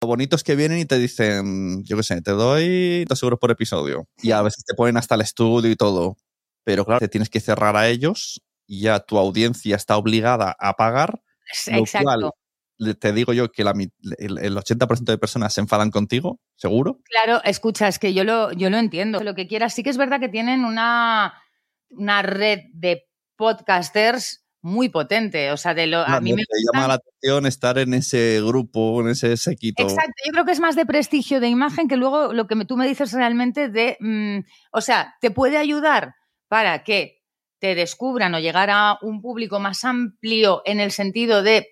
Lo 0.00 0.08
bonito 0.08 0.36
es 0.36 0.44
que 0.44 0.54
vienen 0.54 0.78
y 0.78 0.84
te 0.84 0.98
dicen, 0.98 1.82
yo 1.84 1.96
qué 1.96 2.02
sé, 2.04 2.22
te 2.22 2.30
doy 2.30 3.04
dos 3.06 3.20
euros 3.22 3.38
por 3.40 3.50
episodio. 3.50 4.06
Y 4.22 4.30
a 4.30 4.42
veces 4.42 4.64
te 4.64 4.74
ponen 4.74 4.96
hasta 4.96 5.16
el 5.16 5.22
estudio 5.22 5.70
y 5.70 5.76
todo. 5.76 6.16
Pero 6.64 6.84
claro, 6.84 7.00
te 7.00 7.08
tienes 7.08 7.30
que 7.30 7.40
cerrar 7.40 7.76
a 7.76 7.88
ellos 7.88 8.40
y 8.66 8.82
ya 8.82 9.00
tu 9.00 9.18
audiencia 9.18 9.74
está 9.74 9.96
obligada 9.96 10.54
a 10.58 10.74
pagar. 10.74 11.20
Lo 11.66 11.78
Exacto. 11.78 12.32
cual, 12.76 12.96
te 12.96 13.12
digo 13.12 13.32
yo 13.32 13.50
que 13.50 13.64
la 13.64 13.72
el 14.18 14.56
80% 14.56 15.04
de 15.04 15.18
personas 15.18 15.54
se 15.54 15.62
enfadan 15.62 15.90
contigo, 15.90 16.38
seguro. 16.54 17.00
Claro, 17.04 17.42
escucha, 17.42 17.88
es 17.88 17.98
que 17.98 18.14
yo 18.14 18.22
lo, 18.22 18.52
yo 18.52 18.70
lo 18.70 18.76
entiendo. 18.76 19.20
Lo 19.24 19.34
que 19.34 19.48
quieras, 19.48 19.74
sí 19.74 19.82
que 19.82 19.90
es 19.90 19.96
verdad 19.96 20.20
que 20.20 20.28
tienen 20.28 20.64
una, 20.64 21.42
una 21.90 22.22
red 22.22 22.60
de 22.72 23.08
podcasters 23.36 24.44
muy 24.62 24.88
potente. 24.88 25.50
O 25.52 25.56
sea, 25.56 25.74
de 25.74 25.86
lo, 25.86 25.98
a 26.00 26.20
mí 26.20 26.32
me 26.32 26.42
llama 26.72 26.88
la 26.88 26.94
atención 26.94 27.46
estar 27.46 27.78
en 27.78 27.94
ese 27.94 28.40
grupo, 28.42 29.00
en 29.00 29.08
ese 29.08 29.36
sequito. 29.36 29.82
Exacto, 29.82 30.12
yo 30.26 30.32
creo 30.32 30.44
que 30.44 30.52
es 30.52 30.60
más 30.60 30.76
de 30.76 30.86
prestigio 30.86 31.40
de 31.40 31.48
imagen 31.48 31.88
que 31.88 31.96
luego 31.96 32.32
lo 32.32 32.46
que 32.46 32.54
me- 32.54 32.64
tú 32.64 32.76
me 32.76 32.86
dices 32.86 33.12
realmente 33.12 33.68
de, 33.68 33.96
mm, 34.00 34.38
o 34.72 34.80
sea, 34.80 35.14
te 35.20 35.30
puede 35.30 35.56
ayudar 35.56 36.14
para 36.48 36.82
que 36.84 37.18
te 37.60 37.74
descubran 37.74 38.34
o 38.34 38.38
llegar 38.40 38.70
a 38.70 38.98
un 39.02 39.20
público 39.20 39.58
más 39.60 39.84
amplio 39.84 40.62
en 40.64 40.80
el 40.80 40.90
sentido 40.92 41.42
de 41.42 41.66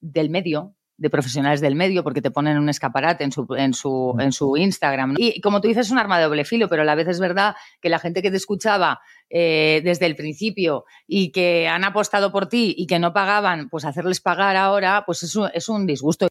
del 0.00 0.28
medio, 0.28 0.76
de 1.02 1.10
profesionales 1.10 1.60
del 1.60 1.74
medio, 1.74 2.04
porque 2.04 2.22
te 2.22 2.30
ponen 2.30 2.56
un 2.58 2.68
escaparate 2.68 3.24
en 3.24 3.32
su, 3.32 3.44
en 3.56 3.74
su, 3.74 4.16
en 4.20 4.30
su 4.30 4.56
Instagram. 4.56 5.14
¿no? 5.14 5.16
Y 5.18 5.40
como 5.40 5.60
tú 5.60 5.66
dices, 5.66 5.86
es 5.86 5.92
un 5.92 5.98
arma 5.98 6.16
de 6.16 6.24
doble 6.24 6.44
filo, 6.44 6.68
pero 6.68 6.82
a 6.82 6.84
la 6.84 6.94
vez 6.94 7.08
es 7.08 7.18
verdad 7.18 7.56
que 7.80 7.88
la 7.88 7.98
gente 7.98 8.22
que 8.22 8.30
te 8.30 8.36
escuchaba 8.36 9.00
eh, 9.28 9.80
desde 9.82 10.06
el 10.06 10.14
principio 10.14 10.84
y 11.08 11.32
que 11.32 11.66
han 11.66 11.82
apostado 11.82 12.30
por 12.30 12.46
ti 12.46 12.72
y 12.78 12.86
que 12.86 13.00
no 13.00 13.12
pagaban, 13.12 13.68
pues 13.68 13.84
hacerles 13.84 14.20
pagar 14.20 14.54
ahora, 14.54 15.02
pues 15.04 15.24
es 15.24 15.34
un, 15.34 15.50
es 15.52 15.68
un 15.68 15.88
disgusto. 15.88 16.28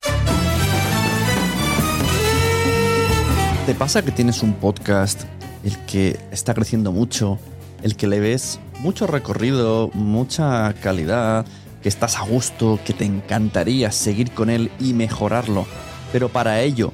¿Te 3.66 3.75
pasa 3.75 4.05
que 4.05 4.11
tienes 4.11 4.42
un 4.42 4.53
podcast, 4.53 5.23
el 5.66 5.77
que 5.86 6.17
está 6.31 6.53
creciendo 6.53 6.93
mucho, 6.93 7.39
el 7.83 7.98
que 7.98 8.08
le 8.08 8.21
ves 8.21 8.61
mucho 8.80 9.05
recorrido, 9.05 9.89
mucha 9.93 10.73
calidad, 10.82 11.45
que 11.81 11.89
estás 11.89 12.17
a 12.17 12.23
gusto, 12.23 12.80
que 12.86 12.93
te 12.93 13.05
encantaría 13.05 13.92
seguir 13.92 14.31
con 14.31 14.49
él 14.49 14.71
y 14.80 14.93
mejorarlo, 14.93 15.65
pero 16.11 16.30
para 16.30 16.61
ello 16.61 16.92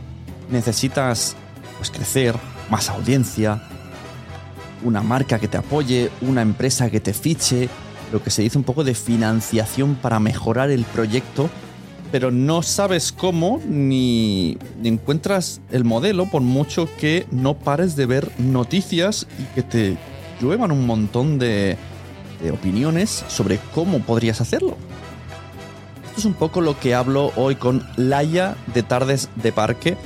necesitas 0.49 1.35
pues 1.77 1.91
crecer, 1.91 2.35
más 2.69 2.89
audiencia, 2.89 3.61
una 4.83 5.01
marca 5.01 5.39
que 5.39 5.47
te 5.47 5.57
apoye, 5.57 6.09
una 6.21 6.41
empresa 6.41 6.89
que 6.89 6.99
te 6.99 7.13
fiche, 7.13 7.69
lo 8.11 8.23
que 8.23 8.29
se 8.29 8.41
dice 8.41 8.57
un 8.57 8.63
poco 8.63 8.83
de 8.83 8.93
financiación 8.93 9.95
para 9.95 10.19
mejorar 10.19 10.71
el 10.71 10.85
proyecto, 10.85 11.49
pero 12.11 12.31
no 12.31 12.63
sabes 12.63 13.11
cómo 13.11 13.59
ni, 13.67 14.57
ni 14.81 14.89
encuentras 14.89 15.59
el 15.71 15.83
modelo 15.83 16.25
por 16.25 16.41
mucho 16.41 16.87
que 16.97 17.27
no 17.31 17.55
pares 17.55 17.97
de 17.97 18.05
ver 18.05 18.31
noticias 18.39 19.27
y 19.37 19.43
que 19.55 19.63
te 19.63 19.97
lluevan 20.39 20.71
un 20.71 20.85
montón 20.85 21.37
de, 21.37 21.77
de 22.41 22.51
opiniones 22.51 23.23
sobre 23.27 23.59
cómo 23.73 23.99
podrías 23.99 24.41
hacerlo. 24.41 24.77
Esto 26.07 26.19
es 26.19 26.25
un 26.25 26.33
poco 26.33 26.61
lo 26.61 26.79
que 26.79 26.95
hablo 26.95 27.31
hoy 27.35 27.55
con 27.55 27.85
Laia 27.95 28.55
de 28.73 28.83
Tardes 28.83 29.29
de 29.35 29.51
Parque, 29.51 29.97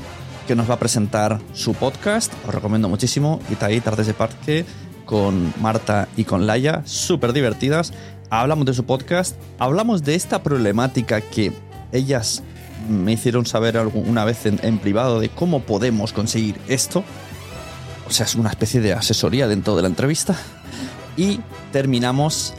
que 0.47 0.55
nos 0.55 0.69
va 0.69 0.73
a 0.75 0.79
presentar 0.79 1.39
su 1.53 1.73
podcast. 1.73 2.33
Os 2.47 2.53
recomiendo 2.53 2.89
muchísimo. 2.89 3.39
Itaí 3.49 3.79
Tardes 3.79 4.07
de 4.07 4.13
Parque 4.13 4.65
con 5.05 5.53
Marta 5.61 6.07
y 6.17 6.23
con 6.25 6.47
Laia, 6.47 6.81
súper 6.85 7.33
divertidas. 7.33 7.93
Hablamos 8.29 8.65
de 8.65 8.73
su 8.73 8.85
podcast, 8.85 9.35
hablamos 9.59 10.03
de 10.03 10.15
esta 10.15 10.41
problemática 10.41 11.19
que 11.21 11.51
ellas 11.91 12.43
me 12.89 13.11
hicieron 13.11 13.45
saber 13.45 13.75
algu- 13.75 14.03
una 14.07 14.23
vez 14.25 14.45
en 14.45 14.77
privado 14.79 15.19
de 15.19 15.29
cómo 15.29 15.61
podemos 15.61 16.13
conseguir 16.13 16.55
esto. 16.67 17.03
O 18.07 18.11
sea, 18.11 18.25
es 18.25 18.35
una 18.35 18.49
especie 18.49 18.81
de 18.81 18.93
asesoría 18.93 19.47
dentro 19.47 19.75
de 19.75 19.81
la 19.83 19.87
entrevista. 19.89 20.35
Y 21.17 21.39
terminamos 21.71 22.53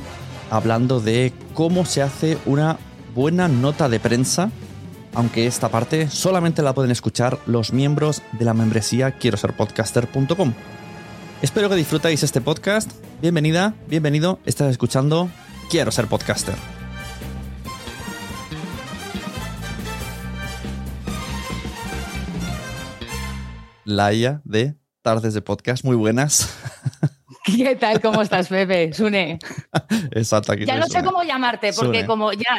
hablando 0.50 1.00
de 1.00 1.32
cómo 1.54 1.84
se 1.84 2.02
hace 2.02 2.38
una 2.46 2.78
buena 3.14 3.48
nota 3.48 3.88
de 3.88 4.00
prensa, 4.00 4.50
aunque 5.14 5.46
esta 5.46 5.68
parte 5.68 6.10
solamente 6.10 6.62
la 6.62 6.74
pueden 6.74 6.90
escuchar 6.90 7.38
los 7.46 7.72
miembros 7.72 8.22
de 8.32 8.44
la 8.44 8.54
membresía 8.54 9.12
quiero 9.12 9.36
ser 9.36 9.56
podcaster.com. 9.56 10.52
Espero 11.42 11.68
que 11.68 11.76
disfrutáis 11.76 12.22
este 12.22 12.40
podcast. 12.40 12.90
Bienvenida, 13.20 13.74
bienvenido. 13.88 14.38
Estás 14.44 14.70
escuchando 14.70 15.28
Quiero 15.70 15.90
ser 15.90 16.06
podcaster. 16.06 16.54
Laia 23.84 24.42
de 24.44 24.76
Tardes 25.02 25.34
de 25.34 25.42
Podcast, 25.42 25.84
muy 25.84 25.96
buenas. 25.96 26.54
¿Qué 27.56 27.76
tal? 27.76 28.00
¿Cómo 28.00 28.22
estás, 28.22 28.48
Pepe? 28.48 28.92
Sune. 28.92 29.38
Exacto, 30.12 30.52
aquí 30.52 30.64
Ya 30.64 30.78
no 30.78 30.86
sé 30.86 31.02
cómo 31.02 31.22
llamarte, 31.22 31.72
porque 31.72 31.98
Sune. 31.98 32.06
como 32.06 32.32
ya 32.32 32.58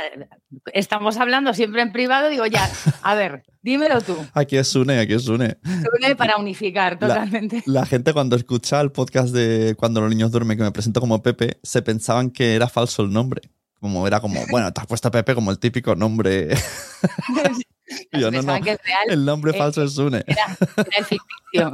estamos 0.74 1.18
hablando 1.18 1.54
siempre 1.54 1.82
en 1.82 1.92
privado, 1.92 2.30
digo 2.30 2.46
ya, 2.46 2.70
a 3.02 3.16
ver, 3.16 3.44
dímelo 3.62 4.02
tú, 4.02 4.18
Aquí 4.34 4.58
es 4.58 4.68
Sune, 4.68 5.00
aquí 5.00 5.14
es 5.14 5.24
Sune. 5.24 5.58
Sune, 5.64 6.16
para 6.16 6.38
unificar 6.38 6.98
La- 7.00 7.08
totalmente. 7.08 7.64
La 7.66 7.86
gente 7.86 8.12
cuando 8.14 8.36
escucha 8.36 8.82
el 8.82 8.92
podcast 8.92 9.34
de 9.34 9.76
Cuando 9.78 10.02
los 10.02 10.10
niños 10.10 10.32
duermen, 10.32 10.58
que 10.58 10.64
me 10.64 10.72
presento 10.72 11.00
como 11.00 11.22
Pepe, 11.24 11.58
se 11.64 11.82
pensaban 11.82 12.30
que 12.30 12.56
era 12.56 12.68
falso 12.68 13.04
el 13.04 13.12
nombre. 13.12 13.42
Como 13.80 14.06
era 14.08 14.20
como, 14.22 14.40
bueno, 14.50 14.72
te 14.74 14.80
has 14.82 14.88
puesto 14.88 15.12
Pepe 15.12 15.36
como 15.36 15.52
el 15.52 15.60
típico 15.60 15.96
nombre. 15.96 16.56
Y 18.12 18.20
yo, 18.20 18.32
no, 18.32 18.42
no, 18.42 18.62
que 18.62 18.72
es 18.72 18.80
real, 18.84 19.06
el 19.10 19.26
nombre 19.26 19.52
eh, 19.52 19.58
falso 19.58 19.84
es 19.84 19.94
Sune. 19.94 20.24
era, 20.28 20.58
era 20.78 20.98
el 20.98 21.06
ficticio. 21.06 21.74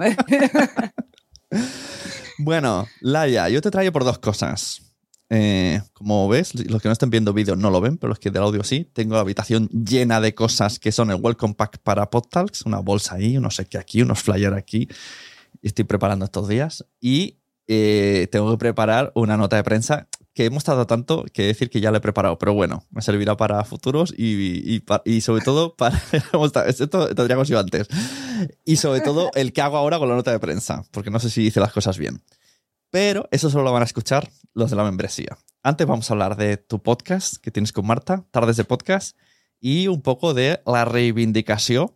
Bueno, 2.49 2.87
Laia, 3.01 3.47
yo 3.49 3.61
te 3.61 3.69
traigo 3.69 3.91
por 3.91 4.03
dos 4.03 4.17
cosas. 4.17 4.81
Eh, 5.29 5.83
como 5.93 6.27
ves, 6.27 6.55
los 6.67 6.81
que 6.81 6.87
no 6.87 6.93
estén 6.93 7.11
viendo 7.11 7.31
vídeo 7.31 7.55
no 7.55 7.69
lo 7.69 7.79
ven, 7.79 7.97
pero 7.99 8.09
los 8.09 8.17
que 8.17 8.31
del 8.31 8.41
audio 8.41 8.63
sí. 8.63 8.89
Tengo 8.91 9.13
la 9.13 9.21
habitación 9.21 9.69
llena 9.69 10.19
de 10.19 10.33
cosas 10.33 10.79
que 10.79 10.91
son 10.91 11.11
el 11.11 11.17
Welcome 11.21 11.53
Pack 11.53 11.77
para 11.83 12.09
PodTalks, 12.09 12.63
una 12.63 12.79
bolsa 12.79 13.13
ahí, 13.17 13.37
no 13.37 13.51
sé 13.51 13.67
qué 13.67 13.77
aquí, 13.77 14.01
unos 14.01 14.23
flyers 14.23 14.57
aquí. 14.57 14.87
Y 15.61 15.67
estoy 15.67 15.85
preparando 15.85 16.25
estos 16.25 16.47
días. 16.47 16.83
Y 16.99 17.37
eh, 17.67 18.27
tengo 18.31 18.49
que 18.49 18.57
preparar 18.57 19.11
una 19.13 19.37
nota 19.37 19.55
de 19.55 19.63
prensa 19.63 20.07
que 20.33 20.45
hemos 20.45 20.63
tardado 20.63 20.87
tanto 20.87 21.25
que 21.31 21.43
decir 21.43 21.69
que 21.69 21.81
ya 21.81 21.91
la 21.91 21.97
he 21.97 22.01
preparado, 22.01 22.39
pero 22.39 22.53
bueno, 22.55 22.83
me 22.89 23.03
servirá 23.03 23.37
para 23.37 23.63
futuros 23.63 24.11
y, 24.17 24.63
y 24.73 24.79
pa- 24.79 25.03
y 25.05 25.21
sobre 25.21 25.43
todo 25.43 25.75
para... 25.77 26.01
Esto 26.65 27.13
tendríamos 27.13 27.47
sido 27.47 27.59
antes. 27.59 27.87
Y 28.65 28.77
sobre 28.77 29.01
todo 29.01 29.29
el 29.35 29.53
que 29.53 29.61
hago 29.61 29.77
ahora 29.77 29.99
con 29.99 30.09
la 30.09 30.15
nota 30.15 30.31
de 30.31 30.39
prensa, 30.39 30.83
porque 30.89 31.11
no 31.11 31.19
sé 31.19 31.29
si 31.29 31.43
hice 31.45 31.59
las 31.59 31.73
cosas 31.73 31.99
bien. 31.99 32.21
Pero 32.91 33.27
eso 33.31 33.49
solo 33.49 33.65
lo 33.65 33.73
van 33.73 33.83
a 33.83 33.85
escuchar 33.85 34.29
los 34.53 34.71
de 34.71 34.75
la 34.75 34.83
membresía. 34.83 35.37
Antes 35.61 35.85
vamos 35.85 36.09
a 36.09 36.13
hablar 36.13 36.35
de 36.37 36.57
tu 36.57 36.81
podcast 36.81 37.37
que 37.37 37.51
tienes 37.51 37.71
con 37.71 37.85
Marta, 37.85 38.25
Tardes 38.31 38.57
de 38.57 38.63
Podcast, 38.63 39.17
y 39.59 39.87
un 39.87 40.01
poco 40.01 40.33
de 40.33 40.61
la 40.65 40.85
reivindicación 40.85 41.91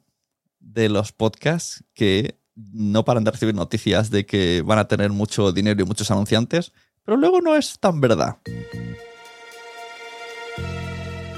de 0.60 0.90
los 0.90 1.12
podcasts 1.12 1.84
que 1.94 2.38
no 2.56 3.04
paran 3.06 3.24
de 3.24 3.32
recibir 3.32 3.56
noticias 3.56 4.12
de 4.12 4.26
que 4.26 4.62
van 4.62 4.80
a 4.80 4.88
tener 4.88 5.10
mucho 5.10 5.52
dinero 5.52 5.82
y 5.82 5.86
muchos 5.86 6.12
anunciantes, 6.12 6.74
pero 7.04 7.18
luego 7.18 7.42
no 7.42 7.56
es 7.56 7.80
tan 7.80 8.00
verdad. 8.00 8.38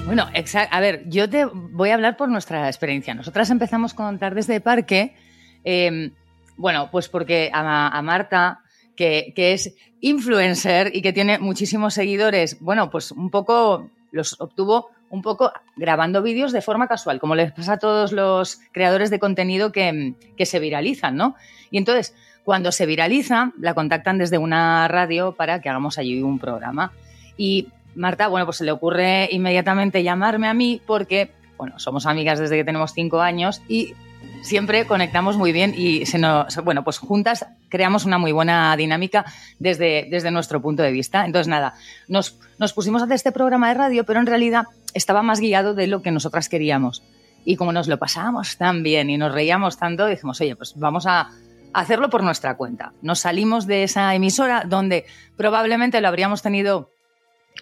Bueno, 0.04 0.28
a 0.70 0.80
ver, 0.80 1.08
yo 1.08 1.28
te 1.28 1.46
voy 1.46 1.90
a 1.90 1.94
hablar 1.94 2.16
por 2.16 2.28
nuestra 2.28 2.68
experiencia. 2.68 3.14
Nosotras 3.14 3.50
empezamos 3.50 3.94
con 3.94 4.18
Tardes 4.18 4.46
de 4.46 4.60
Parque, 4.60 5.16
eh, 5.64 6.12
bueno, 6.56 6.90
pues 6.90 7.08
porque 7.08 7.50
a, 7.52 8.00
Marta, 8.02 8.60
que, 8.96 9.32
es 9.36 9.74
influencer 10.00 10.94
y 10.94 11.02
que 11.02 11.12
tiene 11.12 11.38
muchísimos 11.38 11.94
seguidores, 11.94 12.60
bueno, 12.60 12.90
pues 12.90 13.12
un 13.12 13.30
poco 13.30 13.90
los 14.10 14.40
obtuvo 14.40 14.90
un 15.08 15.22
poco 15.22 15.52
grabando 15.76 16.20
vídeos 16.22 16.52
de 16.52 16.62
forma 16.62 16.88
casual, 16.88 17.20
como 17.20 17.36
les 17.36 17.52
pasa 17.52 17.74
a 17.74 17.78
todos 17.78 18.12
los 18.12 18.60
creadores 18.72 19.10
de 19.10 19.20
contenido 19.20 19.70
que, 19.70 20.14
que 20.36 20.46
se 20.46 20.58
viralizan, 20.58 21.16
¿no? 21.16 21.36
Y 21.70 21.78
entonces, 21.78 22.14
cuando 22.44 22.72
se 22.72 22.86
viraliza, 22.86 23.52
la 23.58 23.74
contactan 23.74 24.18
desde 24.18 24.38
una 24.38 24.88
radio 24.88 25.32
para 25.32 25.60
que 25.60 25.68
hagamos 25.68 25.98
allí 25.98 26.22
un 26.22 26.38
programa. 26.38 26.92
Y 27.36 27.68
Marta, 27.94 28.28
bueno, 28.28 28.46
pues 28.46 28.58
se 28.58 28.64
le 28.64 28.72
ocurre 28.72 29.28
inmediatamente 29.30 30.02
llamarme 30.02 30.48
a 30.48 30.54
mí 30.54 30.80
porque, 30.86 31.30
bueno, 31.56 31.78
somos 31.78 32.06
amigas 32.06 32.38
desde 32.38 32.56
que 32.56 32.64
tenemos 32.64 32.92
cinco 32.92 33.20
años 33.20 33.62
y 33.68 33.94
siempre 34.42 34.86
conectamos 34.86 35.36
muy 35.36 35.52
bien 35.52 35.74
y 35.76 36.06
se 36.06 36.18
nos, 36.18 36.56
bueno, 36.64 36.84
pues 36.84 36.98
juntas 36.98 37.46
creamos 37.68 38.04
una 38.04 38.18
muy 38.18 38.32
buena 38.32 38.76
dinámica 38.76 39.24
desde, 39.58 40.30
nuestro 40.30 40.62
punto 40.62 40.82
de 40.82 40.92
vista. 40.92 41.24
Entonces, 41.24 41.48
nada, 41.48 41.74
nos, 42.08 42.38
nos 42.58 42.72
pusimos 42.72 43.02
a 43.02 43.06
hacer 43.06 43.16
este 43.16 43.32
programa 43.32 43.68
de 43.68 43.74
radio, 43.74 44.04
pero 44.04 44.20
en 44.20 44.26
realidad 44.26 44.66
estaba 44.94 45.22
más 45.22 45.40
guiado 45.40 45.74
de 45.74 45.86
lo 45.88 46.02
que 46.02 46.10
nosotras 46.12 46.48
queríamos. 46.48 47.02
Y 47.44 47.56
como 47.56 47.72
nos 47.72 47.88
lo 47.88 47.98
pasábamos 47.98 48.56
tan 48.56 48.82
bien 48.82 49.10
y 49.10 49.18
nos 49.18 49.32
reíamos 49.32 49.78
tanto, 49.78 50.06
dijimos, 50.06 50.40
oye, 50.40 50.56
pues 50.56 50.74
vamos 50.76 51.06
a 51.06 51.30
hacerlo 51.72 52.08
por 52.08 52.22
nuestra 52.22 52.56
cuenta. 52.56 52.92
Nos 53.02 53.20
salimos 53.20 53.66
de 53.66 53.82
esa 53.82 54.14
emisora 54.14 54.64
donde 54.66 55.06
probablemente 55.36 56.00
lo 56.00 56.08
habríamos 56.08 56.42
tenido 56.42 56.90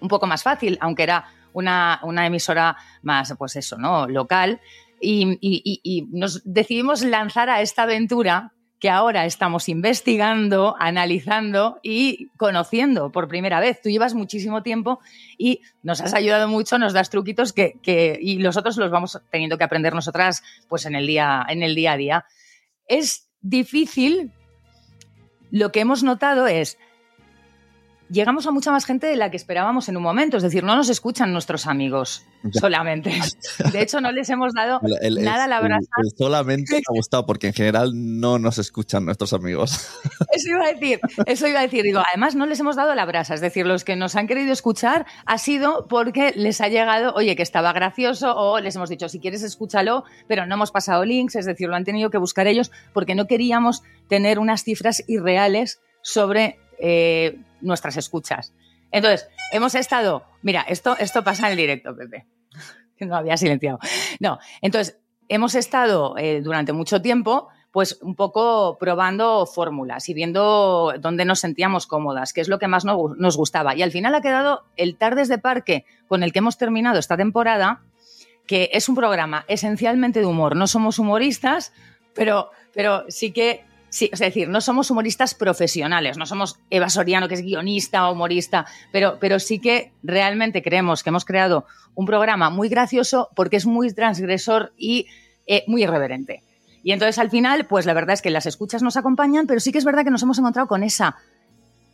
un 0.01 0.09
poco 0.09 0.27
más 0.27 0.43
fácil, 0.43 0.79
aunque 0.81 1.03
era 1.03 1.27
una, 1.55 2.27
emisora 2.27 2.77
más, 3.03 3.35
pues 3.39 3.57
eso, 3.57 3.79
¿no? 3.79 4.07
Local. 4.09 4.61
Y, 5.05 6.09
nos 6.11 6.43
decidimos 6.45 7.03
lanzar 7.03 7.51
a 7.51 7.61
esta 7.61 7.83
aventura 7.83 8.53
que 8.79 8.91
ahora 8.91 9.25
estamos 9.25 9.69
investigando, 9.69 10.77
analizando 10.79 11.79
y 11.83 12.29
conociendo 12.37 13.11
por 13.11 13.29
primera 13.29 13.61
vez. 13.61 13.81
Tú 13.81 13.89
llevas 13.89 14.15
muchísimo 14.15 14.63
tiempo 14.63 15.01
y 15.39 15.61
nos 15.83 16.01
has 16.01 16.13
ayudado 16.13 16.49
mucho, 16.49 16.79
nos 16.79 16.93
das 16.93 17.09
truquitos 17.09 17.53
que, 17.53 18.19
y 18.21 18.37
nosotros 18.37 18.77
los 18.77 18.91
vamos 18.91 19.19
teniendo 19.31 19.57
que 19.57 19.65
aprender 19.65 19.95
nosotras 19.95 20.43
pues 20.69 20.85
en 20.87 20.97
el 20.97 21.07
día, 21.07 21.47
en 21.49 21.63
el 21.63 21.75
día 21.75 21.93
a 21.93 21.97
día. 21.97 22.25
Es 22.87 23.31
difícil, 23.41 24.33
lo 25.51 25.73
que 25.73 25.81
hemos 25.81 26.03
notado 26.03 26.47
es 26.47 26.79
llegamos 28.15 28.47
a 28.47 28.53
mucha 28.53 28.71
más 28.71 28.87
gente 28.87 29.07
de 29.07 29.17
la 29.17 29.31
que 29.31 29.37
esperábamos 29.37 29.89
en 29.89 29.97
un 29.97 30.03
momento. 30.03 30.37
Es 30.39 30.43
decir, 30.43 30.65
no 30.65 30.77
nos 30.77 30.89
escuchan 30.89 31.33
nuestros 31.33 31.67
amigos 31.67 32.25
solamente. 32.53 33.13
De 33.73 33.83
hecho, 33.83 34.01
no 34.01 34.13
les 34.13 34.31
hemos 34.31 34.55
dado 34.55 34.81
nada 35.21 35.45
a 35.45 35.49
la 35.49 35.61
brasa. 35.61 35.89
solamente 36.17 36.79
ha 36.79 36.93
gustado 36.93 37.27
porque 37.27 37.49
en 37.49 37.53
general 37.53 37.91
no 37.95 38.39
nos 38.39 38.59
escuchan 38.59 39.05
nuestros 39.05 39.33
amigos. 39.33 39.91
Eso 40.33 40.49
iba 40.49 40.65
a 40.65 40.73
decir, 40.73 41.01
eso 41.27 41.47
iba 41.47 41.61
a 41.61 41.63
decir. 41.63 41.83
Digo, 41.83 42.01
además 42.07 42.35
no 42.35 42.47
les 42.47 42.59
hemos 42.61 42.77
dado 42.77 42.95
la 42.95 43.05
brasa. 43.05 43.35
Es 43.35 43.41
decir, 43.41 43.67
los 43.67 43.85
que 43.85 43.97
nos 43.97 44.17
han 44.17 44.27
querido 44.27 44.53
escuchar 44.53 45.07
ha 45.27 45.39
sido 45.39 45.87
porque 45.89 46.33
les 46.35 46.61
ha 46.61 46.69
llegado, 46.69 47.13
oye, 47.15 47.37
que 47.37 47.43
estaba 47.43 47.73
gracioso 47.73 48.35
o 48.37 48.61
les 48.61 48.77
hemos 48.77 48.89
dicho, 48.89 49.09
si 49.09 49.21
quieres 49.21 49.43
escúchalo, 49.43 50.05
pero 50.29 50.47
no 50.47 50.55
hemos 50.55 50.71
pasado 50.71 51.05
links. 51.05 51.37
Es 51.37 51.47
decir, 51.47 51.69
lo 51.69 51.77
han 51.77 51.85
tenido 51.85 52.11
que 52.11 52.19
buscar 52.19 52.47
ellos 52.47 52.71
porque 52.93 53.15
no 53.15 53.27
queríamos 53.27 53.83
tener 54.09 54.39
unas 54.39 54.65
cifras 54.65 55.03
irreales 55.07 55.81
sobre 56.03 56.59
eh, 56.79 57.39
nuestras 57.65 57.97
escuchas. 57.97 58.53
Entonces, 58.91 59.29
hemos 59.53 59.75
estado, 59.75 60.25
mira, 60.43 60.63
esto, 60.69 60.97
esto 60.99 61.25
pasa 61.25 61.47
en 61.47 61.53
el 61.53 61.59
directo, 61.59 61.97
Pepe, 61.97 62.27
no 63.01 63.17
había 63.17 63.37
silenciado. 63.37 63.79
No, 64.21 64.39
entonces, 64.61 64.99
hemos 65.29 65.55
estado 65.55 66.17
eh, 66.19 66.41
durante 66.43 66.73
mucho 66.73 67.03
tiempo 67.03 67.49
pues 67.75 67.99
un 68.03 68.15
poco 68.15 68.79
probando 68.79 69.47
fórmulas 69.47 70.09
y 70.09 70.15
viendo 70.15 70.95
dónde 71.01 71.25
nos 71.25 71.41
sentíamos 71.41 71.89
cómodas, 71.89 72.33
qué 72.33 72.41
es 72.41 72.47
lo 72.47 72.61
que 72.61 72.69
más 72.69 72.85
nos, 72.85 73.37
gustaba. 73.37 73.75
Y 73.75 73.83
al 73.83 73.91
final 73.91 74.15
ha 74.15 74.21
quedado 74.21 74.63
el 74.77 74.97
Tardes 74.97 75.27
de 75.27 75.39
Parque 75.39 75.85
con 76.07 76.23
el 76.23 76.33
que 76.33 76.39
hemos 76.39 76.57
terminado 76.57 77.01
esta 77.01 77.17
temporada, 77.17 77.83
que 78.47 78.71
es 78.73 78.89
un 78.89 78.95
programa 78.95 79.45
esencialmente 79.49 80.21
de 80.21 80.27
humor. 80.27 80.55
No 80.55 80.69
somos 80.69 81.01
humoristas, 81.01 81.73
pero, 82.15 82.53
pero 82.73 83.07
sí 83.09 83.33
que 83.33 83.65
Sí, 83.95 84.11
es 84.13 84.19
decir, 84.19 84.49
no 84.49 84.61
somos 84.61 84.91
humoristas 84.91 85.37
profesionales, 85.37 86.19
no 86.19 86.27
somos 86.27 86.59
Eva 86.69 86.89
Soriano, 86.89 87.29
que 87.29 87.35
es 87.35 87.43
guionista 87.43 88.09
o 88.09 88.13
humorista, 88.13 88.67
pero, 88.91 89.19
pero 89.21 89.39
sí 89.39 89.61
que 89.61 89.93
realmente 90.03 90.65
creemos 90.65 91.05
que 91.05 91.11
hemos 91.11 91.25
creado 91.25 91.65
un 91.95 92.05
programa 92.05 92.51
muy 92.51 92.69
gracioso 92.69 93.29
porque 93.37 93.55
es 93.55 93.67
muy 93.67 93.93
transgresor 93.93 94.73
y 94.77 95.07
eh, 95.47 95.63
muy 95.69 95.85
irreverente. 95.85 96.43
Y 96.83 96.91
entonces 96.91 97.21
al 97.21 97.31
final, 97.31 97.67
pues 97.67 97.87
la 97.87 97.95
verdad 97.95 98.15
es 98.15 98.21
que 98.21 98.31
las 98.31 98.47
escuchas 98.47 98.83
nos 98.83 98.97
acompañan, 98.97 99.47
pero 99.47 99.61
sí 99.61 99.71
que 99.71 99.79
es 99.79 99.85
verdad 99.85 100.03
que 100.03 100.11
nos 100.11 100.25
hemos 100.25 100.41
encontrado 100.41 100.67
con 100.67 100.83
esa, 100.83 101.17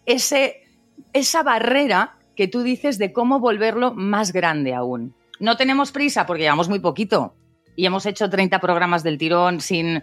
esa 0.06 1.42
barrera 1.42 2.14
que 2.34 2.48
tú 2.48 2.62
dices 2.62 2.96
de 2.96 3.12
cómo 3.12 3.40
volverlo 3.40 3.92
más 3.92 4.32
grande 4.32 4.72
aún. 4.72 5.12
No 5.38 5.58
tenemos 5.58 5.92
prisa 5.92 6.24
porque 6.24 6.44
llevamos 6.44 6.70
muy 6.70 6.78
poquito 6.78 7.34
y 7.76 7.84
hemos 7.84 8.06
hecho 8.06 8.30
30 8.30 8.58
programas 8.58 9.02
del 9.02 9.18
tirón 9.18 9.60
sin, 9.60 10.02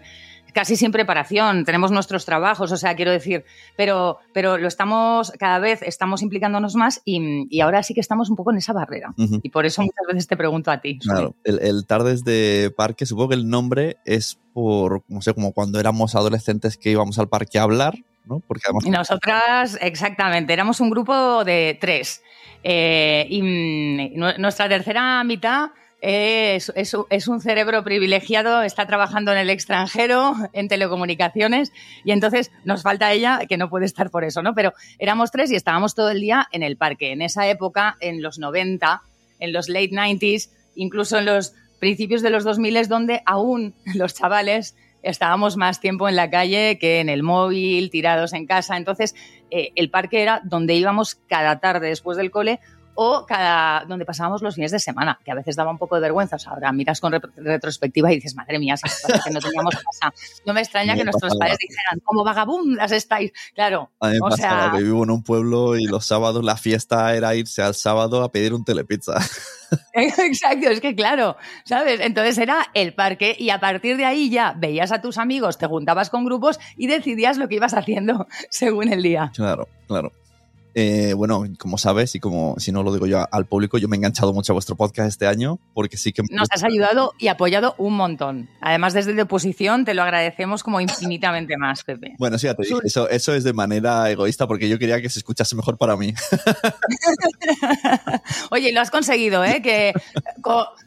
casi 0.52 0.76
sin 0.76 0.92
preparación, 0.92 1.64
tenemos 1.64 1.90
nuestros 1.90 2.24
trabajos, 2.24 2.72
o 2.72 2.76
sea, 2.76 2.94
quiero 2.96 3.10
decir, 3.10 3.44
pero, 3.76 4.18
pero 4.32 4.58
lo 4.58 4.68
estamos, 4.68 5.32
cada 5.38 5.58
vez 5.58 5.82
estamos 5.82 6.22
implicándonos 6.22 6.74
más 6.74 7.02
y, 7.04 7.60
ahora 7.60 7.82
sí 7.82 7.94
que 7.94 8.00
estamos 8.00 8.30
un 8.30 8.36
poco 8.36 8.50
en 8.52 8.58
esa 8.58 8.72
barrera. 8.72 9.14
Y 9.42 9.50
por 9.50 9.66
eso 9.66 9.82
muchas 9.82 10.06
veces 10.06 10.26
te 10.26 10.36
pregunto 10.36 10.70
a 10.70 10.80
ti. 10.80 10.98
Claro, 10.98 11.34
el, 11.44 11.86
Tardes 11.86 12.24
de 12.24 12.72
Parque, 12.76 13.06
supongo 13.06 13.30
que 13.30 13.34
el 13.34 13.48
nombre 13.48 13.98
es 14.04 14.38
por, 14.52 15.02
no 15.08 15.20
sé, 15.20 15.34
como 15.34 15.52
cuando 15.52 15.80
éramos 15.80 16.14
adolescentes 16.14 16.76
que 16.76 16.90
íbamos 16.90 17.18
al 17.18 17.28
parque 17.28 17.58
a 17.58 17.62
hablar, 17.62 17.96
¿no? 18.24 18.40
Porque 18.40 18.62
además... 18.66 18.86
Nosotras, 18.86 19.78
exactamente, 19.80 20.52
éramos 20.52 20.80
un 20.80 20.90
grupo 20.90 21.44
de 21.44 21.78
tres. 21.80 22.22
Eh, 22.62 23.26
y 23.30 23.42
mm, 23.42 24.40
nuestra 24.40 24.68
tercera 24.68 25.22
mitad 25.24 25.70
es, 26.00 26.72
es, 26.76 27.28
un 27.28 27.40
cerebro 27.40 27.82
privilegiado, 27.82 28.62
está 28.62 28.86
trabajando 28.86 29.32
en 29.32 29.38
el 29.38 29.50
extranjero, 29.50 30.34
en 30.52 30.68
telecomunicaciones, 30.68 31.72
y 32.04 32.12
entonces 32.12 32.52
nos 32.64 32.82
falta 32.82 33.12
ella, 33.12 33.40
que 33.48 33.56
no 33.56 33.68
puede 33.68 33.86
estar 33.86 34.10
por 34.10 34.24
eso, 34.24 34.42
¿no? 34.42 34.54
Pero 34.54 34.72
éramos 34.98 35.30
tres 35.32 35.50
y 35.50 35.56
estábamos 35.56 35.94
todo 35.94 36.10
el 36.10 36.20
día 36.20 36.46
en 36.52 36.62
el 36.62 36.76
parque. 36.76 37.10
En 37.12 37.22
esa 37.22 37.48
época, 37.48 37.96
en 38.00 38.22
los 38.22 38.38
90, 38.38 39.02
en 39.40 39.52
los 39.52 39.68
late 39.68 39.90
90s, 39.90 40.50
incluso 40.76 41.18
en 41.18 41.26
los 41.26 41.54
principios 41.80 42.22
de 42.22 42.30
los 42.30 42.44
2000, 42.44 42.88
donde 42.88 43.22
aún 43.26 43.74
los 43.94 44.14
chavales 44.14 44.76
estábamos 45.02 45.56
más 45.56 45.80
tiempo 45.80 46.08
en 46.08 46.16
la 46.16 46.30
calle 46.30 46.78
que 46.78 47.00
en 47.00 47.08
el 47.08 47.22
móvil, 47.22 47.90
tirados 47.90 48.32
en 48.32 48.46
casa. 48.46 48.76
Entonces, 48.76 49.14
eh, 49.50 49.70
el 49.74 49.90
parque 49.90 50.22
era 50.22 50.40
donde 50.44 50.74
íbamos 50.74 51.16
cada 51.28 51.60
tarde 51.60 51.88
después 51.88 52.16
del 52.16 52.30
cole 52.30 52.60
o 53.00 53.24
cada 53.24 53.84
donde 53.84 54.04
pasábamos 54.04 54.42
los 54.42 54.56
fines 54.56 54.72
de 54.72 54.80
semana, 54.80 55.20
que 55.24 55.30
a 55.30 55.34
veces 55.36 55.54
daba 55.54 55.70
un 55.70 55.78
poco 55.78 55.94
de 55.94 56.00
vergüenza. 56.00 56.36
ahora 56.46 56.72
miras 56.72 57.00
con 57.00 57.12
retrospectiva 57.36 58.10
y 58.10 58.16
dices, 58.16 58.34
madre 58.34 58.58
mía, 58.58 58.74
que 59.24 59.30
no 59.30 59.38
teníamos 59.38 59.76
casa. 59.76 60.12
No 60.44 60.52
me 60.52 60.62
extraña 60.62 60.96
que 60.96 61.04
nuestros 61.04 61.36
padres 61.36 61.58
dijeran, 61.58 62.00
como 62.02 62.24
vagabundas 62.24 62.90
estáis. 62.90 63.32
Claro. 63.54 63.92
o 64.00 64.30
sea... 64.32 64.72
que 64.74 64.82
vivo 64.82 65.04
en 65.04 65.12
un 65.12 65.22
pueblo 65.22 65.76
y 65.76 65.84
los 65.84 66.06
sábados 66.06 66.44
la 66.44 66.56
fiesta 66.56 67.14
era 67.14 67.36
irse 67.36 67.62
al 67.62 67.76
sábado 67.76 68.24
a 68.24 68.32
pedir 68.32 68.52
un 68.52 68.64
telepizza. 68.64 69.14
Exacto, 69.92 70.68
es 70.68 70.80
que 70.80 70.96
claro, 70.96 71.36
¿sabes? 71.64 72.00
Entonces 72.00 72.36
era 72.38 72.66
el 72.74 72.94
parque 72.94 73.36
y 73.38 73.50
a 73.50 73.60
partir 73.60 73.96
de 73.96 74.06
ahí 74.06 74.28
ya 74.28 74.54
veías 74.56 74.90
a 74.90 75.00
tus 75.00 75.18
amigos, 75.18 75.56
te 75.56 75.66
juntabas 75.66 76.10
con 76.10 76.24
grupos 76.24 76.58
y 76.76 76.88
decidías 76.88 77.38
lo 77.38 77.46
que 77.48 77.56
ibas 77.56 77.74
haciendo 77.74 78.26
según 78.50 78.92
el 78.92 79.04
día. 79.04 79.30
Claro, 79.36 79.68
claro. 79.86 80.10
Eh, 80.80 81.12
bueno, 81.12 81.42
como 81.58 81.76
sabes, 81.76 82.14
y 82.14 82.20
como 82.20 82.54
si 82.60 82.70
no 82.70 82.84
lo 82.84 82.92
digo 82.92 83.08
yo 83.08 83.26
al 83.32 83.46
público, 83.46 83.78
yo 83.78 83.88
me 83.88 83.96
he 83.96 83.98
enganchado 83.98 84.32
mucho 84.32 84.52
a 84.52 84.54
vuestro 84.54 84.76
podcast 84.76 85.08
este 85.08 85.26
año 85.26 85.58
porque 85.74 85.96
sí 85.96 86.12
que... 86.12 86.22
Nos 86.30 86.46
has 86.52 86.62
ayudado 86.62 87.14
y 87.18 87.26
apoyado 87.26 87.74
un 87.78 87.96
montón. 87.96 88.48
Además, 88.60 88.94
desde 88.94 89.12
la 89.12 89.24
oposición 89.24 89.84
te 89.84 89.94
lo 89.94 90.04
agradecemos 90.04 90.62
como 90.62 90.80
infinitamente 90.80 91.56
más, 91.56 91.82
Pepe. 91.82 92.14
Bueno, 92.16 92.38
sí, 92.38 92.46
eso, 92.84 93.08
eso 93.08 93.34
es 93.34 93.42
de 93.42 93.52
manera 93.52 94.08
egoísta 94.08 94.46
porque 94.46 94.68
yo 94.68 94.78
quería 94.78 95.02
que 95.02 95.10
se 95.10 95.18
escuchase 95.18 95.56
mejor 95.56 95.78
para 95.78 95.96
mí. 95.96 96.14
Oye, 98.52 98.72
lo 98.72 98.80
has 98.80 98.92
conseguido, 98.92 99.44
¿eh? 99.44 99.60
Que 99.60 99.92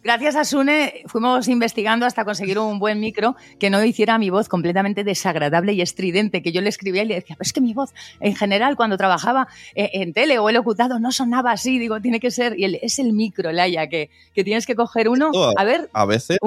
gracias 0.05 0.37
a 0.37 0.45
Sune 0.45 1.03
fuimos 1.07 1.49
investigando 1.49 2.05
hasta 2.05 2.23
conseguir 2.23 2.59
un 2.59 2.79
buen 2.79 3.01
micro 3.01 3.35
que 3.59 3.69
no 3.69 3.83
hiciera 3.83 4.17
mi 4.17 4.29
voz 4.29 4.47
completamente 4.47 5.03
desagradable 5.03 5.73
y 5.73 5.81
estridente, 5.81 6.41
que 6.41 6.53
yo 6.53 6.61
le 6.61 6.69
escribía 6.69 7.03
y 7.03 7.07
le 7.07 7.15
decía, 7.15 7.35
pero 7.37 7.45
es 7.45 7.51
que 7.51 7.59
mi 7.59 7.73
voz, 7.73 7.93
en 8.21 8.37
general, 8.37 8.77
cuando 8.77 8.95
trabajaba 8.95 9.49
eh, 9.75 9.80
en 9.93 10.13
tele 10.13 10.39
o 10.39 10.49
he 10.49 10.53
locutado, 10.53 10.99
no 10.99 11.11
sonaba 11.11 11.51
así, 11.51 11.79
digo, 11.79 12.01
tiene 12.01 12.19
que 12.19 12.31
ser, 12.31 12.59
y 12.59 12.79
es 12.81 12.99
el 12.99 13.13
micro, 13.13 13.51
Laia, 13.51 13.87
que, 13.87 14.09
que 14.33 14.43
tienes 14.43 14.65
que 14.65 14.75
coger 14.75 15.09
uno, 15.09 15.31
a 15.57 15.63
ver, 15.63 15.89
a 15.93 16.05
veces 16.05 16.37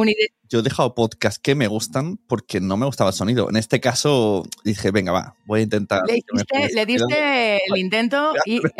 yo 0.48 0.60
he 0.60 0.62
dejado 0.62 0.94
podcasts 0.94 1.38
que 1.38 1.54
me 1.54 1.66
gustan 1.66 2.18
porque 2.28 2.60
no 2.60 2.76
me 2.76 2.86
gustaba 2.86 3.10
el 3.10 3.16
sonido. 3.16 3.48
En 3.48 3.56
este 3.56 3.80
caso 3.80 4.44
dije, 4.64 4.90
venga, 4.90 5.12
va, 5.12 5.34
voy 5.46 5.60
a 5.60 5.62
intentar. 5.64 6.02
Le 6.06 6.86
diste, 6.86 7.56
el 7.66 7.78
intento 7.78 8.32
y... 8.46 8.60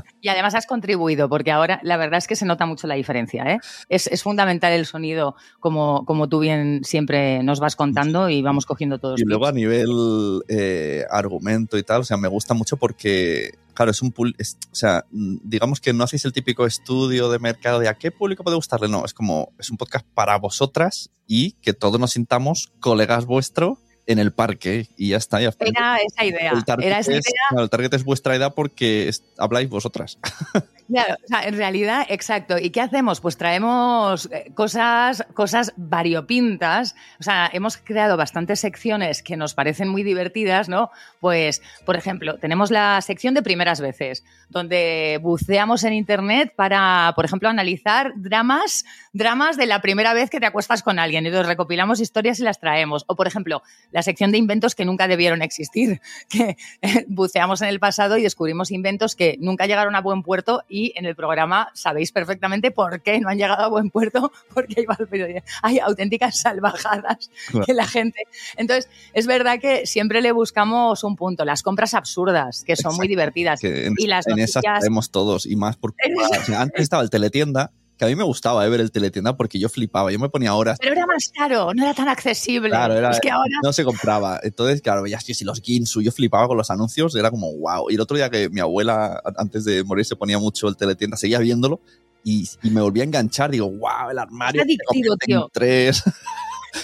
Y 0.20 0.28
además 0.28 0.54
has 0.54 0.66
contribuido, 0.66 1.28
porque 1.28 1.50
ahora 1.50 1.80
la 1.82 1.96
verdad 1.96 2.18
es 2.18 2.26
que 2.26 2.36
se 2.36 2.44
nota 2.44 2.66
mucho 2.66 2.86
la 2.86 2.94
diferencia. 2.94 3.44
¿eh? 3.44 3.58
Es, 3.88 4.06
es, 4.06 4.22
fundamental 4.22 4.72
el 4.72 4.86
sonido, 4.86 5.34
como, 5.60 6.04
como 6.04 6.28
tú 6.28 6.40
bien 6.40 6.80
siempre 6.84 7.42
nos 7.42 7.60
vas 7.60 7.76
contando 7.76 8.28
y 8.28 8.42
vamos 8.42 8.66
cogiendo 8.66 8.98
todos. 8.98 9.20
Y 9.20 9.24
luego 9.24 9.46
a 9.46 9.52
nivel 9.52 10.42
eh, 10.48 11.04
argumento 11.10 11.78
y 11.78 11.82
tal, 11.82 12.02
o 12.02 12.04
sea, 12.04 12.16
me 12.16 12.28
gusta 12.28 12.54
mucho 12.54 12.76
porque, 12.76 13.52
claro, 13.74 13.90
es 13.90 14.02
un... 14.02 14.14
Es, 14.38 14.58
o 14.70 14.74
sea, 14.74 15.04
digamos 15.10 15.80
que 15.80 15.92
no 15.92 16.04
hacéis 16.04 16.24
el 16.24 16.32
típico 16.32 16.66
estudio 16.66 17.30
de 17.30 17.38
mercado 17.38 17.78
de 17.78 17.88
a 17.88 17.94
qué 17.94 18.10
público 18.10 18.44
puede 18.44 18.56
gustarle, 18.56 18.88
no, 18.88 19.04
es 19.04 19.14
como, 19.14 19.52
es 19.58 19.70
un 19.70 19.76
podcast 19.76 20.06
para 20.14 20.36
vosotras 20.36 21.10
y 21.26 21.52
que 21.62 21.72
todos 21.72 21.98
nos 21.98 22.12
sintamos 22.12 22.72
colegas 22.80 23.24
vuestros 23.24 23.78
en 24.10 24.18
el 24.18 24.32
parque 24.32 24.88
y 24.96 25.10
ya 25.10 25.16
está. 25.16 25.40
Ya 25.40 25.52
era 25.60 25.98
esa 25.98 26.24
idea. 26.24 26.52
El 26.52 26.84
era 26.84 26.98
esa 26.98 27.12
es, 27.12 27.18
idea. 27.18 27.42
Claro, 27.50 27.64
el 27.64 27.70
target 27.70 27.94
es 27.94 28.04
vuestra 28.04 28.34
edad 28.34 28.54
porque 28.54 29.08
es, 29.08 29.22
habláis 29.38 29.68
vosotras. 29.68 30.18
Claro, 30.90 31.14
o 31.22 31.26
sea, 31.28 31.42
en 31.46 31.56
realidad, 31.56 32.04
exacto. 32.08 32.58
¿Y 32.58 32.70
qué 32.70 32.80
hacemos? 32.80 33.20
Pues 33.20 33.36
traemos 33.36 34.28
eh, 34.32 34.50
cosas, 34.54 35.24
cosas 35.34 35.72
variopintas. 35.76 36.96
O 37.20 37.22
sea, 37.22 37.48
hemos 37.52 37.76
creado 37.76 38.16
bastantes 38.16 38.58
secciones 38.58 39.22
que 39.22 39.36
nos 39.36 39.54
parecen 39.54 39.88
muy 39.88 40.02
divertidas, 40.02 40.68
¿no? 40.68 40.90
Pues, 41.20 41.62
por 41.86 41.94
ejemplo, 41.94 42.38
tenemos 42.38 42.72
la 42.72 43.00
sección 43.02 43.34
de 43.34 43.42
primeras 43.42 43.80
veces, 43.80 44.24
donde 44.48 45.20
buceamos 45.22 45.84
en 45.84 45.92
internet 45.92 46.54
para, 46.56 47.12
por 47.14 47.24
ejemplo, 47.24 47.48
analizar 47.48 48.12
dramas, 48.16 48.84
dramas 49.12 49.56
de 49.56 49.66
la 49.66 49.80
primera 49.82 50.12
vez 50.12 50.28
que 50.28 50.40
te 50.40 50.46
acuestas 50.46 50.82
con 50.82 50.98
alguien. 50.98 51.24
Entonces 51.24 51.46
recopilamos 51.46 52.00
historias 52.00 52.40
y 52.40 52.42
las 52.42 52.58
traemos. 52.58 53.04
O, 53.06 53.14
por 53.14 53.28
ejemplo, 53.28 53.62
la 53.92 54.02
sección 54.02 54.32
de 54.32 54.38
inventos 54.38 54.74
que 54.74 54.84
nunca 54.84 55.06
debieron 55.06 55.42
existir, 55.42 56.00
que 56.28 56.56
eh, 56.82 57.04
buceamos 57.06 57.62
en 57.62 57.68
el 57.68 57.78
pasado 57.78 58.18
y 58.18 58.22
descubrimos 58.22 58.72
inventos 58.72 59.14
que 59.14 59.36
nunca 59.38 59.66
llegaron 59.66 59.94
a 59.94 60.00
buen 60.00 60.24
puerto 60.24 60.64
y 60.68 60.79
y 60.80 60.92
en 60.96 61.04
el 61.04 61.14
programa 61.14 61.70
sabéis 61.74 62.10
perfectamente 62.12 62.70
por 62.70 63.02
qué 63.02 63.20
no 63.20 63.28
han 63.28 63.36
llegado 63.36 63.64
a 63.64 63.68
buen 63.68 63.90
puerto, 63.90 64.32
porque 64.54 64.74
hay, 64.78 65.42
hay 65.62 65.78
auténticas 65.78 66.40
salvajadas 66.40 67.30
claro. 67.48 67.66
que 67.66 67.74
la 67.74 67.86
gente. 67.86 68.22
Entonces, 68.56 68.88
es 69.12 69.26
verdad 69.26 69.58
que 69.60 69.86
siempre 69.86 70.22
le 70.22 70.32
buscamos 70.32 71.04
un 71.04 71.16
punto, 71.16 71.44
las 71.44 71.62
compras 71.62 71.94
absurdas, 71.94 72.64
que 72.64 72.76
son 72.76 72.92
Exacto. 72.92 72.96
muy 72.96 73.08
divertidas. 73.08 73.62
En, 73.64 73.94
y 73.96 74.06
las 74.06 74.26
en 74.26 74.36
noticias... 74.36 74.84
esas 74.84 75.10
todos, 75.10 75.46
y 75.46 75.56
más 75.56 75.76
porque 75.76 76.12
o 76.14 76.44
sea, 76.44 76.62
antes 76.62 76.82
estaba 76.82 77.02
el 77.02 77.10
teletienda 77.10 77.72
que 78.00 78.06
a 78.06 78.08
mí 78.08 78.16
me 78.16 78.24
gustaba 78.24 78.64
eh, 78.64 78.70
ver 78.70 78.80
el 78.80 78.90
teletienda 78.90 79.36
porque 79.36 79.58
yo 79.58 79.68
flipaba, 79.68 80.10
yo 80.10 80.18
me 80.18 80.30
ponía 80.30 80.54
horas. 80.54 80.78
Pero 80.80 80.92
era 80.92 81.04
más 81.04 81.30
caro, 81.36 81.74
no 81.74 81.82
era 81.82 81.92
tan 81.92 82.08
accesible. 82.08 82.70
Claro, 82.70 82.94
era, 82.94 83.10
es 83.10 83.20
que 83.20 83.28
ahora... 83.28 83.58
no 83.62 83.74
se 83.74 83.84
compraba. 83.84 84.40
Entonces, 84.42 84.80
claro, 84.80 85.02
veías 85.02 85.22
que 85.22 85.34
si 85.34 85.44
los 85.44 85.60
Ginsu, 85.60 86.00
yo 86.00 86.10
flipaba 86.10 86.48
con 86.48 86.56
los 86.56 86.70
anuncios, 86.70 87.14
era 87.14 87.30
como 87.30 87.54
wow. 87.58 87.90
Y 87.90 87.96
el 87.96 88.00
otro 88.00 88.16
día 88.16 88.30
que 88.30 88.48
mi 88.48 88.60
abuela, 88.60 89.20
antes 89.36 89.66
de 89.66 89.84
morir, 89.84 90.06
se 90.06 90.16
ponía 90.16 90.38
mucho 90.38 90.66
el 90.66 90.78
teletienda, 90.78 91.18
seguía 91.18 91.40
viéndolo 91.40 91.82
y, 92.24 92.48
y 92.62 92.70
me 92.70 92.80
volví 92.80 93.02
a 93.02 93.04
enganchar. 93.04 93.50
Digo, 93.50 93.68
wow, 93.68 94.08
el 94.10 94.18
armario. 94.18 94.62
Es 94.62 94.64
adictivo, 94.64 95.16
tío. 95.18 95.50
Tres. 95.52 96.02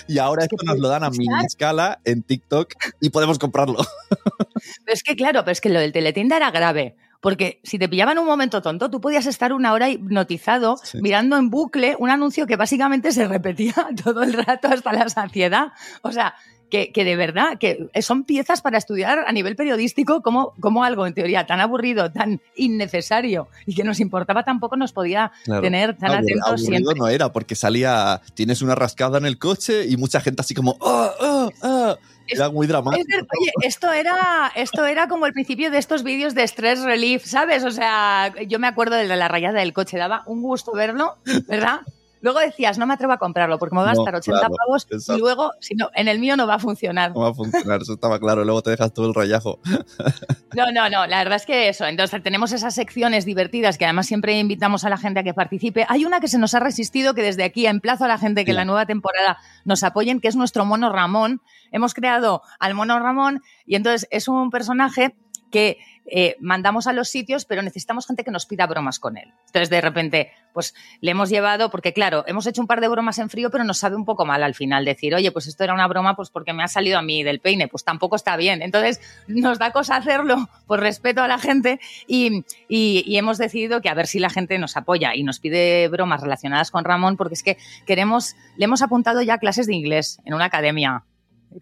Y 0.08 0.18
ahora 0.18 0.42
esto 0.42 0.56
nos 0.64 0.80
lo 0.80 0.88
dan 0.88 1.04
a 1.04 1.10
mini 1.10 1.44
escala 1.46 2.00
en 2.04 2.24
TikTok 2.24 2.74
y 3.00 3.10
podemos 3.10 3.38
comprarlo. 3.38 3.78
Pero 4.08 4.94
es 4.94 5.04
que, 5.04 5.14
claro, 5.14 5.42
pero 5.44 5.52
es 5.52 5.60
que 5.60 5.68
lo 5.68 5.78
del 5.78 5.92
teletienda 5.92 6.36
era 6.36 6.50
grave. 6.50 6.96
Porque 7.20 7.60
si 7.62 7.78
te 7.78 7.88
pillaban 7.88 8.18
un 8.18 8.26
momento 8.26 8.62
tonto, 8.62 8.90
tú 8.90 9.00
podías 9.00 9.26
estar 9.26 9.52
una 9.52 9.72
hora 9.72 9.88
hipnotizado 9.88 10.76
sí. 10.82 10.98
mirando 11.00 11.36
en 11.36 11.50
bucle 11.50 11.96
un 11.98 12.10
anuncio 12.10 12.46
que 12.46 12.56
básicamente 12.56 13.12
se 13.12 13.26
repetía 13.26 13.74
todo 14.04 14.22
el 14.22 14.32
rato 14.32 14.68
hasta 14.68 14.92
la 14.92 15.08
saciedad. 15.08 15.72
O 16.02 16.12
sea, 16.12 16.34
que, 16.70 16.92
que, 16.92 17.04
de 17.04 17.16
verdad, 17.16 17.58
que 17.58 17.88
son 18.00 18.24
piezas 18.24 18.60
para 18.60 18.78
estudiar 18.78 19.20
a 19.26 19.32
nivel 19.32 19.56
periodístico 19.56 20.22
como, 20.22 20.52
como 20.60 20.84
algo 20.84 21.06
en 21.06 21.14
teoría 21.14 21.46
tan 21.46 21.60
aburrido, 21.60 22.10
tan 22.10 22.40
innecesario 22.56 23.48
y 23.66 23.74
que 23.74 23.84
nos 23.84 24.00
importaba 24.00 24.44
tampoco 24.44 24.76
nos 24.76 24.92
podía 24.92 25.32
claro. 25.44 25.62
tener 25.62 25.96
tan 25.96 26.10
atentos 26.10 26.46
aburrido 26.46 26.68
siempre. 26.68 26.94
no 26.98 27.08
era, 27.08 27.32
porque 27.32 27.54
salía, 27.54 28.20
tienes 28.34 28.62
una 28.62 28.74
rascada 28.74 29.18
en 29.18 29.26
el 29.26 29.38
coche 29.38 29.86
y 29.86 29.96
mucha 29.96 30.20
gente 30.20 30.40
así 30.40 30.54
como, 30.54 30.76
¡ah, 30.80 31.10
ah, 31.20 31.48
ah! 31.62 31.96
Era 32.28 32.50
muy 32.50 32.66
dramático. 32.66 33.04
Es, 33.08 33.22
oye, 33.22 33.52
esto 33.62 33.92
era, 33.92 34.52
esto 34.54 34.86
era 34.86 35.08
como 35.08 35.26
el 35.26 35.32
principio 35.32 35.70
de 35.70 35.78
estos 35.78 36.02
vídeos 36.02 36.34
de 36.34 36.42
stress 36.44 36.82
relief, 36.82 37.24
¿sabes? 37.24 37.64
O 37.64 37.70
sea, 37.70 38.32
yo 38.46 38.58
me 38.58 38.66
acuerdo 38.66 38.96
de 38.96 39.06
la 39.06 39.28
rayada 39.28 39.60
del 39.60 39.72
coche, 39.72 39.98
daba 39.98 40.22
un 40.26 40.42
gusto 40.42 40.72
verlo, 40.72 41.16
¿verdad? 41.46 41.80
Luego 42.20 42.40
decías, 42.40 42.78
no 42.78 42.86
me 42.86 42.94
atrevo 42.94 43.12
a 43.12 43.18
comprarlo 43.18 43.58
porque 43.58 43.74
me 43.74 43.82
va 43.82 43.90
a 43.90 43.94
gastar 43.94 44.12
no, 44.12 44.18
80 44.18 44.38
claro, 44.38 44.54
pavos 44.56 44.86
exacto. 44.90 45.16
y 45.16 45.20
luego, 45.20 45.52
si 45.60 45.74
no, 45.74 45.90
en 45.94 46.08
el 46.08 46.18
mío 46.18 46.36
no 46.36 46.46
va 46.46 46.54
a 46.54 46.58
funcionar. 46.58 47.12
No 47.12 47.20
va 47.20 47.28
a 47.28 47.34
funcionar, 47.34 47.82
eso 47.82 47.94
estaba 47.94 48.18
claro. 48.18 48.44
Luego 48.44 48.62
te 48.62 48.70
dejas 48.70 48.92
todo 48.92 49.06
el 49.06 49.14
rayajo. 49.14 49.60
No, 50.54 50.72
no, 50.72 50.88
no, 50.88 51.06
la 51.06 51.18
verdad 51.18 51.36
es 51.36 51.44
que 51.44 51.68
eso. 51.68 51.84
Entonces 51.84 52.22
tenemos 52.22 52.50
esas 52.50 52.74
secciones 52.74 53.26
divertidas 53.26 53.76
que 53.76 53.84
además 53.84 54.06
siempre 54.06 54.38
invitamos 54.38 54.84
a 54.84 54.88
la 54.88 54.96
gente 54.96 55.20
a 55.20 55.22
que 55.22 55.34
participe. 55.34 55.84
Hay 55.90 56.06
una 56.06 56.18
que 56.18 56.28
se 56.28 56.38
nos 56.38 56.54
ha 56.54 56.60
resistido, 56.60 57.12
que 57.12 57.20
desde 57.20 57.44
aquí 57.44 57.66
emplazo 57.66 58.06
a 58.06 58.08
la 58.08 58.16
gente 58.16 58.46
que 58.46 58.52
sí. 58.52 58.56
la 58.56 58.64
nueva 58.64 58.86
temporada 58.86 59.36
nos 59.66 59.84
apoyen, 59.84 60.18
que 60.18 60.28
es 60.28 60.36
nuestro 60.36 60.64
mono 60.64 60.90
Ramón. 60.90 61.42
Hemos 61.72 61.92
creado 61.92 62.40
al 62.58 62.72
mono 62.72 62.98
Ramón 62.98 63.42
y 63.66 63.74
entonces 63.74 64.08
es 64.10 64.28
un 64.28 64.48
personaje 64.48 65.14
que 65.50 65.78
eh, 66.08 66.36
mandamos 66.40 66.86
a 66.86 66.92
los 66.92 67.08
sitios, 67.08 67.44
pero 67.44 67.62
necesitamos 67.62 68.06
gente 68.06 68.24
que 68.24 68.30
nos 68.30 68.46
pida 68.46 68.66
bromas 68.66 68.98
con 68.98 69.16
él. 69.16 69.32
Entonces, 69.46 69.70
de 69.70 69.80
repente, 69.80 70.32
pues 70.52 70.74
le 71.00 71.10
hemos 71.10 71.28
llevado, 71.28 71.70
porque 71.70 71.92
claro, 71.92 72.24
hemos 72.26 72.46
hecho 72.46 72.60
un 72.60 72.66
par 72.66 72.80
de 72.80 72.88
bromas 72.88 73.18
en 73.18 73.30
frío, 73.30 73.50
pero 73.50 73.64
nos 73.64 73.78
sabe 73.78 73.96
un 73.96 74.04
poco 74.04 74.24
mal 74.24 74.42
al 74.42 74.54
final 74.54 74.84
decir, 74.84 75.14
oye, 75.14 75.32
pues 75.32 75.46
esto 75.46 75.64
era 75.64 75.74
una 75.74 75.86
broma, 75.86 76.16
pues 76.16 76.30
porque 76.30 76.52
me 76.52 76.62
ha 76.62 76.68
salido 76.68 76.98
a 76.98 77.02
mí 77.02 77.22
del 77.22 77.40
peine, 77.40 77.68
pues 77.68 77.84
tampoco 77.84 78.16
está 78.16 78.36
bien. 78.36 78.62
Entonces, 78.62 79.00
nos 79.26 79.58
da 79.58 79.72
cosa 79.72 79.96
hacerlo 79.96 80.48
por 80.66 80.80
respeto 80.80 81.22
a 81.22 81.28
la 81.28 81.38
gente 81.38 81.80
y, 82.06 82.44
y, 82.68 83.02
y 83.06 83.16
hemos 83.18 83.38
decidido 83.38 83.80
que 83.80 83.88
a 83.88 83.94
ver 83.94 84.06
si 84.06 84.18
la 84.18 84.30
gente 84.30 84.58
nos 84.58 84.76
apoya 84.76 85.14
y 85.14 85.22
nos 85.22 85.40
pide 85.40 85.88
bromas 85.88 86.20
relacionadas 86.20 86.70
con 86.70 86.84
Ramón, 86.84 87.16
porque 87.16 87.34
es 87.34 87.42
que 87.42 87.56
queremos, 87.86 88.36
le 88.56 88.64
hemos 88.64 88.82
apuntado 88.82 89.22
ya 89.22 89.38
clases 89.38 89.66
de 89.66 89.74
inglés 89.74 90.20
en 90.24 90.34
una 90.34 90.46
academia 90.46 91.04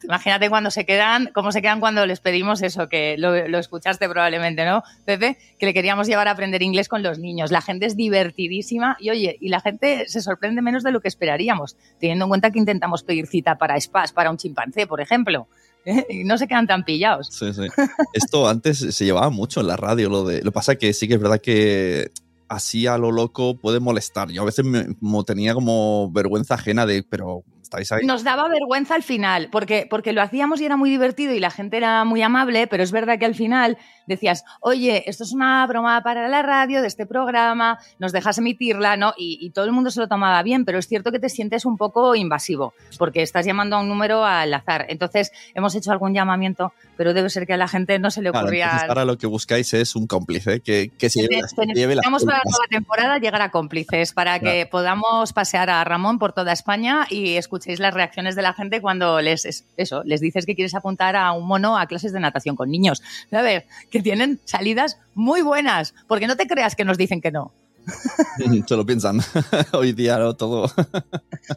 Imagínate 0.03 0.51
cuando 0.51 0.71
se 0.71 0.85
quedan, 0.85 1.31
cómo 1.35 1.53
se 1.53 1.63
quedan 1.63 1.79
cuando 1.79 2.05
les 2.07 2.21
pedimos 2.21 2.63
eso, 2.63 2.89
que 2.89 3.17
lo, 3.19 3.35
escuchaste 3.59 4.09
probablemente, 4.09 4.65
¿no, 4.65 4.83
Pepe? 5.05 5.39
Que 5.59 5.67
le 5.67 5.75
queríamos 5.75 6.07
llevar 6.07 6.27
a 6.29 6.33
aprender 6.33 6.63
inglés 6.63 6.89
con 6.89 7.03
los 7.03 7.19
niños. 7.19 7.53
La 7.53 7.61
gente 7.61 7.87
es 7.87 7.97
divertidísima 7.97 8.97
y, 8.99 9.11
oye, 9.11 9.37
y 9.41 9.49
la 9.49 9.61
gente 9.61 10.09
se 10.09 10.21
sorprende 10.21 10.63
menos 10.63 10.83
de 10.83 10.91
lo 10.91 11.01
que 11.01 11.09
esperaríamos, 11.09 11.77
teniendo 12.01 12.25
en 12.25 12.29
cuenta 12.31 12.51
que 12.51 12.59
intentamos 12.59 13.03
pedir 13.03 13.27
cita 13.27 13.57
para 13.57 13.81
spas, 13.81 14.13
para 14.13 14.31
un 14.31 14.37
chimpancé, 14.37 14.87
por 14.87 15.01
ejemplo. 15.01 15.47
Y 16.09 16.25
no 16.25 16.39
se 16.39 16.49
quedan 16.49 16.67
tan 16.67 16.83
pillados. 16.83 17.29
Sí, 17.31 17.53
sí. 17.53 17.67
Esto 18.15 18.49
antes 18.49 18.79
se 18.79 19.05
llevaba 19.05 19.29
mucho 19.29 19.61
en 19.61 19.67
la 19.67 19.77
radio, 19.77 20.09
lo 20.09 20.25
de. 20.25 20.43
Lo 20.43 20.51
pasa 20.51 20.77
que 20.77 20.95
sí 20.95 21.07
que 21.07 21.15
es 21.15 21.21
verdad 21.21 21.43
que 21.43 22.11
así 22.49 22.87
a 22.87 22.97
lo 22.97 23.13
loco 23.13 23.59
puede 23.59 23.81
molestar. 23.81 24.31
Yo 24.31 24.41
a 24.41 24.47
veces 24.47 24.65
me, 24.65 24.87
me 25.01 25.25
tenía 25.25 25.53
como 25.53 26.11
vergüenza 26.11 26.55
ajena 26.55 26.87
de, 26.87 27.03
pero 27.03 27.45
estáis 27.81 27.93
ahí. 27.93 28.07
Nos 28.07 28.25
daba 28.25 28.49
vergüenza 28.49 28.95
al 28.95 29.03
final, 29.03 29.49
porque, 29.51 29.87
porque 29.89 30.13
lo 30.13 30.23
hacíamos 30.23 30.61
y 30.61 30.65
era 30.65 30.77
muy 30.77 30.91
divertido 30.91 31.33
y 31.33 31.41
la 31.41 31.51
gente 31.51 31.77
era 31.77 32.05
muy 32.05 32.23
amable, 32.23 32.67
pero 32.67 32.83
es 32.83 32.93
verdad 32.93 33.19
que 33.19 33.25
al 33.27 33.35
final 33.35 33.79
decías, 34.07 34.45
oye, 34.61 35.09
esto 35.09 35.25
es 35.25 35.33
una 35.33 35.67
broma 35.67 36.03
para 36.03 36.29
la 36.29 36.43
radio 36.43 36.83
de 36.83 36.89
este 36.89 37.07
programa, 37.07 37.79
nos 37.99 38.13
dejas 38.13 38.39
emitirla, 38.39 38.97
¿no? 38.97 39.15
Y, 39.17 39.39
y, 39.41 39.51
todo 39.51 39.65
el 39.65 39.73
mundo 39.73 39.91
se 39.91 40.01
lo 40.01 40.09
tomaba 40.09 40.43
bien, 40.43 40.65
pero 40.65 40.79
es 40.79 40.87
cierto 40.87 41.13
que 41.13 41.19
te 41.19 41.29
sientes 41.29 41.65
un 41.65 41.77
poco 41.77 42.15
invasivo, 42.15 42.75
porque 42.99 43.23
estás 43.23 43.47
llamando 43.47 43.77
a 43.77 43.81
un 43.81 43.89
número 43.89 44.25
al 44.25 44.53
azar. 44.53 44.87
Entonces, 44.89 45.33
hemos 45.55 45.75
hecho 45.75 45.93
algún 45.93 46.13
llamamiento, 46.15 46.73
pero 46.97 47.15
debe 47.15 47.31
ser 47.31 47.47
que 47.47 47.55
a 47.55 47.57
la 47.57 47.69
gente 47.69 47.99
no 47.99 48.11
se 48.11 48.23
le 48.23 48.31
ocurría. 48.31 48.71
Claro, 48.71 48.89
ahora 48.89 49.05
lo 49.05 49.19
que 49.19 49.27
buscáis 49.27 49.73
es 49.75 49.97
un 49.97 50.07
cómplice 50.07 50.61
que, 50.61 50.91
que 50.99 51.11
se 51.11 51.23
lleve, 51.23 51.41
que 51.41 51.75
lleve 51.75 51.95
las 51.95 52.05
para 52.05 52.39
la 52.39 52.43
nueva 52.45 52.67
temporada 52.71 53.19
llegar 53.19 53.43
a 53.43 53.51
cómplices, 53.51 54.13
para 54.13 54.39
claro. 54.39 54.55
que 54.55 54.67
podamos 54.67 55.33
pasear 55.33 55.71
a 55.71 55.83
Ramón 55.85 56.19
por 56.19 56.33
toda 56.33 56.53
España 56.53 57.07
y 57.11 57.37
escuchéis 57.65 57.81
las 57.81 57.95
reacciones 57.95 58.37
de 58.37 58.43
la 58.43 58.53
gente 58.53 58.83
cuando 58.83 59.23
les, 59.23 59.65
eso, 59.79 60.03
les 60.05 60.21
dices 60.21 60.45
que 60.45 60.55
quieres 60.55 60.75
apuntar 60.75 61.17
a 61.17 61.33
un 61.33 61.47
mono 61.47 61.79
a 61.79 61.87
clases 61.87 62.13
de 62.13 62.21
natación 62.21 62.57
con 62.57 62.71
niños. 62.71 63.03
A 63.33 63.41
ver, 63.41 63.67
que 63.91 64.03
tienen 64.03 64.39
salidas 64.45 64.99
muy 65.15 65.41
buenas, 65.41 65.95
porque 66.07 66.27
no 66.27 66.37
te 66.37 66.47
creas 66.47 66.77
que 66.77 66.85
nos 66.85 66.99
dicen 66.99 67.23
que 67.23 67.33
no. 67.33 67.53
Se 68.67 68.77
lo 68.77 68.85
piensan. 68.85 69.21
Hoy 69.73 69.95
día 69.95 70.19
¿no? 70.19 70.35
todo. 70.35 70.71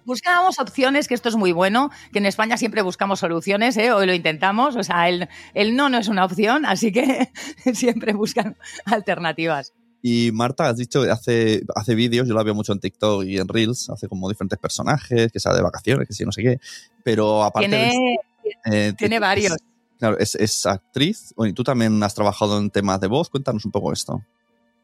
Buscábamos 0.05 0.59
opciones, 0.59 1.09
que 1.09 1.13
esto 1.13 1.27
es 1.27 1.35
muy 1.35 1.51
bueno, 1.51 1.91
que 2.13 2.19
en 2.19 2.25
España 2.25 2.55
siempre 2.55 2.81
buscamos 2.81 3.19
soluciones, 3.19 3.75
¿eh? 3.75 3.91
hoy 3.91 4.05
lo 4.05 4.13
intentamos, 4.13 4.77
o 4.77 4.83
sea, 4.83 5.09
el, 5.09 5.27
el 5.53 5.75
no 5.75 5.89
no 5.89 5.97
es 5.97 6.07
una 6.07 6.23
opción, 6.23 6.65
así 6.65 6.93
que 6.93 7.29
siempre 7.73 8.13
buscan 8.13 8.55
alternativas. 8.85 9.73
Y 10.09 10.31
Marta, 10.31 10.69
has 10.69 10.77
dicho 10.77 11.01
hace, 11.11 11.65
hace 11.75 11.93
vídeos, 11.93 12.29
yo 12.29 12.33
la 12.33 12.41
veo 12.41 12.55
mucho 12.55 12.71
en 12.71 12.79
TikTok 12.79 13.25
y 13.25 13.39
en 13.39 13.47
Reels, 13.49 13.89
hace 13.89 14.07
como 14.07 14.29
diferentes 14.29 14.57
personajes, 14.57 15.29
que 15.33 15.39
sea 15.41 15.53
de 15.53 15.61
vacaciones, 15.61 16.07
que 16.07 16.13
sí, 16.13 16.23
no 16.23 16.31
sé 16.31 16.43
qué. 16.43 16.59
Pero 17.03 17.43
aparte. 17.43 17.67
Tiene, 17.67 18.17
de, 18.63 18.87
eh, 18.87 18.93
tiene 18.93 19.19
varios. 19.19 19.51
Es, 19.51 19.59
claro, 19.99 20.17
es, 20.17 20.35
es 20.35 20.65
actriz. 20.65 21.33
y 21.37 21.51
tú 21.51 21.65
también 21.65 22.01
has 22.03 22.15
trabajado 22.15 22.57
en 22.57 22.69
temas 22.69 23.01
de 23.01 23.07
voz. 23.07 23.29
Cuéntanos 23.29 23.65
un 23.65 23.71
poco 23.73 23.91
esto. 23.91 24.23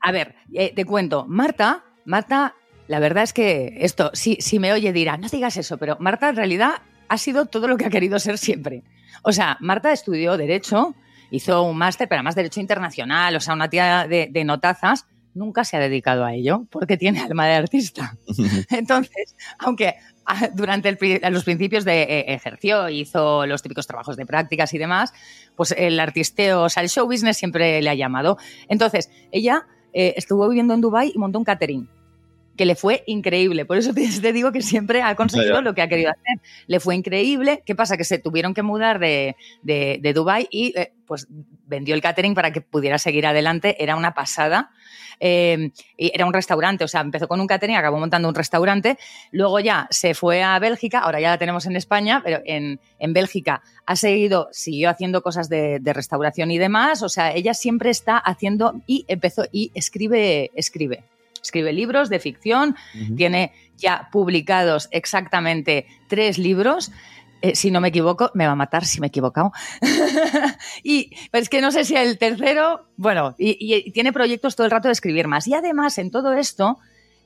A 0.02 0.12
ver, 0.12 0.36
eh, 0.54 0.74
te 0.76 0.84
cuento. 0.84 1.26
Marta, 1.26 1.86
Marta, 2.04 2.56
la 2.90 3.00
verdad 3.00 3.24
es 3.24 3.32
que 3.32 3.78
esto, 3.80 4.12
si, 4.14 4.36
si 4.42 4.60
me 4.60 4.74
oye, 4.74 4.92
dirá, 4.92 5.16
no 5.16 5.30
digas 5.30 5.56
eso, 5.56 5.78
pero 5.78 5.96
Marta 6.02 6.28
en 6.28 6.36
realidad 6.36 6.82
ha 7.08 7.18
sido 7.18 7.46
todo 7.46 7.70
lo 7.70 7.78
que 7.78 7.86
ha 7.86 7.90
querido 7.90 8.20
ser 8.20 8.38
siempre. 8.38 8.84
O 9.22 9.32
sea, 9.32 9.56
Marta 9.62 9.94
estudió 9.94 10.36
Derecho, 10.36 10.96
hizo 11.32 11.64
un 11.64 11.78
máster, 11.78 12.10
pero 12.10 12.20
además 12.20 12.36
Derecho 12.36 12.60
Internacional, 12.60 13.38
o 13.38 13.40
sea, 13.40 13.54
una 13.54 13.70
tía 13.70 14.06
de, 14.06 14.28
de 14.30 14.44
notazas, 14.44 15.06
nunca 15.34 15.64
se 15.64 15.78
ha 15.78 15.80
dedicado 15.80 16.26
a 16.26 16.34
ello 16.34 16.66
porque 16.70 16.98
tiene 16.98 17.22
alma 17.22 17.48
de 17.48 17.54
artista. 17.54 18.18
Entonces, 18.70 19.36
aunque 19.60 19.96
ah, 20.26 20.50
durante 20.54 20.98
los 21.30 21.44
principios 21.44 21.86
de 21.86 22.04
eh, 22.04 22.34
ejerció, 22.34 22.90
hizo 22.90 23.46
los 23.46 23.62
típicos 23.62 23.88
trabajos 23.88 24.18
de 24.18 24.26
prácticas 24.26 24.74
y 24.74 24.78
demás, 24.78 25.14
pues 25.56 25.74
el 25.78 26.00
artisteo, 26.00 26.64
o 26.64 26.70
sea, 26.70 26.84
el 26.84 26.90
show 26.90 27.06
business 27.06 27.38
siempre 27.38 27.82
le 27.82 27.90
ha 27.90 27.96
llamado. 27.96 28.38
Entonces, 28.68 29.10
ella 29.32 29.66
eh, 29.94 30.14
estuvo 30.18 30.48
viviendo 30.48 30.74
en 30.74 30.82
Dubai 30.82 31.12
y 31.14 31.18
montó 31.18 31.40
un 31.40 31.46
catering 31.46 31.88
que 32.56 32.66
le 32.66 32.76
fue 32.76 33.04
increíble. 33.08 33.66
Por 33.66 33.78
eso 33.78 33.94
te, 33.94 34.34
digo 34.34 34.52
que 34.52 34.62
siempre 34.62 35.02
ha 35.02 35.16
conseguido 35.16 35.62
lo 35.62 35.74
que 35.74 35.82
ha 35.82 35.88
querido 35.88 36.12
hacer. 36.12 36.40
Le 36.68 36.80
fue 36.80 36.96
increíble. 36.96 37.64
¿Qué 37.66 37.76
pasa? 37.76 37.98
Que 37.98 38.04
se 38.04 38.20
tuvieron 38.20 38.54
que 38.54 38.64
mudar 38.64 39.00
de, 39.00 39.36
de, 39.62 40.00
de 40.02 40.14
Dubái 40.14 40.48
y 40.52 40.78
eh, 40.78 40.94
pues 41.06 41.28
vendió 41.66 41.96
el 41.96 42.02
catering 42.02 42.36
para 42.36 42.52
que 42.52 42.62
pudiera 42.62 42.98
seguir 42.98 43.26
adelante. 43.26 43.82
Era 43.84 43.96
una 43.96 44.14
pasada. 44.14 44.72
Eh, 45.20 45.72
y 45.96 46.12
era 46.14 46.26
un 46.26 46.34
restaurante, 46.34 46.84
o 46.84 46.88
sea, 46.88 47.00
empezó 47.00 47.30
con 47.30 47.40
un 47.40 47.48
catering, 47.48 47.78
acabó 47.78 47.98
montando 47.98 48.28
un 48.28 48.36
restaurante. 48.36 48.98
Luego 49.32 49.60
ya 49.60 49.88
se 49.90 50.16
fue 50.16 50.44
a 50.44 50.58
Bélgica, 50.60 51.00
ahora 51.00 51.22
ya 51.22 51.30
la 51.30 51.38
tenemos 51.38 51.66
en 51.66 51.78
España, 51.78 52.22
pero 52.24 52.42
en, 52.46 52.82
en 53.00 53.14
Bélgica 53.14 53.62
ha 53.86 53.96
seguido, 53.96 54.50
siguió 54.52 54.90
haciendo 54.90 55.22
cosas 55.22 55.48
de, 55.48 55.80
de, 55.80 55.94
restauración 55.94 56.52
y 56.52 56.58
demás. 56.58 57.04
O 57.04 57.10
sea, 57.10 57.34
ella 57.34 57.54
siempre 57.54 57.90
está 57.90 58.18
haciendo 58.18 58.82
y 58.86 59.06
empezó 59.08 59.46
y 59.52 59.72
escribe, 59.76 60.52
escribe 60.56 61.04
escribe 61.44 61.74
libros 61.74 62.10
de 62.10 62.20
ficción, 62.20 62.76
tiene 63.16 63.52
ya 63.78 64.10
publicados 64.12 64.88
exactamente 64.92 65.86
tres 66.08 66.38
libros. 66.38 66.92
Eh, 67.42 67.56
si 67.56 67.72
no 67.72 67.82
me 67.82 67.90
equivoco, 67.90 68.32
me 68.34 68.46
va 68.46 68.54
a 68.54 68.56
matar 68.56 68.86
si 68.86 69.02
me 69.02 69.08
he 69.08 69.10
equivocado. 69.10 69.52
y 70.84 71.12
es 71.34 71.50
que 71.50 71.62
no 71.62 71.72
sé 71.72 71.84
si 71.84 71.96
el 71.96 72.18
tercero, 72.18 72.88
bueno, 72.96 73.36
y, 73.38 73.92
tiene 73.92 74.14
proyectos 74.14 74.56
todo 74.56 74.66
el 74.66 74.72
rato 74.72 74.88
de 74.88 74.94
escribir 74.94 75.28
más. 75.28 75.46
Y 75.48 75.54
además, 75.54 75.98
en 75.98 76.10
todo 76.10 76.34
esto, 76.34 76.80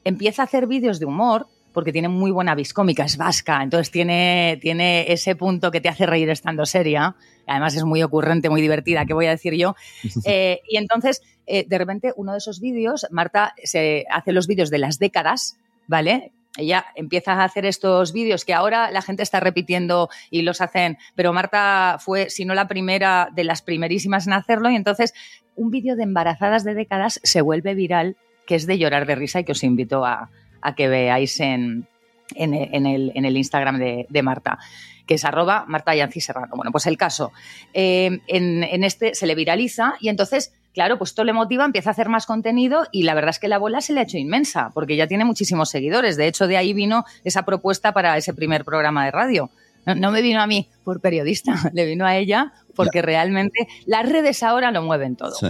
empieza 0.03 0.41
a 0.41 0.45
hacer 0.45 0.65
vídeos 0.65 0.99
de 0.99 1.05
humor 1.05 1.47
porque 1.71 1.91
tiene 1.91 2.09
muy 2.09 2.31
buena 2.31 2.55
viscómica, 2.55 3.05
es 3.05 3.17
vasca, 3.17 3.61
entonces 3.61 3.91
tiene, 3.91 4.57
tiene 4.59 5.11
ese 5.11 5.35
punto 5.35 5.69
que 5.69 5.79
te 5.79 5.89
hace 5.89 6.07
reír 6.07 6.27
estando 6.31 6.65
seria. 6.65 7.15
Además 7.47 7.75
es 7.75 7.83
muy 7.83 8.03
ocurrente, 8.03 8.49
muy 8.49 8.61
divertida, 8.61 9.05
¿qué 9.05 9.13
voy 9.13 9.25
a 9.25 9.31
decir 9.31 9.53
yo? 9.55 9.75
Eh, 10.29 10.59
y 10.67 10.77
entonces 10.77 11.21
eh, 11.45 11.65
de 11.67 11.77
repente 11.77 12.11
uno 12.17 12.33
de 12.33 12.39
esos 12.39 12.59
vídeos, 12.59 13.07
Marta 13.11 13.53
se 13.63 14.05
hace 14.09 14.33
los 14.33 14.45
vídeos 14.45 14.69
de 14.69 14.77
las 14.77 14.99
décadas, 14.99 15.57
¿vale? 15.87 16.33
Ella 16.57 16.87
empieza 16.95 17.33
a 17.33 17.43
hacer 17.43 17.65
estos 17.65 18.11
vídeos 18.11 18.43
que 18.43 18.53
ahora 18.53 18.91
la 18.91 19.01
gente 19.01 19.23
está 19.23 19.39
repitiendo 19.39 20.09
y 20.31 20.41
los 20.41 20.59
hacen, 20.59 20.97
pero 21.15 21.31
Marta 21.31 21.97
fue, 21.99 22.29
si 22.29 22.45
no 22.45 22.55
la 22.55 22.67
primera, 22.67 23.29
de 23.33 23.43
las 23.43 23.61
primerísimas 23.61 24.27
en 24.27 24.33
hacerlo 24.33 24.69
y 24.69 24.75
entonces 24.75 25.13
un 25.55 25.71
vídeo 25.71 25.95
de 25.95 26.03
embarazadas 26.03 26.63
de 26.63 26.73
décadas 26.73 27.19
se 27.23 27.41
vuelve 27.41 27.75
viral, 27.75 28.17
que 28.45 28.55
es 28.55 28.65
de 28.65 28.77
llorar 28.77 29.05
de 29.05 29.15
risa 29.15 29.39
y 29.39 29.43
que 29.43 29.51
os 29.51 29.63
invito 29.63 30.03
a, 30.05 30.29
que 30.75 30.89
veáis 30.89 31.39
en, 31.39 31.87
en, 32.35 32.53
el, 32.53 33.11
en, 33.13 33.25
el, 33.25 33.37
Instagram 33.37 33.77
de, 33.77 34.21
Marta 34.23 34.59
que 35.05 35.13
es 35.13 35.23
arroba 35.23 35.63
Marta 35.69 35.95
Yancy 35.95 36.19
Serrano. 36.19 36.53
Bueno, 36.53 36.69
pues 36.69 36.85
el 36.85 36.97
caso, 36.97 37.31
eh, 37.73 38.19
en, 38.27 38.63
en, 38.63 38.83
este 38.83 39.15
se 39.15 39.25
le 39.25 39.35
viraliza 39.35 39.93
y 40.01 40.09
entonces 40.09 40.51
claro, 40.77 40.99
pues 40.99 41.09
esto 41.09 41.23
le 41.23 41.33
motiva, 41.33 41.65
empieza 41.65 41.89
a 41.89 41.93
hacer 41.93 42.07
más 42.07 42.27
contenido 42.27 42.85
y 42.91 43.01
la 43.01 43.15
verdad 43.15 43.31
es 43.31 43.39
que 43.39 43.47
la 43.47 43.57
bola 43.57 43.81
se 43.81 43.93
le 43.93 44.01
ha 44.01 44.03
hecho 44.03 44.19
inmensa, 44.19 44.69
porque 44.75 44.95
ya 44.95 45.07
tiene 45.07 45.25
muchísimos 45.25 45.71
seguidores. 45.71 46.17
De 46.17 46.27
hecho, 46.27 46.45
de 46.45 46.55
ahí 46.55 46.71
vino 46.71 47.03
esa 47.23 47.45
propuesta 47.45 47.93
para 47.93 48.15
ese 48.15 48.31
primer 48.35 48.63
programa 48.63 49.03
de 49.05 49.09
radio. 49.09 49.49
No, 49.87 50.11
me 50.11 50.21
vino 50.21 50.39
a 50.39 50.45
mí 50.45 50.69
por 50.83 51.01
periodista, 51.01 51.55
le 51.73 51.87
vino 51.87 52.05
a 52.05 52.15
ella 52.15 52.53
porque 52.75 53.01
realmente 53.01 53.67
las 53.87 54.07
redes 54.07 54.43
ahora 54.43 54.69
lo 54.69 54.83
mueven 54.83 55.15
todo. 55.15 55.31
Sí. 55.31 55.47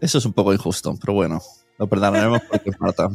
Eso 0.00 0.16
es 0.16 0.24
un 0.24 0.32
poco 0.32 0.54
injusto, 0.54 0.96
pero 0.98 1.12
bueno. 1.12 1.42
Lo 1.80 1.88
perdonaremos 1.88 2.42
porque 2.42 2.70
Marta. 2.78 3.08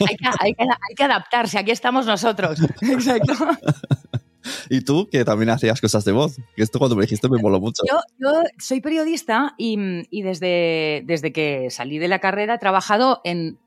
hay, 0.00 0.16
que, 0.16 0.26
hay, 0.40 0.54
que, 0.54 0.62
hay 0.64 0.94
que 0.96 1.04
adaptarse, 1.04 1.56
aquí 1.56 1.70
estamos 1.70 2.04
nosotros. 2.04 2.58
Exacto. 2.80 3.32
y 4.70 4.80
tú, 4.80 5.08
que 5.08 5.24
también 5.24 5.50
hacías 5.50 5.80
cosas 5.80 6.04
de 6.04 6.10
voz. 6.10 6.34
Que 6.56 6.64
esto 6.64 6.80
cuando 6.80 6.96
me 6.96 7.02
dijiste 7.02 7.28
me 7.28 7.40
moló 7.40 7.60
mucho. 7.60 7.84
Yo, 7.88 8.42
soy 8.58 8.80
periodista 8.80 9.54
y, 9.56 10.20
desde, 10.20 11.04
desde 11.06 11.32
que 11.32 11.70
salí 11.70 11.98
de 11.98 12.08
la 12.08 12.18
carrera 12.18 12.54
he 12.54 12.58
trabajado 12.58 13.20
en 13.22 13.60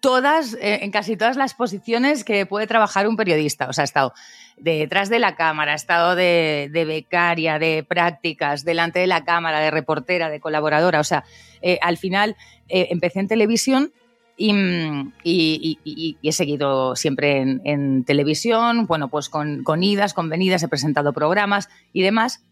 todas, 0.00 0.54
eh, 0.54 0.80
en 0.82 0.90
casi 0.90 1.16
todas 1.16 1.36
las 1.36 1.54
posiciones 1.54 2.24
que 2.24 2.46
puede 2.46 2.66
trabajar 2.66 3.08
un 3.08 3.16
periodista. 3.16 3.68
O 3.68 3.72
sea, 3.72 3.82
he 3.82 3.86
estado 3.86 4.12
detrás 4.56 5.08
de 5.08 5.18
la 5.18 5.36
cámara, 5.36 5.72
he 5.72 5.76
estado 5.76 6.14
de, 6.14 6.70
becaria, 6.86 7.58
de 7.58 7.84
prácticas, 7.86 8.64
delante 8.64 9.00
de 9.00 9.06
la 9.06 9.24
cámara, 9.24 9.60
de 9.60 9.70
reportera, 9.70 10.30
de 10.30 10.40
colaboradora. 10.40 11.00
O 11.00 11.04
sea, 11.04 11.24
eh, 11.62 11.78
al 11.82 11.98
final 11.98 12.36
eh, 12.68 12.88
empecé 12.90 13.20
en 13.20 13.28
televisión 13.28 13.92
y, 14.38 16.18
he 16.22 16.32
seguido 16.32 16.96
siempre 16.96 17.40
en, 17.40 18.04
televisión, 18.04 18.86
bueno, 18.86 19.08
pues 19.08 19.28
con, 19.28 19.82
idas, 19.82 20.14
con 20.14 20.28
venidas, 20.28 20.62
he 20.62 20.68
presentado 20.68 21.12
programas 21.12 21.68
y 21.92 22.02
demás. 22.02 22.44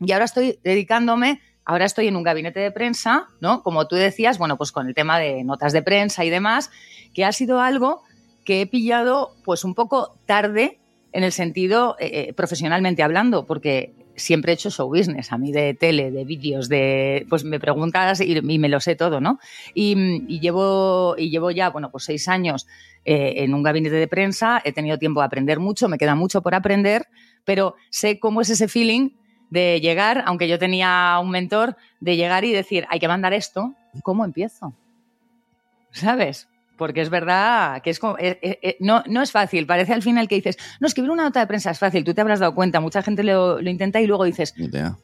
Y 0.00 0.12
ahora 0.12 0.24
estoy 0.24 0.58
dedicándome, 0.62 1.40
ahora 1.68 1.84
estoy 1.84 2.08
en 2.08 2.16
un 2.16 2.22
gabinete 2.22 2.60
de 2.60 2.72
prensa, 2.72 3.28
¿no? 3.40 3.62
Como 3.62 3.86
tú 3.86 3.94
decías, 3.94 4.38
bueno, 4.38 4.56
pues 4.56 4.72
con 4.72 4.88
el 4.88 4.94
tema 4.94 5.18
de 5.18 5.44
notas 5.44 5.74
de 5.74 5.82
prensa 5.82 6.24
y 6.24 6.30
demás, 6.30 6.70
que 7.12 7.26
ha 7.26 7.32
sido 7.32 7.60
algo 7.60 8.02
que 8.46 8.62
he 8.62 8.66
pillado 8.66 9.36
pues 9.44 9.64
un 9.64 9.74
poco 9.74 10.16
tarde 10.24 10.78
en 11.12 11.24
el 11.24 11.32
sentido 11.32 11.96
eh, 12.00 12.28
eh, 12.28 12.32
profesionalmente 12.32 13.02
hablando, 13.02 13.44
porque 13.44 13.92
siempre 14.16 14.52
he 14.52 14.54
hecho 14.54 14.70
show 14.70 14.88
business, 14.88 15.30
a 15.30 15.36
mí 15.36 15.52
de 15.52 15.74
tele, 15.74 16.10
de 16.10 16.24
vídeos, 16.24 16.70
de 16.70 17.26
pues 17.28 17.44
me 17.44 17.60
preguntas 17.60 18.22
y, 18.22 18.40
me 18.40 18.68
lo 18.70 18.80
sé 18.80 18.96
todo, 18.96 19.20
¿no? 19.20 19.38
Y, 19.74 20.40
llevo, 20.40 21.16
y 21.18 21.28
llevo 21.28 21.50
ya, 21.50 21.68
bueno, 21.68 21.90
pues 21.90 22.04
seis 22.04 22.28
años 22.28 22.66
eh, 23.04 23.44
en 23.44 23.52
un 23.52 23.62
gabinete 23.62 23.96
de 23.96 24.08
prensa, 24.08 24.62
he 24.64 24.72
tenido 24.72 24.96
tiempo 24.96 25.20
de 25.20 25.26
aprender 25.26 25.60
mucho, 25.60 25.86
me 25.86 25.98
queda 25.98 26.14
mucho 26.14 26.40
por 26.40 26.54
aprender, 26.54 27.08
pero 27.44 27.74
sé 27.90 28.18
cómo 28.18 28.40
es 28.40 28.48
ese 28.48 28.68
feeling 28.68 29.10
de 29.50 29.80
llegar, 29.80 30.22
aunque 30.26 30.48
yo 30.48 30.58
tenía 30.58 31.18
un 31.22 31.30
mentor, 31.30 31.76
de 32.00 32.16
llegar 32.16 32.44
y 32.44 32.52
decir, 32.52 32.86
hay 32.90 33.00
que 33.00 33.08
mandar 33.08 33.32
esto, 33.32 33.74
¿cómo 34.02 34.24
empiezo? 34.24 34.74
¿Sabes? 35.90 36.48
porque 36.78 37.02
es 37.02 37.10
verdad 37.10 37.82
que 37.82 37.90
es 37.90 37.98
como, 37.98 38.16
eh, 38.18 38.38
eh, 38.40 38.58
eh, 38.62 38.76
no, 38.80 39.02
no 39.06 39.20
es 39.20 39.32
fácil. 39.32 39.66
Parece 39.66 39.92
al 39.92 40.02
final 40.02 40.28
que 40.28 40.36
dices, 40.36 40.56
no, 40.80 40.86
escribir 40.86 41.10
una 41.10 41.24
nota 41.24 41.40
de 41.40 41.46
prensa 41.46 41.72
es 41.72 41.78
fácil, 41.78 42.04
tú 42.04 42.14
te 42.14 42.22
habrás 42.22 42.38
dado 42.38 42.54
cuenta, 42.54 42.80
mucha 42.80 43.02
gente 43.02 43.22
lo, 43.22 43.60
intenta 43.60 44.00
y 44.00 44.06
luego 44.06 44.24
dices, 44.24 44.54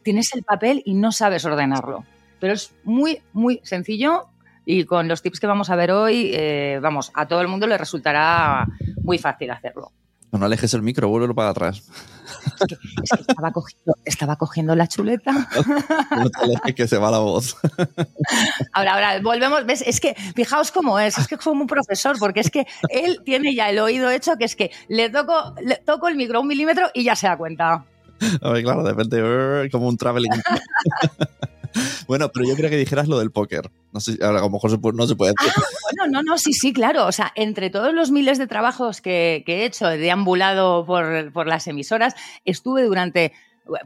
tienes 0.03 0.35
el 0.35 0.43
papel 0.45 0.83
y 0.87 0.95
no 0.95 1.13
sabes 1.13 1.45
ordenarlo. 1.45 2.05
Pero 2.41 2.55
es 2.55 2.73
muy, 2.85 3.21
muy 3.33 3.61
sencillo 3.65 4.29
y 4.65 4.85
con 4.85 5.09
los 5.09 5.21
tips 5.21 5.41
que 5.41 5.47
vamos 5.47 5.69
a 5.69 5.77
ver 5.77 5.91
hoy, 5.91 6.35
vamos, 6.81 7.11
a 7.15 7.27
todo 7.27 7.43
el 7.43 7.49
mundo 7.49 7.67
le 7.67 7.77
resultará 7.77 8.67
muy 9.03 9.19
fácil 9.19 9.51
hacerlo. 9.51 9.93
No, 10.39 10.47
alejes 10.47 10.75
el 10.75 10.83
micro, 10.83 11.09
vuélvelo 11.09 11.35
para 11.35 11.51
atrás. 11.51 11.85
Es 12.45 13.11
que, 13.11 13.23
estaba, 13.23 13.53
cogiendo, 13.53 13.97
estaba 14.05 14.37
cogiendo 14.37 14.75
la 14.75 14.89
chuleta. 14.89 15.33
No 16.11 16.29
te 16.31 16.41
alejes 16.43 16.75
que 16.75 16.89
se 16.89 16.99
va 16.99 17.11
la 17.11 17.19
voz. 17.19 17.57
Ahora, 18.73 18.95
ahora, 18.95 19.21
volvemos. 19.21 19.65
¿Ves? 19.65 19.83
Es 19.87 20.01
que, 20.01 20.15
fijaos 20.35 20.73
cómo 20.73 20.99
es. 20.99 21.19
Es 21.19 21.29
que 21.29 21.39
fue 21.39 21.53
un 21.53 21.67
profesor, 21.67 22.19
porque 22.19 22.41
es 22.41 22.51
que 22.51 22.67
él 22.89 23.21
tiene 23.25 23.55
ya 23.55 23.71
el 23.71 23.79
oído 23.79 24.11
hecho, 24.11 24.37
que 24.37 24.45
es 24.45 24.57
que 24.57 24.73
le 24.89 25.09
toco, 25.11 25.55
le 25.63 25.77
toco 25.77 26.09
el 26.09 26.17
micro 26.17 26.41
un 26.41 26.49
milímetro 26.49 26.89
y 26.95 27.05
ya 27.05 27.15
se 27.15 27.29
da 27.29 27.37
cuenta. 27.37 27.85
A 28.43 28.51
ver, 28.51 28.65
claro, 28.65 28.83
de 28.83 28.91
repente, 28.91 29.71
como 29.71 29.89
un 29.89 29.97
traveling. 29.97 30.31
bueno, 32.09 32.31
pero 32.33 32.47
yo 32.47 32.55
creo 32.55 32.71
que 32.71 32.77
dijeras 32.77 33.09
lo 33.09 33.19
del 33.19 33.31
póker. 33.31 33.71
No 33.93 34.01
sé, 34.01 34.19
a 34.23 34.33
lo 34.33 34.51
mejor 34.51 34.95
no 34.95 35.07
se 35.07 35.17
puede 35.17 35.33
decir. 35.39 35.53
Ah, 35.57 35.63
bueno, 35.83 36.13
no, 36.13 36.23
no, 36.23 36.39
sí, 36.39 36.53
sí, 36.53 36.73
claro. 36.73 37.07
O 37.07 37.13
sea, 37.13 37.33
entre 37.35 37.71
todos 37.71 37.93
los 37.93 38.11
miles 38.11 38.39
de 38.39 38.47
trabajos 38.47 39.01
que, 39.01 39.45
he 39.47 39.65
hecho, 39.65 39.91
he 39.91 39.99
deambulado 39.99 40.85
por, 40.87 41.47
las 41.47 41.67
emisoras, 41.67 42.15
estuve 42.45 42.85
durante 42.85 43.33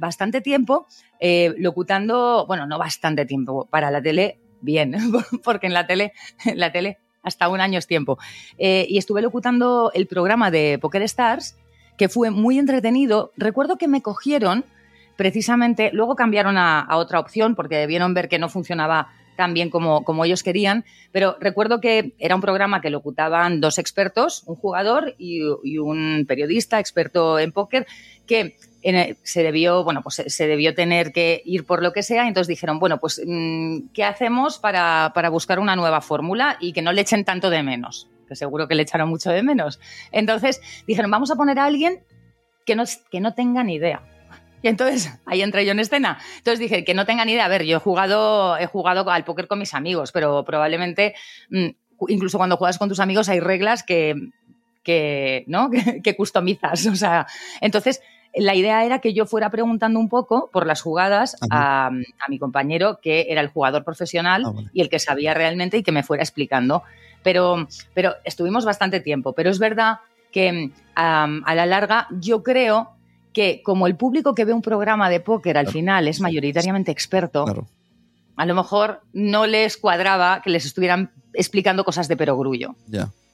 bastante 0.01 0.41
tiempo 0.41 0.87
eh, 1.21 1.55
locutando, 1.59 2.47
bueno, 2.47 2.67
no 2.67 2.79
bastante 2.79 3.27
tiempo, 3.27 3.67
para 3.71 3.91
la 3.91 4.03
tele, 4.03 4.39
bien, 4.61 4.97
porque 5.45 5.69
en 5.69 5.75
la 5.75 5.87
tele, 5.87 6.13
en 6.45 6.59
la 6.59 6.73
tele 6.73 6.99
hasta 7.23 7.49
un 7.49 7.61
año 7.61 7.79
es 7.79 7.87
tiempo. 7.87 8.19
Eh, 8.59 8.87
y 8.89 8.99
estuve 8.99 9.23
locutando 9.23 9.91
el 9.95 10.07
programa 10.07 10.51
de 10.51 10.79
Poker 10.81 11.03
Stars, 11.03 11.57
que 11.97 12.09
fue 12.09 12.31
muy 12.31 12.59
entretenido. 12.59 13.33
Recuerdo 13.37 13.77
que 13.77 13.89
me 13.89 14.03
cogieron 14.03 14.65
precisamente, 15.19 15.91
luego 15.93 16.15
cambiaron 16.15 16.57
a, 16.57 16.87
otra 16.93 17.19
opción 17.19 17.57
porque 17.57 17.77
debieron 17.77 18.15
ver 18.15 18.29
que 18.29 18.39
no 18.39 18.49
funcionaba 18.49 19.09
tan 19.35 19.53
bien 19.53 19.69
como, 19.69 20.25
ellos 20.25 20.45
querían, 20.45 20.85
pero 21.11 21.37
recuerdo 21.41 21.81
que 21.81 22.15
era 22.21 22.37
un 22.37 22.41
programa 22.41 22.81
que 22.81 22.89
locutaban 22.89 23.61
dos 23.61 23.79
expertos, 23.79 24.45
un 24.47 24.55
jugador 24.55 25.17
y, 25.19 25.43
un 25.79 26.25
periodista 26.27 26.79
experto 26.79 27.39
en 27.41 27.51
póker, 27.51 27.87
que 28.29 28.57
se 29.25 29.43
debió, 29.43 29.83
bueno, 29.83 30.03
pues 30.03 30.23
se, 30.25 30.47
debió 30.47 30.73
tener 30.73 31.13
que 31.13 31.43
ir 31.45 31.67
por 31.67 31.83
lo 31.83 31.93
que 31.93 32.05
sea, 32.05 32.25
y 32.25 32.29
entonces 32.29 32.49
dijeron, 32.49 32.79
bueno, 32.79 32.99
pues 32.99 33.21
mm, 33.27 33.89
¿qué 33.93 34.05
hacemos 34.05 34.59
para, 34.59 35.11
para 35.17 35.31
buscar 35.31 35.59
una 35.59 35.75
nueva 35.75 36.01
fórmula 36.01 36.59
y 36.61 36.73
que 36.73 36.83
no 36.83 36.93
le 36.93 37.01
echen 37.01 37.25
tanto 37.25 37.51
de 37.51 37.65
menos? 37.65 38.09
Que 38.29 38.37
seguro 38.37 38.69
que 38.69 38.77
le 38.77 38.83
echaron 38.83 39.09
mucho 39.09 39.31
de 39.31 39.43
menos. 39.43 39.81
Entonces 40.13 40.61
dijeron, 40.87 41.11
vamos 41.11 41.33
a 41.33 41.35
poner 41.35 41.59
a 41.59 41.65
alguien 41.65 42.05
que 42.65 42.77
no, 42.77 42.85
que 43.11 43.21
no 43.21 43.35
tenga 43.35 43.65
ni 43.65 43.75
idea 43.75 44.03
y 44.63 44.69
entonces 44.69 45.13
ahí 45.27 45.43
entré 45.43 45.65
yo 45.65 45.73
en 45.73 45.81
escena. 45.81 46.19
Entonces 46.39 46.59
dije, 46.59 46.85
que 46.85 46.95
no 46.95 47.07
tengan 47.07 47.29
idea. 47.29 47.45
A 47.45 47.49
ver, 47.49 47.65
yo 47.65 47.77
he 47.77 47.81
jugado, 47.81 48.57
he 48.59 48.67
jugado 48.67 49.09
al 49.11 49.25
póker 49.25 49.47
con 49.47 49.59
mis 49.59 49.75
amigos, 49.75 50.13
pero 50.13 50.45
probablemente 50.45 51.15
mm, 51.51 51.69
incluso 52.09 52.39
cuando 52.39 52.57
juegas 52.57 52.79
con 52.79 52.89
tus 52.89 53.01
amigos 53.01 53.29
hay 53.29 53.41
reglas 53.41 53.83
que, 53.83 54.15
que 54.83 55.45
¿no? 55.47 55.71
que, 56.03 56.17
customizas. 56.17 56.87
O 56.87 56.97
sea, 56.97 57.27
entonces 57.61 58.01
la 58.35 58.55
idea 58.55 58.85
era 58.85 58.99
que 58.99 59.15
yo 59.15 59.27
fuera 59.27 59.51
preguntando 59.51 59.99
un 59.99 60.09
poco 60.09 60.51
por 60.53 60.67
las 60.67 60.83
jugadas 60.83 61.37
a, 61.51 61.91
mi 62.29 62.39
compañero, 62.39 62.99
que 63.01 63.27
era 63.31 63.41
el 63.41 63.49
jugador 63.49 63.85
profesional 63.85 64.45
ah, 64.47 64.53
y 64.73 64.81
el 64.81 64.89
que 64.89 64.99
sabía 64.99 65.35
realmente 65.35 65.79
y 65.79 65.83
que 65.83 65.93
me 65.93 66.03
fuera 66.03 66.23
explicando. 66.23 66.83
Pero, 67.23 67.67
pero 67.95 68.15
estuvimos 68.25 68.65
bastante 68.65 69.01
tiempo. 69.01 69.33
Pero 69.33 69.51
es 69.51 69.59
verdad 69.59 69.99
que 70.31 70.71
a 70.95 71.55
la 71.55 71.67
larga 71.67 72.07
yo 72.11 72.43
creo 72.43 72.98
que 73.39 73.63
como 73.63 73.87
el 73.87 73.95
público 73.95 74.35
que 74.35 74.45
ve 74.45 74.53
un 74.53 74.63
programa 74.63 75.09
de 75.09 75.21
póker 75.21 75.59
al 75.59 75.69
final 75.69 76.09
es 76.09 76.21
mayoritariamente 76.21 76.91
experto, 76.91 77.45
a 78.35 78.47
lo 78.47 78.55
mejor 78.57 79.03
no 79.13 79.47
les 79.47 79.77
cuadraba 79.77 80.43
que 80.43 80.51
les 80.51 80.65
estuvieran 80.65 81.13
explicando 81.33 81.85
cosas 81.85 82.09
de 82.09 82.17
perogrullo. 82.17 82.75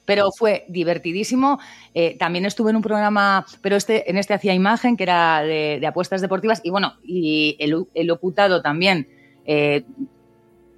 Pero 0.05 0.29
fue 0.37 0.65
divertidísimo. 0.69 1.57
Eh, 1.95 2.17
también 2.19 2.45
estuve 2.45 2.69
en 2.69 2.75
un 2.75 2.83
programa, 2.83 3.47
pero 3.63 3.75
este, 3.77 4.07
en 4.07 4.17
este 4.17 4.35
hacía 4.35 4.53
imagen, 4.53 4.95
que 4.95 5.01
era 5.01 5.41
de, 5.41 5.83
apuestas 5.87 6.21
deportivas. 6.21 6.61
Y 6.63 6.69
bueno, 6.69 6.97
y 7.03 7.57
el, 7.57 8.05
locutado 8.05 8.61
también. 8.61 9.07
Eh, 9.47 9.85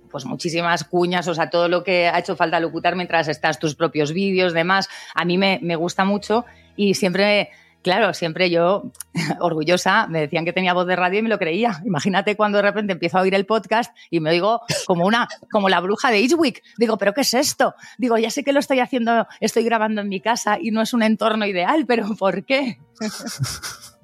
pues 0.09 0.23
muchísimas 0.23 0.85
cuñas, 0.85 1.27
o 1.27 1.35
sea, 1.35 1.49
todo 1.49 1.67
lo 1.67 1.83
que 1.83 2.07
ha 2.07 2.17
hecho 2.17 2.37
falta 2.37 2.61
locutar 2.61 2.95
mientras 2.95 3.27
estás 3.27 3.59
tus 3.59 3.75
propios 3.75 4.13
vídeos, 4.13 4.53
demás. 4.53 4.87
A 5.13 5.25
mí 5.25 5.37
me, 5.37 5.59
me 5.61 5.75
gusta 5.75 6.05
mucho 6.05 6.45
y 6.77 6.93
siempre 6.93 7.49
claro, 7.87 8.13
siempre 8.13 8.49
yo, 8.49 8.91
orgullosa, 9.39 10.07
me 10.07 10.19
decían 10.19 10.43
que 10.43 10.51
tenía 10.51 10.73
voz 10.73 10.85
de 10.87 10.97
radio 10.97 11.19
y 11.19 11.21
me 11.21 11.29
lo 11.29 11.39
creía. 11.39 11.81
Imagínate 11.85 12.35
cuando 12.35 12.57
de 12.57 12.63
repente 12.63 12.91
empiezo 12.91 13.17
a 13.17 13.21
oír 13.21 13.33
el 13.33 13.45
podcast 13.45 13.95
y 14.09 14.19
me 14.19 14.31
oigo 14.31 14.59
como 14.85 15.05
una, 15.05 15.29
como 15.49 15.69
la 15.69 15.79
bruja 15.79 16.11
de 16.11 16.19
Eastwick. 16.19 16.61
Digo, 16.77 16.97
¿pero 16.97 17.13
qué 17.13 17.21
es 17.21 17.33
esto? 17.33 17.75
Digo, 17.97 18.17
ya 18.17 18.29
sé 18.29 18.43
que 18.43 18.51
lo 18.51 18.59
estoy 18.59 18.81
haciendo, 18.81 19.25
estoy 19.39 19.63
grabando 19.63 20.01
en 20.01 20.09
mi 20.09 20.19
casa 20.19 20.57
y 20.61 20.71
no 20.71 20.81
es 20.81 20.93
un 20.93 21.01
entorno 21.01 21.45
ideal, 21.45 21.85
pero 21.87 22.13
¿por 22.19 22.43
qué? 22.43 22.77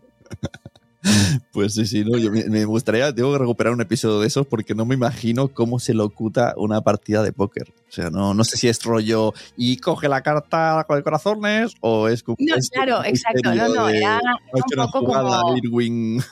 Pues 1.52 1.74
sí, 1.74 1.86
sí, 1.86 2.04
no, 2.04 2.18
yo 2.18 2.32
me, 2.32 2.66
gustaría, 2.66 3.14
tengo 3.14 3.32
que 3.32 3.38
recuperar 3.38 3.74
un 3.74 3.82
episodio 3.82 4.20
de 4.20 4.28
esos 4.28 4.48
porque 4.48 4.74
no 4.74 4.86
me 4.86 4.96
imagino 4.96 5.50
cómo 5.50 5.80
se 5.80 5.94
locuta 5.94 6.54
una 6.58 6.82
partida 6.82 7.22
de 7.22 7.32
póker. 7.32 7.74
O 7.88 7.92
sea, 7.92 8.10
no, 8.10 8.34
no 8.34 8.44
sé 8.44 8.58
si 8.58 8.68
es 8.68 8.84
rollo 8.84 9.34
y 9.56 9.78
coge 9.78 10.10
la 10.10 10.22
carta 10.22 10.84
con 10.88 10.98
el 10.98 11.04
corazones 11.04 11.74
o 11.82 12.08
es 12.08 12.24
como. 12.24 12.38
No, 12.40 12.56
claro, 12.72 13.04
exacto, 13.04 13.54
no, 13.54 13.70
no, 13.70 13.90
era, 13.90 14.20
un 14.52 14.92
poco 14.92 15.14
como. 15.14 15.54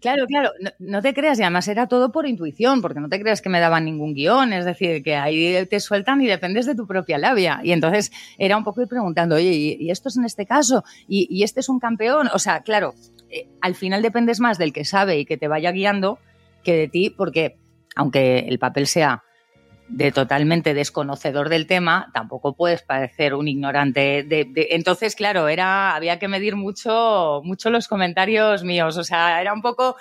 Claro, 0.00 0.26
claro, 0.26 0.50
no, 0.80 1.00
te 1.00 1.14
creas, 1.14 1.38
y 1.38 1.42
además 1.42 1.68
era 1.68 1.86
todo 1.86 2.10
por 2.10 2.26
intuición, 2.26 2.82
porque 2.82 2.98
no 2.98 3.08
te 3.08 3.20
creas 3.20 3.40
que 3.40 3.48
me 3.48 3.60
daban 3.60 3.84
ningún 3.84 4.14
guion, 4.14 4.52
es 4.52 4.64
decir, 4.64 5.02
que 5.02 5.14
ahí 5.14 5.64
te 5.66 5.78
sueltan 5.78 6.20
y 6.20 6.26
dependes 6.26 6.66
de 6.66 6.74
tu 6.74 6.86
propia 6.86 7.18
labia. 7.18 7.60
Y 7.62 7.70
entonces 7.70 8.10
era 8.36 8.56
un 8.56 8.64
poco 8.64 8.82
ir 8.82 8.88
preguntando, 8.88 9.36
oye, 9.36 9.78
¿y, 9.78 9.90
esto 9.90 10.08
es 10.08 10.16
en 10.16 10.24
este 10.24 10.44
caso? 10.44 10.82
¿Y, 11.06 11.28
¿Y 11.30 11.44
este 11.44 11.60
es 11.60 11.68
un 11.68 11.78
campeón? 11.78 12.28
O 12.34 12.38
sea, 12.40 12.62
claro, 12.62 12.94
eh, 13.32 13.48
al 13.60 13.74
final 13.74 14.02
dependes 14.02 14.40
más 14.40 14.58
del 14.58 14.72
que 14.72 14.84
sabe 14.84 15.18
y 15.18 15.24
que 15.24 15.36
te 15.36 15.48
vaya 15.48 15.72
guiando 15.72 16.18
que 16.62 16.76
de 16.76 16.88
ti, 16.88 17.10
porque 17.10 17.56
aunque 17.96 18.40
el 18.40 18.58
papel 18.58 18.86
sea 18.86 19.24
de 19.88 20.10
totalmente 20.10 20.74
desconocedor 20.74 21.48
del 21.48 21.66
tema, 21.66 22.10
tampoco 22.14 22.54
puedes 22.54 22.82
parecer 22.82 23.34
un 23.34 23.48
ignorante. 23.48 24.22
De, 24.22 24.48
entonces, 24.70 25.14
claro, 25.14 25.48
era, 25.48 25.94
había 25.94 26.18
que 26.18 26.28
medir 26.28 26.56
mucho, 26.56 27.42
mucho 27.44 27.68
los 27.70 27.88
comentarios 27.88 28.64
míos. 28.64 28.96
O 28.96 29.04
sea, 29.04 29.40
era 29.40 29.52
un 29.52 29.60
poco, 29.60 29.96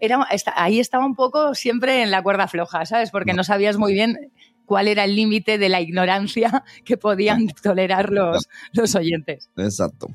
era, 0.00 0.26
ahí 0.54 0.80
estaba 0.80 1.04
un 1.04 1.14
poco 1.14 1.54
siempre 1.54 2.02
en 2.02 2.10
la 2.10 2.22
cuerda 2.22 2.48
floja, 2.48 2.86
¿sabes? 2.86 3.10
Porque 3.10 3.34
no 3.34 3.44
sabías 3.44 3.76
muy 3.76 3.92
bien 3.92 4.32
cuál 4.64 4.88
era 4.88 5.04
el 5.04 5.14
límite 5.14 5.58
de 5.58 5.68
la 5.68 5.80
ignorancia 5.80 6.64
que 6.84 6.96
podían 6.96 7.48
tolerar 7.62 8.10
los, 8.10 8.48
los 8.72 8.94
oyentes. 8.94 9.50
Exacto. 9.56 10.08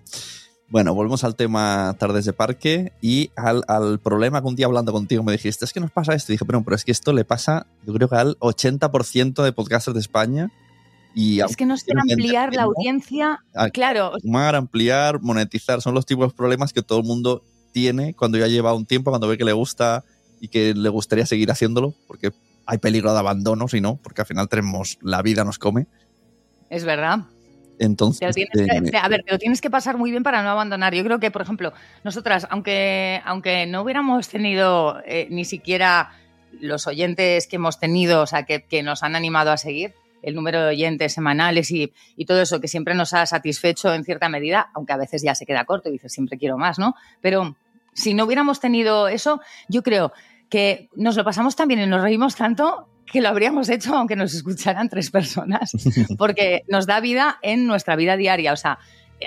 Bueno, 0.74 0.96
volvemos 0.96 1.24
al 1.24 1.36
tema 1.36 1.96
tardes 2.00 2.26
de 2.26 2.34
parque 2.34 2.94
y 3.00 3.30
al, 3.36 4.00
problema 4.00 4.42
que 4.42 4.48
un 4.48 4.56
día 4.56 4.66
hablando 4.66 4.92
contigo 4.92 5.22
me 5.22 5.32
dijiste, 5.32 5.66
es 5.66 5.72
que 5.72 5.80
nos 5.80 5.92
pasa 5.92 6.16
esto. 6.16 6.32
Y 6.32 6.34
dije, 6.34 6.46
pero, 6.46 6.64
pero 6.64 6.76
es 6.76 6.84
que 6.84 6.92
esto 6.92 7.14
le 7.14 7.26
pasa, 7.26 7.68
yo 7.86 7.94
creo 7.94 8.10
que 8.10 8.16
al 8.16 8.40
80% 8.40 9.44
de 9.44 9.52
podcasters 9.52 9.94
de 9.94 10.00
España. 10.00 10.52
Y 11.14 11.42
es 11.42 11.56
que 11.56 11.68
nos 11.68 11.84
quiere 11.84 12.02
ampliar 12.02 12.56
la 12.56 12.64
audiencia, 12.64 13.44
claro. 13.72 14.14
Sumar, 14.20 14.56
ampliar, 14.56 15.22
monetizar, 15.22 15.80
son 15.80 15.94
los 15.94 16.08
tipos 16.08 16.30
de 16.30 16.36
problemas 16.36 16.74
que 16.74 16.82
todo 16.82 16.98
el 16.98 17.06
mundo 17.06 17.44
tiene 17.72 18.16
cuando 18.16 18.40
ya 18.40 18.48
lleva 18.48 18.74
un 18.74 18.88
tiempo, 18.88 19.12
cuando 19.12 19.28
ve 19.28 19.38
que 19.38 19.46
le 19.46 19.54
gusta 19.54 20.04
y 20.42 20.48
que 20.48 20.74
le 20.74 20.90
gustaría 20.90 21.28
seguir 21.28 21.52
haciéndolo, 21.52 21.94
porque 22.08 22.32
hay 22.66 22.80
peligro 22.80 23.14
de 23.14 23.20
abandono, 23.20 23.68
si 23.68 23.80
no, 23.80 24.00
porque 24.02 24.22
al 24.22 24.28
final 24.28 24.50
tenemos, 24.50 24.98
la 25.04 25.22
vida 25.22 25.44
nos 25.44 25.60
come. 25.60 25.86
Es 26.72 26.84
verdad. 26.84 27.28
Entonces, 27.86 28.36
eh, 28.38 28.91
a 29.02 29.08
ver, 29.08 29.24
te 29.24 29.32
lo 29.32 29.38
tienes 29.38 29.62
que 29.62 29.69
pasar 29.69 29.98
muy 29.98 30.12
bien 30.12 30.24
para 30.24 30.43
no 30.43 30.50
abandonar. 30.50 30.93
Yo 30.93 31.04
creo 31.04 31.19
que, 31.19 31.32
por 31.32 31.41
ejemplo, 31.41 31.74
nosotras, 32.04 32.48
aunque, 32.50 33.22
aunque 33.26 33.65
no 33.65 33.82
hubiéramos 33.82 34.30
tenido 34.30 35.02
eh, 35.06 35.28
ni 35.30 35.46
siquiera 35.46 36.12
los 36.60 36.88
oyentes 36.88 37.48
que 37.48 37.56
hemos 37.58 37.80
tenido, 37.80 38.22
o 38.22 38.28
sea, 38.28 38.43
que, 38.43 38.84
nos 38.84 39.04
han 39.04 39.15
animado 39.15 39.52
a 39.52 39.58
seguir, 39.58 39.93
el 40.22 40.36
número 40.36 40.62
de 40.62 40.69
oyentes 40.69 41.13
semanales 41.13 41.69
y, 41.72 41.91
todo 42.26 42.41
eso 42.41 42.62
que 42.62 42.67
siempre 42.67 42.96
nos 42.96 43.13
ha 43.13 43.26
satisfecho 43.26 43.93
en 43.93 44.06
cierta 44.06 44.30
medida, 44.30 44.69
aunque 44.74 44.93
a 44.93 44.98
veces 44.98 45.22
ya 45.22 45.36
se 45.36 45.46
queda 45.46 45.65
corto 45.65 45.89
y 45.89 45.93
dices 45.93 46.13
siempre 46.13 46.38
quiero 46.38 46.58
más, 46.58 46.80
¿no? 46.80 46.96
Pero 47.22 47.56
si 47.93 48.13
no 48.13 48.24
hubiéramos 48.26 48.60
tenido 48.60 49.08
eso, 49.08 49.41
yo 49.67 49.84
creo 49.84 50.13
que 50.50 50.89
nos 50.96 51.17
lo 51.17 51.24
pasamos 51.24 51.56
tan 51.56 51.67
bien 51.67 51.82
y 51.82 51.88
nos 51.88 52.02
reímos 52.02 52.36
tanto 52.36 52.88
que 53.06 53.22
lo 53.22 53.30
habríamos 53.30 53.70
hecho 53.70 53.96
aunque 53.96 54.16
nos 54.16 54.34
escucharan 54.34 54.89
tres 54.89 55.12
personas, 55.12 55.72
porque 56.18 56.63
nos 56.68 56.86
da 56.86 57.00
vida 57.00 57.38
en 57.42 57.68
nuestra 57.68 57.96
vida 57.96 58.18
diaria. 58.18 58.54
O 58.54 58.58
sea, 58.58 58.80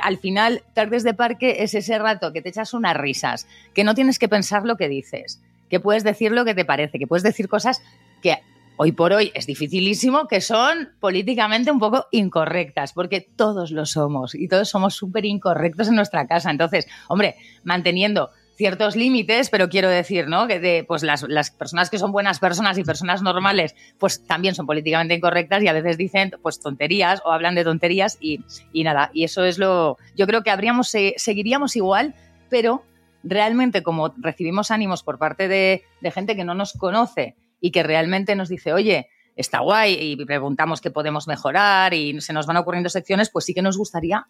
al 0.02 0.18
final, 0.18 0.62
tardes 0.74 1.04
de 1.04 1.14
parque 1.14 1.62
es 1.62 1.74
ese 1.74 1.98
rato 1.98 2.32
que 2.32 2.42
te 2.42 2.48
echas 2.48 2.74
unas 2.74 2.96
risas, 2.96 3.46
que 3.74 3.84
no 3.84 3.94
tienes 3.94 4.18
que 4.18 4.28
pensar 4.28 4.64
lo 4.64 4.76
que 4.76 4.88
dices, 4.88 5.42
que 5.68 5.80
puedes 5.80 6.04
decir 6.04 6.32
lo 6.32 6.44
que 6.44 6.54
te 6.54 6.64
parece, 6.64 6.98
que 6.98 7.06
puedes 7.06 7.22
decir 7.22 7.48
cosas 7.48 7.82
que 8.22 8.38
hoy 8.76 8.92
por 8.92 9.12
hoy 9.12 9.32
es 9.34 9.46
dificilísimo, 9.46 10.28
que 10.28 10.40
son 10.40 10.90
políticamente 11.00 11.70
un 11.70 11.78
poco 11.78 12.06
incorrectas, 12.10 12.92
porque 12.92 13.20
todos 13.20 13.70
lo 13.70 13.86
somos 13.86 14.34
y 14.34 14.48
todos 14.48 14.68
somos 14.68 14.94
súper 14.94 15.24
incorrectos 15.24 15.88
en 15.88 15.94
nuestra 15.94 16.26
casa. 16.26 16.50
Entonces, 16.50 16.86
hombre, 17.08 17.36
manteniendo 17.64 18.30
ciertos 18.56 18.96
límites, 18.96 19.50
pero 19.50 19.68
quiero 19.68 19.88
decir, 19.88 20.28
¿no? 20.28 20.46
Que 20.46 20.58
de, 20.58 20.84
pues 20.84 21.02
las, 21.02 21.22
las, 21.28 21.50
personas 21.50 21.90
que 21.90 21.98
son 21.98 22.10
buenas 22.10 22.38
personas 22.38 22.78
y 22.78 22.84
personas 22.84 23.22
normales, 23.22 23.74
pues 23.98 24.26
también 24.26 24.54
son 24.54 24.66
políticamente 24.66 25.14
incorrectas 25.14 25.62
y 25.62 25.68
a 25.68 25.72
veces 25.72 25.96
dicen 25.96 26.32
pues 26.42 26.58
tonterías 26.60 27.20
o 27.24 27.32
hablan 27.32 27.54
de 27.54 27.64
tonterías 27.64 28.16
y, 28.20 28.40
y 28.72 28.84
nada, 28.84 29.10
y 29.12 29.24
eso 29.24 29.44
es 29.44 29.58
lo, 29.58 29.98
yo 30.16 30.26
creo 30.26 30.42
que 30.42 30.50
habríamos, 30.50 30.90
seguiríamos 31.16 31.76
igual, 31.76 32.14
pero 32.48 32.82
realmente 33.22 33.82
como 33.82 34.14
recibimos 34.16 34.70
ánimos 34.70 35.02
por 35.02 35.18
parte 35.18 35.48
de, 35.48 35.82
de 36.00 36.10
gente 36.10 36.34
que 36.34 36.44
no 36.44 36.54
nos 36.54 36.72
conoce 36.72 37.36
y 37.60 37.70
que 37.70 37.82
realmente 37.82 38.36
nos 38.36 38.48
dice, 38.48 38.72
oye, 38.72 39.08
está 39.36 39.60
guay 39.60 39.96
y 40.00 40.24
preguntamos 40.24 40.80
qué 40.80 40.90
podemos 40.90 41.28
mejorar 41.28 41.92
y 41.92 42.20
se 42.20 42.32
nos 42.32 42.46
van 42.46 42.56
ocurriendo 42.56 42.88
secciones, 42.88 43.30
pues 43.30 43.44
sí 43.44 43.54
que 43.54 43.62
nos 43.62 43.76
gustaría 43.76 44.26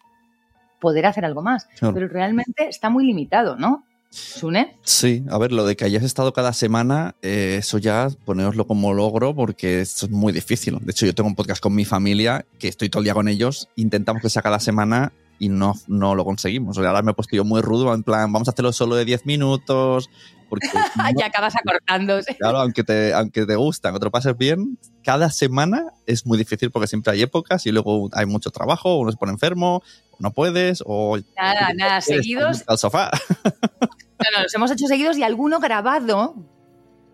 poder 0.79 1.05
hacer 1.05 1.25
algo 1.25 1.41
más. 1.41 1.67
Pero 1.79 2.07
realmente 2.07 2.67
está 2.67 2.89
muy 2.89 3.05
limitado, 3.05 3.55
¿no? 3.55 3.85
¿Sune? 4.09 4.77
Sí, 4.83 5.23
a 5.29 5.37
ver, 5.37 5.51
lo 5.51 5.65
de 5.65 5.75
que 5.75 5.85
hayas 5.85 6.03
estado 6.03 6.33
cada 6.33 6.53
semana, 6.53 7.15
eh, 7.21 7.57
eso 7.59 7.77
ya 7.77 8.07
poneroslo 8.25 8.65
como 8.65 8.93
logro 8.93 9.35
porque 9.35 9.81
es 9.81 10.09
muy 10.09 10.33
difícil. 10.33 10.79
De 10.81 10.91
hecho, 10.91 11.05
yo 11.05 11.13
tengo 11.13 11.29
un 11.29 11.35
podcast 11.35 11.61
con 11.61 11.75
mi 11.75 11.85
familia 11.85 12.45
que 12.59 12.67
estoy 12.67 12.89
todo 12.89 13.01
el 13.01 13.05
día 13.05 13.13
con 13.13 13.27
ellos, 13.27 13.69
intentamos 13.75 14.21
que 14.21 14.29
sea 14.29 14.41
cada 14.41 14.59
semana 14.59 15.11
y 15.39 15.49
no, 15.49 15.73
no 15.87 16.15
lo 16.15 16.25
conseguimos. 16.25 16.77
O 16.77 16.81
sea, 16.81 16.89
ahora 16.89 17.01
me 17.01 17.11
he 17.11 17.13
puesto 17.13 17.35
yo 17.35 17.43
muy 17.43 17.61
rudo, 17.61 17.93
en 17.93 18.03
plan, 18.03 18.31
vamos 18.31 18.47
a 18.47 18.51
hacerlo 18.51 18.73
solo 18.73 18.95
de 18.95 19.05
10 19.05 19.25
minutos. 19.25 20.09
Porque 20.49 20.67
ya 21.19 21.25
acabas 21.25 21.55
acortándose. 21.55 22.35
Claro, 22.35 22.59
aunque 22.59 22.83
te, 22.83 23.13
aunque 23.13 23.45
te 23.45 23.55
gusta, 23.55 23.91
que 23.91 23.99
te 23.99 24.05
lo 24.05 24.11
pases 24.11 24.37
bien, 24.37 24.77
cada 25.03 25.29
semana 25.29 25.87
es 26.05 26.25
muy 26.25 26.37
difícil 26.37 26.71
porque 26.71 26.87
siempre 26.87 27.13
hay 27.13 27.21
épocas 27.21 27.65
y 27.65 27.71
luego 27.71 28.09
hay 28.13 28.25
mucho 28.25 28.49
trabajo, 28.49 28.97
uno 28.97 29.11
se 29.11 29.17
pone 29.17 29.33
enfermo, 29.33 29.83
no 30.19 30.31
puedes, 30.31 30.81
o. 30.85 31.17
Nada, 31.37 31.73
nada, 31.75 32.01
seguidos. 32.01 32.63
Al 32.67 32.77
sofá. 32.77 33.11
No, 34.19 34.37
no, 34.37 34.43
los 34.43 34.53
hemos 34.53 34.71
hecho 34.71 34.87
seguidos 34.87 35.17
y 35.17 35.23
alguno 35.23 35.59
grabado, 35.59 36.35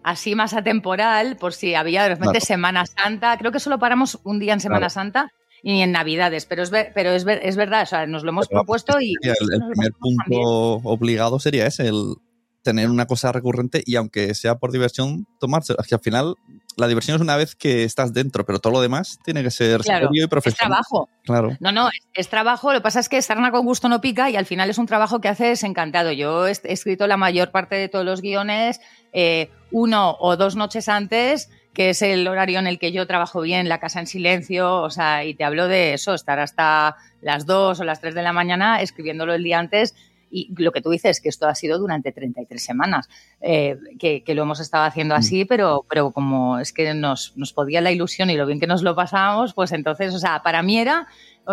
así 0.04 0.36
más 0.36 0.54
atemporal, 0.54 1.38
por 1.38 1.54
si 1.54 1.76
había 1.76 2.04
de 2.04 2.10
repente 2.10 2.42
Semana 2.42 2.86
Santa. 2.86 3.38
Creo 3.38 3.52
que 3.52 3.60
solo 3.60 3.80
paramos 3.80 4.20
un 4.24 4.40
día 4.40 4.54
en 4.54 4.60
Semana 4.60 4.90
Santa 4.90 5.32
y 5.62 5.82
en 5.82 5.92
Navidades, 5.92 6.46
pero 6.46 6.64
es, 6.64 6.72
pero 6.72 7.12
es, 7.12 7.26
es 7.26 7.56
verdad, 7.56 7.84
o 7.84 7.86
sea, 7.86 8.06
nos 8.06 8.24
lo 8.24 8.30
hemos 8.30 8.48
propuesto 8.48 9.00
y... 9.00 9.14
El, 9.22 9.62
primer 9.72 9.94
punto 9.94 10.82
obligado 10.84 11.40
sería 11.40 11.68
ese, 11.68 11.88
el 11.88 12.16
tener 12.64 12.90
una 12.90 13.06
cosa 13.06 13.32
recurrente 13.32 13.84
y 13.86 13.96
aunque 13.96 14.34
sea 14.34 14.56
por 14.56 14.72
diversión, 14.72 15.28
tomarse. 15.40 15.74
Es 15.78 15.88
que 15.88 15.96
al 15.96 16.02
final 16.02 16.36
la 16.76 16.88
diversión 16.88 17.16
es 17.16 17.22
una 17.22 17.36
vez 17.36 17.56
que 17.56 17.84
estás 17.84 18.14
dentro, 18.14 18.46
pero 18.46 18.60
todo 18.60 18.74
lo 18.74 18.82
demás 18.82 19.20
tiene 19.24 19.44
que 19.44 19.52
ser 19.52 19.84
serio 19.84 20.10
y 20.12 20.28
profesional. 20.28 20.80
Es 20.80 20.88
trabajo. 20.88 21.10
Claro. 21.24 21.58
No, 21.60 21.72
no, 21.72 21.90
es, 22.14 22.30
trabajo. 22.30 22.74
Lo 22.74 22.80
que 22.80 22.84
pasa 22.84 23.00
es 23.00 23.10
que 23.10 23.18
estar 23.18 23.38
con 23.52 23.66
gusto 23.66 23.90
no 23.90 24.02
pica 24.02 24.30
y 24.30 24.36
al 24.36 24.46
final 24.46 24.70
es 24.70 24.78
un 24.78 24.86
trabajo 24.86 25.22
que 25.22 25.28
haces 25.28 25.64
encantado. 25.64 26.12
Yo 26.12 26.48
he, 26.48 26.52
escrito 26.52 27.08
la 27.08 27.18
mayor 27.18 27.52
parte 27.52 27.76
de 27.76 27.90
todos 27.90 28.06
los 28.06 28.22
guiones 28.22 28.82
eh, 29.12 29.50
uno 29.72 30.18
o 30.20 30.38
dos 30.38 30.56
noches 30.56 30.90
antes 30.90 31.50
que 31.74 31.90
es 31.90 32.02
el 32.04 32.28
horario 32.28 32.60
en 32.60 32.68
el 32.68 32.78
que 32.78 32.92
yo 32.92 33.08
trabajo 33.08 33.42
bien, 33.42 33.68
la 33.68 33.80
casa 33.80 34.00
en 34.00 34.06
silencio, 34.06 34.82
o 34.82 34.92
sea, 34.92 35.26
y 35.26 35.34
te 35.34 35.44
hablo 35.44 35.68
de 35.68 35.96
eso, 35.96 36.14
estar 36.14 36.40
hasta 36.40 36.98
las 37.22 37.48
2 37.48 37.80
o 37.80 37.84
las 37.84 38.00
3 38.00 38.14
de 38.14 38.22
la 38.22 38.32
mañana 38.32 38.82
escribiéndolo 38.82 39.34
el 39.34 39.44
día 39.44 39.58
antes 39.58 39.96
y 40.34 40.54
lo 40.58 40.72
que 40.72 40.82
tú 40.82 40.90
dices, 40.90 41.22
que 41.22 41.30
esto 41.30 41.48
ha 41.48 41.54
sido 41.54 41.78
durante 41.78 42.12
33 42.12 42.62
semanas, 42.62 43.08
eh, 43.40 43.78
que, 44.00 44.24
lo 44.34 44.42
hemos 44.42 44.60
estado 44.60 44.84
haciendo 44.84 45.14
así, 45.14 45.44
mm. 45.44 45.48
pero, 45.48 45.86
pero 45.88 46.12
como 46.12 46.58
es 46.58 46.74
que 46.74 46.94
nos, 46.96 47.38
nos 47.38 47.54
podía 47.54 47.82
la 47.82 47.92
ilusión 47.92 48.32
y 48.32 48.36
lo 48.36 48.48
bien 48.48 48.60
que 48.60 48.66
nos 48.66 48.82
lo 48.82 48.96
pasábamos, 48.96 49.54
pues 49.54 49.72
entonces, 49.74 50.14
o 50.16 50.20
sea, 50.20 50.42
para 50.42 50.64
mí 50.64 50.80
era, 50.80 51.08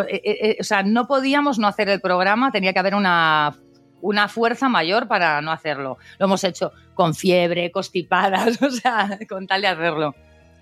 eh, 0.09 0.23
eh, 0.25 0.57
o 0.59 0.65
sea, 0.65 0.83
no 0.83 1.07
podíamos 1.07 1.59
no 1.59 1.69
hacer 1.69 1.91
el 1.91 2.01
programa, 2.01 2.51
tenía 2.51 2.73
que 2.73 2.79
haber 2.79 2.95
una 2.95 3.57
una 4.03 4.29
fuerza 4.29 4.71
mayor 4.71 5.09
para 5.09 5.43
no 5.43 5.53
hacerlo. 5.53 5.99
Lo 6.19 6.25
hemos 6.25 6.43
hecho 6.43 6.73
con 6.95 7.15
fiebre, 7.15 7.71
constipadas, 7.71 8.61
o 8.63 8.71
sea, 8.71 9.19
con 9.29 9.47
tal 9.47 9.61
de 9.61 9.67
hacerlo. 9.67 10.15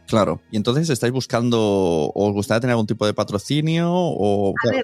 Claro. 0.09 0.41
Y 0.51 0.57
entonces 0.57 0.91
estáis 0.91 1.13
buscando, 1.13 1.61
o 1.61 2.29
os 2.29 2.33
gustaría 2.33 2.61
tener 2.61 2.73
algún 2.73 2.89
tipo 2.89 3.07
de 3.07 3.15
patrocinio 3.15 3.93
o. 3.93 4.55
A 4.67 4.71
ver, 4.73 4.83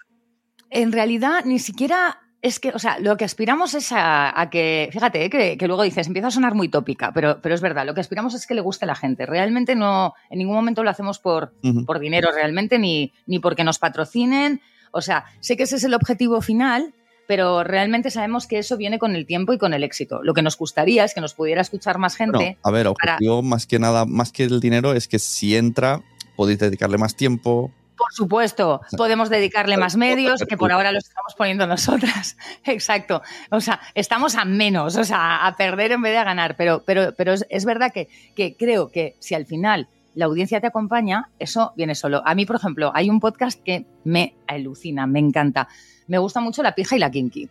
en 0.71 0.93
realidad 0.93 1.45
ni 1.45 1.59
siquiera 1.59 2.24
es 2.45 2.61
que, 2.61 2.73
o 2.73 2.79
sea, 2.79 2.99
lo 2.99 3.17
que 3.17 3.25
aspiramos 3.25 3.73
es 3.73 3.89
a, 3.91 4.49
que, 4.53 4.91
fíjate, 4.93 5.31
que, 5.31 5.67
luego 5.67 5.83
dices, 5.83 6.07
empieza 6.07 6.29
a 6.29 6.31
sonar 6.31 6.55
muy 6.55 6.69
tópica, 6.69 7.11
pero, 7.11 7.41
pero 7.41 7.55
es 7.55 7.63
verdad, 7.63 7.87
lo 7.87 7.95
que 7.95 8.03
aspiramos 8.03 8.35
es 8.35 8.47
que 8.47 8.53
le 8.53 8.61
guste 8.61 8.85
a 8.85 8.89
la 8.89 8.95
gente. 8.95 9.25
Realmente 9.25 9.75
no, 9.75 10.13
en 10.29 10.41
ningún 10.41 10.55
momento 10.55 10.85
lo 10.85 10.91
hacemos 10.91 11.19
por, 11.19 11.55
por 11.87 11.99
dinero, 12.01 12.29
realmente, 12.33 12.79
ni, 12.79 13.15
ni 13.25 13.39
porque 13.39 13.65
nos 13.65 13.79
patrocinen. 13.79 14.61
O 14.91 15.01
sea, 15.01 15.25
sé 15.41 15.57
que 15.57 15.63
ese 15.63 15.77
es 15.77 15.85
el 15.85 15.95
objetivo 15.95 16.43
final, 16.43 16.93
pero 17.27 17.65
realmente 17.65 18.11
sabemos 18.11 18.47
que 18.47 18.59
eso 18.59 18.77
viene 18.77 18.99
con 18.99 19.17
el 19.17 19.25
tiempo 19.25 19.55
y 19.55 19.59
con 19.59 19.73
el 19.73 19.83
éxito. 19.83 20.23
Lo 20.23 20.35
que 20.35 20.43
nos 20.43 20.59
gustaría 20.59 21.03
es 21.05 21.15
que 21.15 21.23
nos 21.23 21.33
pudiera 21.33 21.63
escuchar 21.63 21.97
más 21.97 22.15
gente. 22.15 22.59
a 22.63 22.71
ver, 22.71 22.89
objetivo 22.89 23.41
más 23.41 23.67
que 23.67 23.79
nada, 23.79 24.05
más 24.05 24.33
que 24.33 24.45
el 24.45 24.61
dinero, 24.61 24.93
es 24.93 25.09
que 25.09 25.19
si 25.19 25.57
entra, 25.57 26.03
podéis 26.37 26.59
dedicarle 26.59 26.99
más 26.99 27.17
tiempo, 27.17 27.73
por 27.97 28.13
supuesto, 28.13 28.81
podemos 28.97 29.29
dedicarle 29.31 29.77
más 29.77 29.97
medios, 29.97 30.43
que 30.49 30.57
por 30.57 30.73
ahora 30.73 30.93
los 30.93 31.05
estamos 31.05 31.35
poniendo 31.37 31.67
nosotras. 31.67 32.37
Exacto. 32.65 33.23
O 33.51 33.61
sea, 33.61 33.81
estamos 33.95 34.35
a 34.35 34.45
menos, 34.45 34.97
o 34.97 35.05
sea, 35.05 35.47
a 35.47 35.57
perder 35.57 35.93
en 35.93 36.03
vez 36.03 36.13
de 36.13 36.19
a 36.19 36.25
ganar. 36.25 36.57
Pero, 36.57 36.83
pero, 36.85 37.15
pero 37.17 37.33
es, 37.33 37.65
verdad 37.65 37.93
que, 37.93 38.09
que 38.35 38.57
creo 38.57 38.91
que 38.91 39.17
si 39.21 39.35
al 39.35 39.47
final 39.47 39.89
la 40.15 40.27
audiencia 40.27 40.61
te 40.61 40.67
acompaña, 40.67 41.31
eso 41.39 41.73
viene 41.77 41.95
solo. 41.95 42.23
A 42.25 42.35
mí, 42.35 42.47
por 42.47 42.57
ejemplo, 42.57 42.93
hay 42.95 43.11
un 43.11 43.21
podcast 43.21 43.63
que 43.63 43.87
me 44.05 44.35
alucina, 44.47 45.07
me 45.07 45.19
encanta. 45.19 45.69
Me 46.07 46.19
gusta 46.19 46.41
mucho 46.41 46.63
La 46.63 46.75
Pija 46.75 46.97
y 46.97 46.99
la 46.99 47.11
Kinky. 47.11 47.49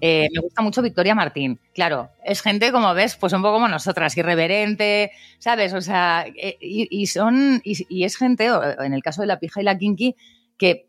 Eh, 0.00 0.28
me 0.34 0.40
gusta 0.40 0.62
mucho 0.62 0.82
Victoria 0.82 1.14
Martín. 1.14 1.60
Claro, 1.74 2.10
es 2.24 2.42
gente, 2.42 2.72
como 2.72 2.92
ves, 2.94 3.16
pues 3.16 3.32
un 3.32 3.42
poco 3.42 3.54
como 3.54 3.68
nosotras, 3.68 4.16
irreverente, 4.16 5.12
¿sabes? 5.38 5.72
O 5.74 5.80
sea, 5.80 6.26
eh, 6.26 6.56
y, 6.60 7.06
son, 7.06 7.60
y, 7.64 8.04
es 8.04 8.16
gente, 8.16 8.48
en 8.80 8.94
el 8.94 9.02
caso 9.02 9.20
de 9.20 9.26
la 9.26 9.38
pija 9.38 9.60
y 9.60 9.64
la 9.64 9.78
kinky, 9.78 10.16
que 10.58 10.88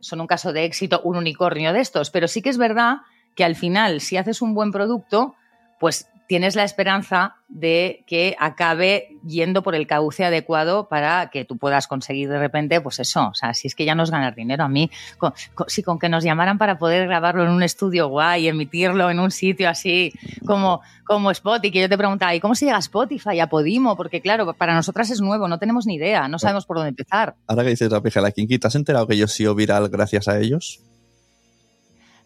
son 0.00 0.20
un 0.20 0.26
caso 0.26 0.52
de 0.52 0.64
éxito, 0.64 1.00
un 1.04 1.16
unicornio 1.16 1.72
de 1.72 1.80
estos, 1.80 2.10
pero 2.10 2.28
sí 2.28 2.42
que 2.42 2.50
es 2.50 2.58
verdad 2.58 2.98
que 3.36 3.44
al 3.44 3.56
final, 3.56 4.00
si 4.00 4.16
haces 4.16 4.42
un 4.42 4.54
buen 4.54 4.72
producto, 4.72 5.34
pues 5.78 6.08
tienes 6.26 6.56
la 6.56 6.64
esperanza 6.64 7.36
de 7.48 8.04
que 8.06 8.34
acabe 8.38 9.18
yendo 9.26 9.62
por 9.62 9.74
el 9.74 9.86
cauce 9.86 10.24
adecuado 10.24 10.88
para 10.88 11.30
que 11.30 11.44
tú 11.44 11.58
puedas 11.58 11.86
conseguir 11.86 12.28
de 12.28 12.38
repente, 12.38 12.80
pues 12.80 12.98
eso, 12.98 13.28
o 13.28 13.34
sea, 13.34 13.52
si 13.54 13.68
es 13.68 13.74
que 13.74 13.84
ya 13.84 13.94
nos 13.94 14.10
ganas 14.10 14.34
dinero 14.34 14.64
a 14.64 14.68
mí, 14.68 14.90
si 15.66 15.82
con 15.82 15.98
que 15.98 16.08
nos 16.08 16.24
llamaran 16.24 16.58
para 16.58 16.78
poder 16.78 17.06
grabarlo 17.06 17.44
en 17.44 17.50
un 17.50 17.62
estudio 17.62 18.08
guay, 18.08 18.48
emitirlo 18.48 19.10
en 19.10 19.20
un 19.20 19.30
sitio 19.30 19.68
así 19.68 20.12
como, 20.46 20.80
como 21.04 21.30
Spotify, 21.30 21.70
que 21.70 21.80
yo 21.82 21.88
te 21.88 21.98
preguntaba, 21.98 22.34
¿y 22.34 22.40
cómo 22.40 22.54
se 22.54 22.64
llega 22.64 22.76
a 22.76 22.80
Spotify, 22.80 23.40
a 23.40 23.48
Podimo? 23.48 23.96
Porque 23.96 24.20
claro, 24.20 24.52
para 24.54 24.74
nosotras 24.74 25.10
es 25.10 25.20
nuevo, 25.20 25.48
no 25.48 25.58
tenemos 25.58 25.86
ni 25.86 25.96
idea, 25.96 26.28
no 26.28 26.38
sabemos 26.38 26.66
por 26.66 26.76
dónde 26.76 26.90
empezar. 26.90 27.34
Ahora 27.46 27.64
que 27.64 27.70
dices 27.70 27.90
la 27.90 28.00
pija 28.00 28.20
la 28.20 28.32
Kinky, 28.32 28.58
¿te 28.58 28.66
has 28.66 28.74
enterado 28.74 29.06
que 29.06 29.16
yo 29.16 29.26
he 29.26 29.54
viral 29.54 29.88
gracias 29.88 30.28
a 30.28 30.38
ellos? 30.38 30.80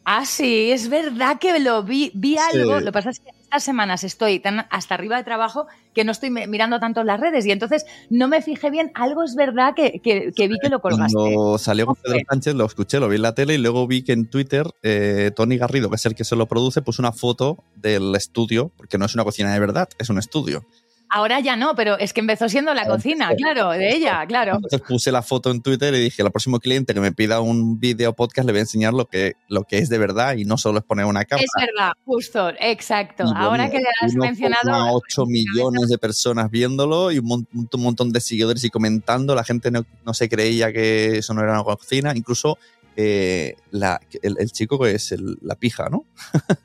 Ah, 0.09 0.25
sí, 0.25 0.71
es 0.71 0.88
verdad 0.88 1.40
que 1.40 1.59
lo 1.59 1.83
vi, 1.83 2.12
vi 2.14 2.38
algo. 2.38 2.79
Lo 2.79 2.87
que 2.87 2.92
pasa 2.92 3.11
es 3.11 3.19
que 3.19 3.31
estas 3.31 3.64
semanas 3.64 4.05
estoy 4.05 4.38
tan 4.38 4.64
hasta 4.71 4.95
arriba 4.95 5.16
de 5.16 5.25
trabajo 5.25 5.66
que 5.95 6.05
no 6.05 6.12
estoy 6.12 6.31
mirando 6.31 6.79
tanto 6.79 7.03
las 7.03 7.19
redes 7.19 7.45
y 7.45 7.51
entonces 7.51 7.87
no 8.09 8.29
me 8.29 8.40
fijé 8.40 8.71
bien. 8.71 8.92
Algo 8.95 9.25
es 9.25 9.35
verdad 9.35 9.75
que, 9.75 10.01
vi 10.05 10.59
que 10.61 10.69
lo 10.69 10.81
colgaste. 10.81 11.12
Cuando 11.12 11.59
salió 11.59 11.87
con 11.87 11.97
Pedro 11.97 12.21
Sánchez 12.31 12.55
lo 12.55 12.66
escuché, 12.66 13.01
lo 13.01 13.09
vi 13.09 13.16
en 13.16 13.23
la 13.23 13.35
tele 13.35 13.55
y 13.55 13.59
luego 13.59 13.88
vi 13.88 14.03
que 14.03 14.12
en 14.12 14.31
Twitter 14.31 14.71
eh, 14.85 15.33
Tony 15.35 15.59
Garrido, 15.59 15.90
que 15.90 15.97
es 15.97 16.07
el 16.07 16.14
que 16.14 16.23
se 16.23 16.37
lo 16.37 16.47
produce, 16.47 16.83
puso 16.83 17.03
una 17.03 17.11
foto 17.11 17.64
del 17.75 18.14
estudio, 18.14 18.71
porque 18.77 18.99
no 18.99 19.07
es 19.07 19.14
una 19.16 19.25
cocina 19.25 19.53
de 19.53 19.59
verdad, 19.59 19.88
es 19.99 20.09
un 20.09 20.19
estudio. 20.19 20.64
Ahora 21.09 21.40
ya 21.40 21.57
no, 21.57 21.75
pero 21.75 21.99
es 21.99 22.12
que 22.12 22.21
empezó 22.21 22.49
siendo 22.49 22.75
la 22.75 22.87
cocina, 22.87 23.31
claro, 23.37 23.71
de 23.71 23.95
ella, 23.95 24.25
claro. 24.27 24.55
Entonces 24.57 24.81
puse 24.81 25.12
la 25.12 25.23
foto 25.23 25.51
en 25.51 25.62
Twitter 25.62 25.95
y 25.95 25.99
dije, 25.99 26.23
al 26.23 26.31
próximo 26.31 26.59
cliente 26.59 26.95
que 26.95 27.01
me 27.01 27.12
pida 27.12 27.40
un 27.40 27.79
video 27.79 28.12
podcast 28.12 28.47
le 28.47 28.53
voy 28.53 28.59
a 28.59 28.62
enseñar 28.62 28.92
lo 28.92 29.07
que, 29.07 29.35
lo 29.49 29.64
que 29.64 29.79
es 29.79 29.88
de 29.88 29.99
verdad 29.99 30.37
y 30.37 30.45
no 30.45 30.59
solo 30.59 30.79
es 30.79 30.85
poner 30.85 31.07
una 31.07 31.25
cámara. 31.25 31.45
Es 31.45 31.66
verdad, 31.66 31.92
justo, 32.05 32.53
exacto. 32.61 33.25
Ahora 33.35 33.71
que 33.71 33.81
has 34.01 34.14
mencionado... 34.14 34.97
8 34.97 35.27
millones 35.27 35.88
de 35.88 35.99
personas 35.99 36.51
viéndolo 36.51 37.12
y 37.12 37.19
un, 37.19 37.47
montón 37.79 38.12
de 38.12 38.21
seguidores 38.21 38.64
y 38.64 38.71
comentando, 38.71 39.35
la 39.35 39.45
gente 39.45 39.71
no, 39.71 39.85
no 40.05 40.14
se 40.14 40.29
creía 40.29 40.73
que 40.73 41.19
eso 41.19 41.35
no 41.35 41.42
era 41.42 41.53
una 41.53 41.64
cocina, 41.64 42.12
incluso 42.16 42.59
eh, 42.97 43.57
la, 43.71 44.01
el, 44.23 44.51
chico 44.53 44.79
que 44.79 44.93
es 44.93 45.15
la 45.43 45.55
pija, 45.55 45.89
¿no? 45.91 46.07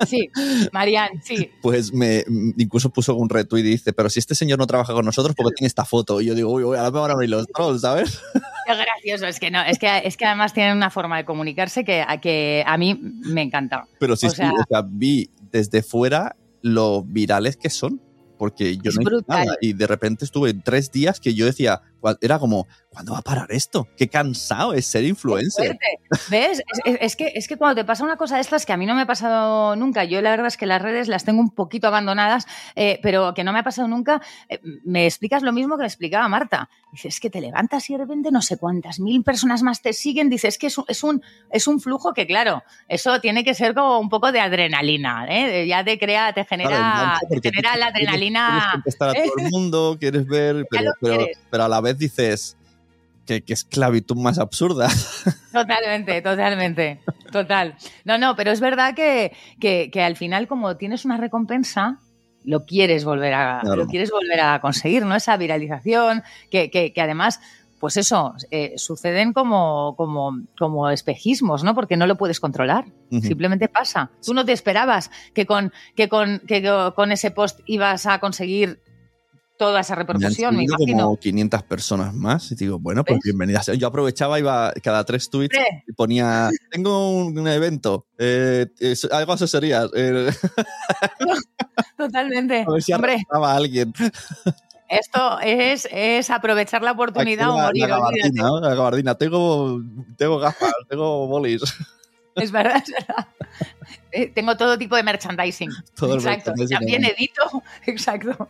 Sí, 0.07 0.29
Marian, 0.71 1.21
sí. 1.23 1.51
Pues 1.61 1.93
me 1.93 2.23
incluso 2.57 2.89
puso 2.89 3.15
un 3.15 3.29
retweet 3.29 3.61
y 3.61 3.71
dice, 3.71 3.93
pero 3.93 4.09
si 4.09 4.19
este 4.19 4.33
señor 4.33 4.57
no 4.57 4.65
trabaja 4.65 4.93
con 4.93 5.05
nosotros, 5.05 5.35
¿por 5.35 5.47
qué 5.47 5.55
tiene 5.57 5.67
esta 5.67 5.85
foto? 5.85 6.21
Y 6.21 6.25
yo 6.25 6.35
digo, 6.35 6.51
uy, 6.51 6.63
uy, 6.63 6.77
ahora 6.77 6.91
me 6.91 6.99
van 6.99 7.11
a 7.11 7.13
abrir 7.13 7.29
los 7.29 7.47
trolls, 7.47 7.81
¿sabes? 7.81 8.21
Qué 8.65 8.75
gracioso, 8.75 9.25
es 9.25 9.39
que 9.39 9.51
no, 9.51 9.61
es 9.61 9.77
que, 9.77 10.01
es 10.05 10.15
que 10.15 10.25
además 10.25 10.53
tienen 10.53 10.77
una 10.77 10.89
forma 10.89 11.17
de 11.17 11.25
comunicarse 11.25 11.83
que, 11.83 12.05
que 12.21 12.63
a 12.65 12.77
mí 12.77 12.97
me 13.01 13.41
encanta. 13.41 13.85
Pero 13.99 14.15
sí, 14.15 14.27
o 14.27 14.29
sea, 14.29 14.53
vi 14.87 15.29
desde 15.51 15.83
fuera 15.83 16.35
lo 16.61 17.03
virales 17.03 17.57
que 17.57 17.69
son 17.69 18.01
porque 18.41 18.77
yo 18.77 18.91
no 18.91 19.19
nada. 19.27 19.55
Y 19.61 19.73
de 19.73 19.85
repente 19.85 20.25
estuve 20.25 20.55
tres 20.55 20.91
días 20.91 21.19
que 21.19 21.35
yo 21.35 21.45
decía, 21.45 21.83
era 22.21 22.39
como, 22.39 22.67
¿cuándo 22.89 23.13
va 23.13 23.19
a 23.19 23.21
parar 23.21 23.47
esto? 23.51 23.87
Qué 23.97 24.07
cansado 24.07 24.73
es 24.73 24.85
ser 24.85 25.03
influencer. 25.05 25.77
¿Ves? 26.29 26.63
Es, 26.85 27.15
que, 27.15 27.31
es 27.35 27.47
que 27.47 27.57
cuando 27.57 27.75
te 27.75 27.85
pasa 27.85 28.03
una 28.03 28.17
cosa 28.17 28.35
de 28.35 28.41
estas 28.41 28.65
que 28.65 28.73
a 28.73 28.77
mí 28.77 28.85
no 28.85 28.95
me 28.95 29.01
ha 29.01 29.07
pasado 29.07 29.75
nunca, 29.75 30.03
yo 30.03 30.21
la 30.21 30.31
verdad 30.31 30.47
es 30.47 30.57
que 30.57 30.65
las 30.65 30.81
redes 30.81 31.07
las 31.07 31.23
tengo 31.23 31.39
un 31.39 31.51
poquito 31.51 31.87
abandonadas, 31.87 32.45
eh, 32.75 32.99
pero 33.01 33.33
que 33.33 33.43
no 33.43 33.53
me 33.53 33.59
ha 33.59 33.63
pasado 33.63 33.87
nunca, 33.87 34.21
eh, 34.49 34.59
me 34.83 35.05
explicas 35.05 35.43
lo 35.43 35.53
mismo 35.53 35.77
que 35.77 35.83
le 35.83 35.87
explicaba 35.87 36.27
Marta. 36.27 36.69
Dices, 36.91 37.15
es 37.15 37.19
que 37.19 37.29
te 37.29 37.39
levantas 37.39 37.89
y 37.89 37.93
de 37.93 37.99
repente 37.99 38.31
no 38.31 38.41
sé 38.41 38.57
cuántas 38.57 38.99
mil 38.99 39.23
personas 39.23 39.63
más 39.63 39.81
te 39.81 39.93
siguen, 39.93 40.29
dices, 40.29 40.57
que 40.57 40.67
es 40.67 40.77
un, 40.77 40.85
es 40.87 41.03
un, 41.03 41.21
es 41.51 41.67
un 41.67 41.79
flujo 41.79 42.13
que, 42.13 42.27
claro, 42.27 42.63
eso 42.87 43.21
tiene 43.21 43.43
que 43.43 43.53
ser 43.53 43.73
como 43.73 43.99
un 43.99 44.09
poco 44.09 44.31
de 44.31 44.39
adrenalina, 44.39 45.25
¿eh? 45.29 45.65
ya 45.67 45.83
te 45.83 45.97
crea, 45.97 46.33
te 46.33 46.43
genera, 46.45 47.19
genera 47.41 47.77
la 47.77 47.87
adrenalina. 47.87 48.81
Quieres 48.83 49.01
a 49.01 49.13
todo 49.13 49.45
el 49.45 49.49
mundo, 49.51 49.97
quieres 49.99 50.25
ver, 50.25 50.65
pero, 50.69 50.91
pero 51.49 51.63
a 51.63 51.69
la 51.69 51.79
vez 51.79 51.90
dices, 51.97 52.57
que, 53.25 53.53
esclavitud 53.53 54.17
más 54.17 54.39
absurda. 54.39 54.89
Totalmente, 55.51 56.21
totalmente, 56.21 56.99
total. 57.31 57.75
No, 58.05 58.17
no, 58.17 58.35
pero 58.35 58.51
es 58.51 58.59
verdad 58.59 58.95
que, 58.95 59.33
que, 59.59 60.01
al 60.01 60.15
final 60.15 60.47
como 60.47 60.77
tienes 60.77 61.05
una 61.05 61.17
recompensa, 61.17 61.99
lo 62.43 62.65
quieres 62.65 63.05
volver 63.05 63.33
a, 63.33 63.61
lo 63.63 63.85
quieres 63.87 64.11
volver 64.11 64.39
a 64.39 64.61
conseguir, 64.61 65.05
¿no? 65.05 65.15
Esa 65.15 65.37
viralización, 65.37 66.23
que, 66.49 66.71
que, 66.71 66.93
además, 67.01 67.39
pues 67.79 67.97
eso, 67.97 68.33
eh, 68.49 68.75
suceden 68.77 69.33
como, 69.33 69.95
como, 69.97 70.39
como 70.57 70.89
espejismos, 70.89 71.63
¿no? 71.63 71.75
Porque 71.75 71.97
no 71.97 72.07
lo 72.07 72.15
puedes 72.15 72.39
controlar. 72.39 72.85
Simplemente 73.09 73.67
pasa. 73.67 74.09
Tú 74.25 74.33
no 74.33 74.45
te 74.45 74.53
esperabas 74.53 75.11
que 75.33 75.45
con, 75.45 75.73
que 75.95 76.07
con, 76.07 76.39
que 76.47 76.63
con 76.95 77.11
ese 77.11 77.31
post 77.31 77.59
ibas 77.65 78.05
a 78.05 78.19
conseguir 78.19 78.79
toda 79.61 79.81
esa 79.81 79.93
repercusión, 79.93 80.57
me, 80.57 80.63
imagino. 80.63 81.03
como 81.03 81.17
500 81.17 81.61
personas 81.61 82.15
más 82.15 82.51
y 82.51 82.55
digo, 82.55 82.79
bueno, 82.79 83.03
pues 83.03 83.19
bienvenidas. 83.23 83.67
Yo 83.67 83.85
aprovechaba, 83.89 84.39
iba 84.39 84.73
cada 84.81 85.03
tres 85.03 85.29
tweets 85.29 85.55
y 85.85 85.91
ponía, 85.93 86.49
tengo 86.71 87.11
un, 87.11 87.47
evento, 87.47 88.07
eh, 88.17 88.65
algo 89.11 89.33
asesorías. 89.33 89.91
Eh. 89.95 90.31
Totalmente. 91.95 92.65
A 92.67 92.71
ver 92.71 92.81
si 92.81 92.91
Hombre. 92.91 93.21
a 93.29 93.55
alguien. 93.55 93.93
Esto 94.89 95.39
es, 95.41 95.87
es 95.91 96.31
aprovechar 96.31 96.81
la 96.81 96.93
oportunidad 96.93 97.51
o 97.51 97.59
morir. 97.59 97.83
La 97.83 97.87
gabardina, 97.87 98.49
la 98.61 98.73
gabardina. 98.73 99.15
Tengo, 99.15 99.79
tengo 100.17 100.39
gafas, 100.39 100.73
tengo 100.89 101.27
bolis. 101.27 101.61
Es 102.33 102.51
verdad, 102.51 102.81
es 102.83 102.91
verdad. 102.91 103.27
Eh, 104.11 104.31
tengo 104.33 104.57
todo 104.57 104.75
tipo 104.77 104.95
de 104.95 105.03
merchandising. 105.03 105.69
Todo 105.95 106.15
exacto. 106.15 106.51
También 106.67 107.05
edito. 107.05 107.61
Exacto. 107.85 108.49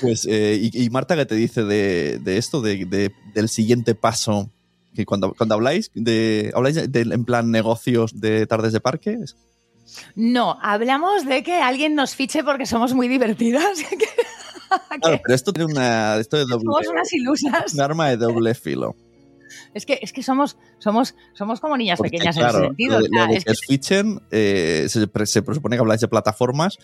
Pues, 0.00 0.26
eh, 0.28 0.58
y, 0.72 0.90
Marta, 0.90 1.14
¿qué 1.16 1.26
te 1.26 1.34
dice 1.34 1.62
de, 1.64 2.20
esto, 2.36 2.60
de, 2.60 3.12
del 3.34 3.48
siguiente 3.48 3.94
paso? 3.94 4.50
Que 4.94 5.04
cuando, 5.04 5.34
cuando 5.34 5.54
habláis, 5.54 5.90
de, 5.94 6.50
¿habláis 6.54 6.76
en 6.76 7.24
plan 7.24 7.50
negocios 7.50 8.18
de 8.20 8.46
tardes 8.46 8.72
de 8.72 8.80
parque? 8.80 9.18
No, 10.14 10.58
hablamos 10.62 11.26
de 11.26 11.42
que 11.42 11.54
alguien 11.60 11.94
nos 11.94 12.14
fiche 12.14 12.42
porque 12.42 12.66
somos 12.66 12.94
muy 12.94 13.08
divertidas. 13.08 13.78
Claro, 15.00 15.20
pero 15.22 15.34
esto 15.34 15.52
tiene 15.52 15.72
una. 15.72 16.16
Esto 16.16 16.38
de 16.38 16.44
doble, 16.44 16.64
Somos 16.64 16.88
unas 16.88 17.12
ilusas. 17.12 17.72
un 17.74 17.80
arma 17.80 18.08
de 18.08 18.16
doble 18.16 18.52
filo. 18.52 18.96
Es 19.74 19.86
que, 19.86 20.00
es 20.02 20.12
que 20.12 20.24
somos, 20.24 20.56
somos, 20.78 21.14
somos 21.34 21.60
como 21.60 21.76
niñas 21.76 21.98
Porque, 21.98 22.10
pequeñas 22.18 22.36
en 22.36 22.46
ese 22.46 22.58
sentido. 22.58 22.98
lo- 22.98 23.06
o 23.06 23.08
sea, 23.08 23.26
lo 23.26 23.30
de 23.32 23.38
es 23.38 23.44
que 23.44 23.52
os 23.52 23.60
fichen, 23.60 24.20
eh, 24.32 24.86
se, 24.88 25.06
se 25.26 25.42
presupone 25.42 25.76
que 25.76 25.80
habláis 25.80 26.00
de 26.00 26.08
plataformas, 26.08 26.78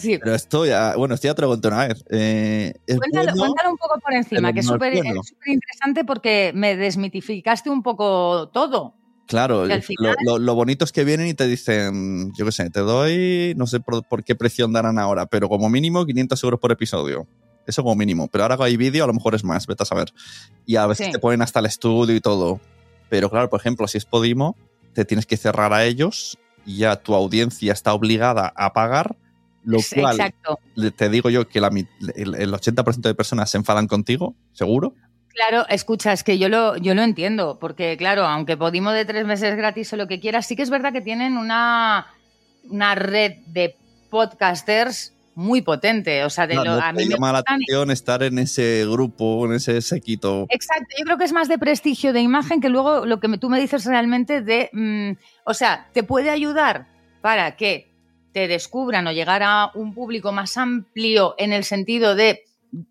sí. 0.00 0.18
pero 0.18 0.34
esto 0.34 0.66
ya. 0.66 0.96
Bueno, 0.96 1.14
esto 1.14 1.28
ya 1.28 1.34
te 1.34 1.42
lo 1.42 1.48
conté 1.48 1.68
una 1.68 1.86
vez. 1.88 2.04
Eh, 2.10 2.72
Cuéntalo, 2.86 3.10
bueno, 3.24 3.36
cuéntalo 3.38 3.70
un 3.70 3.76
poco 3.76 4.00
por 4.00 4.12
encima, 4.14 4.52
que 4.52 4.60
es 4.60 4.66
súper 4.66 4.94
interesante 4.94 6.04
porque 6.04 6.52
me 6.54 6.76
desmitificaste 6.76 7.70
un 7.70 7.82
poco 7.82 8.48
todo. 8.52 8.94
Claro, 9.26 9.64
que 9.66 9.74
al 9.74 9.78
lo- 9.78 9.84
final- 9.84 10.16
lo, 10.24 10.38
lo 10.38 10.54
bonito 10.56 10.84
es 10.84 10.90
que 10.92 11.04
vienen 11.04 11.28
y 11.28 11.34
te 11.34 11.46
dicen, 11.46 12.32
yo 12.36 12.44
qué 12.44 12.50
sé, 12.52 12.68
te 12.70 12.80
doy, 12.80 13.54
no 13.56 13.66
sé 13.68 13.78
por, 13.78 14.02
por 14.08 14.24
qué 14.24 14.34
precio 14.34 14.66
darán 14.66 14.98
ahora, 14.98 15.26
pero 15.26 15.48
como 15.48 15.68
mínimo 15.70 16.04
500 16.04 16.42
euros 16.42 16.58
por 16.58 16.72
episodio. 16.72 17.28
Eso 17.66 17.84
como 17.84 17.94
mínimo. 17.94 18.26
Pero 18.26 18.42
ahora 18.42 18.56
que 18.56 18.64
hay 18.64 18.76
vídeo, 18.76 19.04
a 19.04 19.06
lo 19.06 19.12
mejor 19.12 19.36
es 19.36 19.44
más, 19.44 19.66
vete 19.68 19.84
a 19.84 19.86
saber. 19.86 20.08
Y 20.66 20.74
a 20.76 20.86
veces 20.86 21.06
Sí. 21.06 21.12
te 21.12 21.18
ponen 21.20 21.42
hasta 21.42 21.60
el 21.60 21.66
estudio 21.66 22.16
y 22.16 22.20
todo. 22.20 22.60
Pero 23.08 23.30
claro, 23.30 23.48
por 23.48 23.60
ejemplo, 23.60 23.86
si 23.86 23.98
es 23.98 24.04
Podimo, 24.04 24.56
te 24.94 25.04
tienes 25.04 25.26
que 25.26 25.36
cerrar 25.36 25.72
a 25.72 25.84
ellos 25.84 26.36
y 26.66 26.78
ya 26.78 26.96
tu 26.96 27.14
audiencia 27.14 27.72
está 27.72 27.92
obligada 27.94 28.52
a 28.56 28.72
pagar, 28.72 29.16
lo 29.64 29.78
cual 29.94 30.16
Exacto. 30.16 30.58
te 30.96 31.08
digo 31.08 31.30
yo 31.30 31.48
que 31.48 31.60
la 31.60 31.68
el, 31.68 32.34
el 32.34 32.52
80% 32.52 33.08
de 33.08 33.14
personas 33.14 33.50
se 33.50 33.58
enfadan 33.58 33.86
contigo, 33.86 34.34
seguro. 34.52 34.94
Claro, 35.28 35.64
escucha, 35.68 36.12
es 36.12 36.24
que 36.24 36.38
yo 36.38 36.48
lo, 36.48 36.76
yo 36.76 36.94
lo 36.94 37.02
entiendo, 37.02 37.58
porque 37.60 37.96
claro, 37.96 38.26
aunque 38.26 38.56
Podimo 38.56 38.90
de 38.90 39.04
tres 39.04 39.26
meses 39.26 39.56
gratis 39.56 39.92
o 39.92 39.96
lo 39.96 40.08
que 40.08 40.18
quieras, 40.18 40.46
sí 40.46 40.56
que 40.56 40.62
es 40.62 40.70
verdad 40.70 40.92
que 40.92 41.00
tienen 41.00 41.36
una, 41.36 42.06
una 42.68 42.94
red 42.96 43.34
de 43.46 43.76
podcasters 44.10 45.14
muy 45.34 45.62
potente. 45.62 46.24
O 46.24 46.30
sea, 46.30 46.46
de 46.46 46.56
No, 46.56 46.64
lo, 46.64 46.76
no 46.76 46.82
a 46.82 46.92
mí 46.92 47.04
me 47.04 47.10
llama 47.14 47.32
la 47.32 47.38
atención 47.38 47.90
estar 47.90 48.22
en 48.22 48.38
ese 48.38 48.84
grupo, 48.86 49.46
en 49.46 49.52
ese 49.54 49.80
séquito. 49.80 50.46
Exacto, 50.50 50.86
yo 50.98 51.04
creo 51.04 51.16
que 51.16 51.24
es 51.24 51.32
más 51.32 51.48
de 51.48 51.58
prestigio 51.58 52.12
de 52.12 52.20
imagen 52.20 52.60
que 52.60 52.68
luego 52.68 53.06
lo 53.06 53.20
que 53.20 53.28
me- 53.28 53.38
tú 53.38 53.48
me 53.48 53.60
dices 53.60 53.84
realmente 53.86 54.42
de, 54.42 54.68
mm, 54.72 55.12
o 55.44 55.54
sea, 55.54 55.88
te 55.92 56.02
puede 56.02 56.30
ayudar 56.30 56.88
para 57.22 57.56
que 57.56 57.89
te 58.32 58.48
descubran 58.48 59.06
o 59.06 59.12
llegar 59.12 59.42
a 59.42 59.70
un 59.74 59.94
público 59.94 60.32
más 60.32 60.56
amplio 60.56 61.34
en 61.38 61.52
el 61.52 61.64
sentido 61.64 62.14
de 62.14 62.44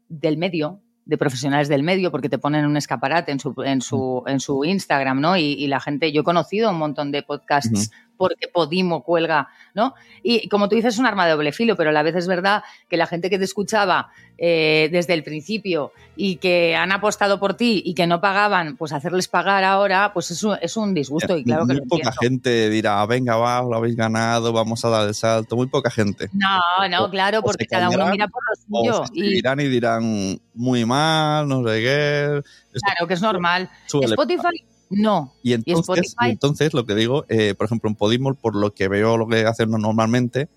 del 0.10 0.38
medio, 0.38 0.82
de 1.06 1.17
profesionales 1.17 1.69
del 1.69 1.84
medio, 1.84 2.12
porque 2.12 2.30
te 2.30 2.38
ponen 2.38 2.65
un 2.65 2.78
escaparate 2.78 3.32
en 3.32 3.39
su, 3.39 3.56
en 3.63 3.82
su, 3.82 4.23
en 4.28 4.39
su 4.39 4.65
Instagram, 4.65 5.21
¿no? 5.21 5.38
Y, 5.38 5.54
y 5.54 5.67
la 5.67 5.80
gente, 5.80 6.12
yo 6.12 6.21
he 6.21 6.23
conocido 6.23 6.69
un 6.69 6.78
montón 6.78 7.12
de 7.12 7.23
podcasts 7.23 7.91
porque 8.19 8.49
Podimo 8.49 9.01
cuelga, 9.01 9.47
¿no? 9.73 9.95
Y 10.21 10.49
como 10.49 10.67
tú 10.67 10.75
dices, 10.75 10.95
es 10.95 10.99
un 10.99 11.05
arma 11.05 11.25
de 11.25 11.32
doble 11.32 11.53
filo, 11.53 11.77
pero 11.77 11.89
a 11.89 11.93
la 11.93 12.03
vez 12.03 12.15
es 12.17 12.27
verdad 12.27 12.63
que 12.89 12.97
la 12.97 13.08
gente 13.08 13.29
que 13.29 13.38
te 13.39 13.45
escuchaba 13.45 14.12
eh, 14.38 14.89
desde 14.91 15.13
el 15.13 15.23
principio 15.23 15.93
y 16.17 16.36
que 16.36 16.75
han 16.75 16.91
apostado 16.91 17.39
por 17.39 17.53
ti 17.53 17.82
y 17.86 17.93
que 17.93 18.08
no 18.08 18.19
pagaban, 18.19 18.75
pues 18.75 18.91
hacerles 18.91 19.29
pagar 19.29 19.63
ahora, 19.63 20.12
pues 20.13 20.32
es 20.32 20.43
un, 20.43 20.58
es 20.62 20.75
un 20.75 20.93
disgusto 20.93 21.38
y 21.38 21.45
claro 21.45 21.62
que 21.65 21.73
muy 21.73 21.82
lo 21.82 21.88
poca 21.88 22.10
entiendo. 22.10 22.17
gente 22.21 22.69
dirá, 22.69 23.05
venga, 23.05 23.38
va, 23.38 23.62
lo 23.62 23.77
habéis 23.77 23.95
ganado, 23.95 24.51
vamos 24.51 24.84
a 24.84 24.89
dar 24.89 25.08
el 25.08 25.15
salto. 25.15 25.55
Muy 25.55 25.67
poca 25.67 25.89
gente. 25.89 26.29
No, 26.34 26.60
no, 26.89 27.10
claro, 27.10 27.39
o 27.39 27.43
porque 27.43 27.67
cada 27.67 27.89
uno 27.89 28.08
mira 28.08 28.27
por 28.27 28.43
lo 28.43 28.79
O 28.79 28.84
suyo. 28.84 29.05
se 29.05 29.13
Y 29.13 29.69
dirán, 29.69 30.39
muy 30.53 30.86
mal, 30.86 31.47
no 31.47 31.63
sé 31.63 31.79
qué. 31.82 32.41
Esto 32.73 32.79
claro 32.86 33.08
que 33.08 33.13
es 33.13 33.21
normal. 33.21 33.69
Spotify, 33.88 34.65
no. 34.89 35.34
Y 35.43 35.54
entonces, 35.54 36.15
y 36.21 36.30
entonces 36.30 36.73
lo 36.73 36.86
que 36.86 36.95
digo, 36.95 37.25
eh, 37.30 37.54
por 37.56 37.65
ejemplo, 37.65 37.89
en 37.89 37.95
Podimo, 37.95 38.34
por 38.34 38.56
lo 38.56 38.73
que 38.73 38.88
veo 38.88 39.17
lo 39.17 39.28
que 39.28 39.45
hacen 39.45 39.69
normalmente, 39.71 40.49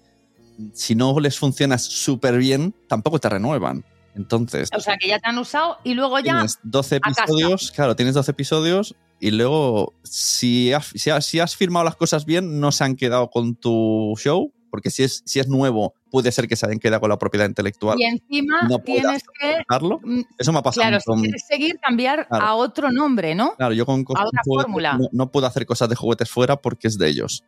si 0.72 0.94
no 0.94 1.18
les 1.20 1.38
funciona 1.38 1.78
súper 1.78 2.38
bien, 2.38 2.74
tampoco 2.88 3.18
te 3.18 3.28
renuevan. 3.28 3.84
Entonces, 4.14 4.68
O 4.76 4.80
sea, 4.80 4.98
que 4.98 5.08
ya 5.08 5.18
te 5.18 5.28
han 5.28 5.38
usado 5.38 5.78
y 5.84 5.94
luego 5.94 6.18
ya 6.18 6.34
tienes 6.34 6.58
12 6.62 7.00
casa. 7.00 7.22
episodios, 7.22 7.72
claro, 7.72 7.96
tienes 7.96 8.14
12 8.14 8.30
episodios 8.30 8.94
y 9.20 9.30
luego, 9.30 9.94
si 10.02 10.72
has, 10.72 10.86
si, 10.94 11.08
has, 11.08 11.24
si 11.24 11.40
has 11.40 11.56
firmado 11.56 11.84
las 11.84 11.96
cosas 11.96 12.26
bien, 12.26 12.60
no 12.60 12.72
se 12.72 12.84
han 12.84 12.96
quedado 12.96 13.30
con 13.30 13.54
tu 13.54 14.14
show, 14.18 14.52
porque 14.72 14.90
si 14.90 15.02
es, 15.02 15.22
si 15.26 15.38
es 15.38 15.48
nuevo, 15.48 15.92
puede 16.10 16.32
ser 16.32 16.48
que 16.48 16.56
se 16.56 16.64
hayan 16.64 16.78
quedado 16.78 17.00
con 17.02 17.10
la 17.10 17.18
propiedad 17.18 17.46
intelectual. 17.46 18.00
y 18.00 18.04
encima 18.04 18.62
no 18.66 18.78
tienes 18.78 19.22
que 19.38 19.58
mm, 20.02 20.20
Eso 20.38 20.50
me 20.52 20.60
ha 20.60 20.62
pasado 20.62 20.82
Claro, 20.82 20.98
si 21.00 21.04
con- 21.04 21.20
quieres 21.20 21.44
seguir, 21.46 21.78
cambiar 21.78 22.26
Claro. 22.26 22.44
a 22.46 22.54
otro 22.54 22.90
nombre, 22.90 23.34
¿no? 23.34 23.54
Claro, 23.56 23.74
yo 23.74 23.84
con 23.84 24.02
cosas 24.02 24.24
otra 24.26 24.40
de 24.42 24.48
juguetes 24.48 24.64
fórmula. 24.64 24.96
No, 24.98 25.08
no 25.12 25.30
puedo 25.30 25.46
hacer 25.46 25.66
cosas 25.66 25.90
de 25.90 25.94
juguetes 25.94 26.30
fuera 26.30 26.56
porque 26.56 26.88
es 26.88 26.96
de 26.96 27.06
ellos. 27.08 27.44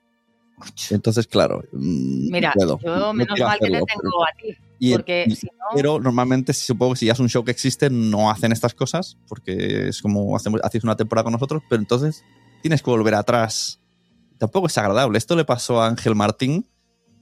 Entonces, 0.91 1.27
claro, 1.27 1.63
mm, 1.73 2.31
Mira, 2.31 2.53
puedo, 2.55 2.79
yo 2.79 2.97
no 2.97 3.13
menos 3.15 3.39
mal 3.41 3.59
que 3.59 3.67
te 3.71 3.77
hacerlo, 3.77 3.87
tengo 4.03 4.25
a 4.25 4.29
ti, 4.41 4.57
Y- 4.79 4.93
porque 4.93 5.25
y- 5.27 5.35
si 5.35 5.47
no... 5.47 5.53
Pero 5.75 5.99
normalmente, 5.99 6.53
supongo 6.53 6.93
que 6.93 6.99
si 7.01 7.07
ya 7.07 7.13
es 7.15 7.19
un 7.21 7.29
show 7.29 7.43
que 7.45 7.51
existe, 7.51 7.91
no 7.91 8.31
hacen 8.31 8.53
estas 8.53 8.75
cosas, 8.75 9.17
porque 9.29 9.89
es 9.89 10.01
como 10.03 10.37
hacemos, 10.37 10.61
hacéis 10.63 10.85
una 10.85 10.95
temporada 10.97 11.25
con 11.25 11.33
nosotros, 11.33 11.63
pero 11.69 11.81
entonces 11.81 12.23
tienes 12.63 12.83
que 12.83 12.91
volver 12.91 13.15
atrás. 13.15 13.81
Tampoco 14.39 14.67
es 14.69 14.77
agradable. 14.79 15.17
Esto 15.19 15.37
le 15.37 15.45
pasó 15.45 15.81
a 15.81 15.87
Ángel 15.89 16.15
Martín, 16.15 16.67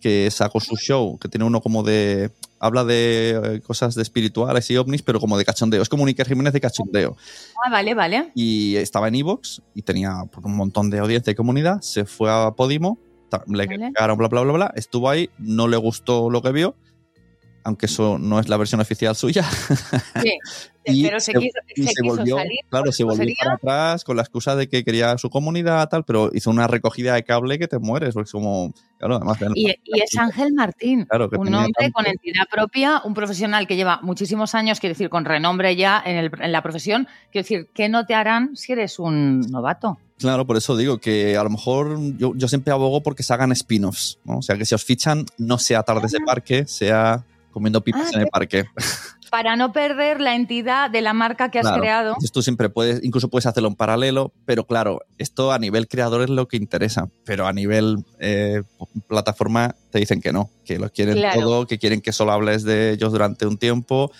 que 0.02 0.30
sacó 0.30 0.60
su 0.60 0.76
show, 0.76 1.18
que 1.18 1.28
tiene 1.28 1.44
uno 1.44 1.60
como 1.62 1.82
de. 1.82 2.30
Habla 2.58 2.84
de 2.84 3.40
eh, 3.42 3.60
cosas 3.60 3.94
de 3.94 4.02
espirituales 4.02 4.70
y 4.70 4.76
ovnis, 4.76 5.02
pero 5.02 5.18
como 5.18 5.38
de 5.38 5.44
cachondeo. 5.44 5.82
Es 5.82 5.88
como 5.88 6.02
un 6.02 6.08
Iker 6.08 6.28
Jiménez 6.28 6.52
de 6.52 6.60
cachondeo. 6.60 7.16
Ah, 7.64 7.70
vale, 7.70 7.94
vale. 7.94 8.30
y 8.34 8.76
estaba 8.76 9.08
en 9.08 9.16
Evox 9.16 9.62
y 9.74 9.82
tenía 9.82 10.22
pues, 10.30 10.44
un 10.44 10.56
montón 10.56 10.90
de 10.90 10.98
audiencia 10.98 11.30
y 11.30 11.34
comunidad. 11.34 11.80
Se 11.80 12.04
fue 12.04 12.30
a 12.30 12.52
Podimo, 12.52 12.98
le 13.46 13.66
Vale. 13.66 13.92
cagaron, 13.94 14.18
bla, 14.18 14.28
bla, 14.28 14.42
bla, 14.42 14.52
bla. 14.52 14.72
Estuvo 14.76 15.08
ahí, 15.08 15.30
no 15.38 15.66
le 15.66 15.76
gustó 15.76 16.30
lo 16.30 16.42
que 16.42 16.52
vio, 16.52 16.76
aunque 17.64 17.86
eso 17.86 18.18
no 18.18 18.38
es 18.40 18.48
la 18.48 18.56
versión 18.56 18.80
oficial 18.80 19.14
suya. 19.16 19.44
Sí, 20.84 20.94
Y 20.94 21.04
pero 21.04 21.20
se, 21.20 21.30
se- 21.30 21.38
quiso, 21.38 21.58
y 21.76 21.82
se 21.82 21.88
se 21.90 22.02
quiso 22.02 22.16
volvió, 22.16 22.36
salir. 22.38 22.58
claro, 22.68 22.90
se 22.90 23.04
volvió 23.04 23.32
para 23.40 23.54
atrás 23.54 24.02
con 24.02 24.16
la 24.16 24.22
excusa 24.22 24.56
de 24.56 24.68
que 24.68 24.82
quería 24.82 25.16
su 25.16 25.30
comunidad, 25.30 25.88
tal, 25.88 26.04
pero 26.04 26.30
hizo 26.34 26.50
una 26.50 26.66
recogida 26.66 27.14
de 27.14 27.22
cable 27.22 27.56
que 27.60 27.68
te 27.68 27.78
mueres, 27.78 28.14
porque 28.14 28.26
es 28.26 28.32
como, 28.32 28.72
claro, 28.98 29.14
además. 29.16 29.38
Y, 29.54 29.68
y 29.84 30.00
es 30.02 30.16
Ángel 30.18 30.52
Martín, 30.54 31.04
Claro, 31.04 31.30
que 31.30 31.36
un 31.36 31.54
hombre 31.54 31.70
tanto- 31.78 31.92
con 31.92 32.06
entidad 32.06 32.46
propia, 32.50 33.00
un 33.04 33.14
profesional 33.14 33.68
que 33.68 33.76
lleva 33.76 34.00
muchísimos 34.02 34.56
años, 34.56 34.80
quiero 34.80 34.94
decir, 34.94 35.08
con 35.08 35.24
renombre 35.24 35.76
ya 35.76 36.02
en, 36.04 36.16
el- 36.16 36.30
en 36.40 36.50
la 36.50 36.62
profesión. 36.64 37.06
Quiero 37.30 37.44
decir, 37.44 37.68
¿qué 37.72 37.88
no 37.88 38.04
te 38.04 38.14
harán 38.16 38.56
si 38.56 38.72
eres 38.72 38.98
un 38.98 39.38
novato? 39.52 39.98
Claro, 40.18 40.48
por 40.48 40.56
eso 40.56 40.76
digo 40.76 40.98
que 40.98 41.36
a 41.36 41.44
lo 41.44 41.50
mejor 41.50 41.96
yo, 42.16 42.32
yo 42.34 42.48
siempre 42.48 42.72
abogo 42.72 43.04
porque 43.04 43.22
se 43.22 43.32
hagan 43.32 43.52
spin-offs, 43.52 44.18
¿no? 44.24 44.38
O 44.38 44.42
sea, 44.42 44.56
que 44.56 44.64
si 44.64 44.74
os 44.74 44.84
fichan, 44.84 45.26
no 45.38 45.58
sea 45.58 45.84
tardes 45.84 46.10
de 46.10 46.18
parque, 46.26 46.66
sea 46.66 47.24
comiendo 47.52 47.82
pipas 47.84 48.06
Ah, 48.06 48.10
en 48.14 48.18
el 48.20 48.24
que- 48.26 48.30
parque. 48.30 48.64
Para 49.30 49.56
no 49.56 49.72
perder 49.72 50.20
la 50.20 50.34
entidad 50.34 50.90
de 50.90 51.00
la 51.00 51.14
marca 51.14 51.50
que 51.50 51.58
has 51.58 51.62
Claro. 51.64 51.80
creado. 51.80 52.16
Tú 52.34 52.42
siempre 52.42 52.68
puedes, 52.68 53.02
incluso 53.02 53.30
puedes 53.30 53.46
hacerlo 53.46 53.68
en 53.70 53.76
paralelo, 53.76 54.30
pero 54.44 54.66
claro, 54.66 55.00
esto 55.16 55.52
a 55.52 55.58
nivel 55.58 55.88
creador 55.88 56.20
es 56.22 56.28
lo 56.28 56.48
que 56.48 56.58
interesa, 56.58 57.08
pero 57.24 57.46
a 57.46 57.52
nivel 57.54 58.04
eh, 58.18 58.62
plataforma 59.08 59.74
te 59.90 60.00
dicen 60.00 60.20
que 60.20 60.34
no, 60.34 60.50
que 60.66 60.78
lo 60.78 60.90
quieren 60.90 61.14
Claro. 61.16 61.40
todo, 61.40 61.66
que 61.66 61.78
quieren 61.78 62.02
que 62.02 62.12
solo 62.12 62.32
hables 62.32 62.62
de 62.64 62.90
ellos 62.90 63.10
durante 63.10 63.46
un 63.46 63.56
tiempo 63.56 64.12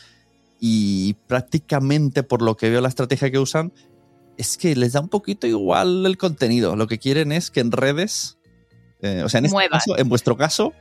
y 0.59 1.14
prácticamente 1.27 2.23
por 2.23 2.40
lo 2.40 2.57
que 2.57 2.71
veo 2.71 2.81
la 2.81 2.88
estrategia 2.88 3.31
que 3.31 3.38
usan 3.38 3.73
es 4.38 4.57
que 4.57 4.75
les 4.77 4.92
da 4.95 5.01
un 5.01 5.09
poquito 5.11 5.47
igual 5.47 6.07
el 6.07 6.16
contenido. 6.16 6.75
Lo 6.75 6.87
que 6.87 6.99
quieren 6.99 7.33
es 7.33 7.51
que 7.51 7.61
en 7.61 7.71
redes, 7.73 8.38
eh, 9.03 9.23
o 9.25 9.29
sea, 9.29 9.40
en 9.40 9.45
este 9.47 9.68
caso, 9.68 9.99
en 9.99 10.09
vuestro 10.09 10.38
caso, 10.38 10.73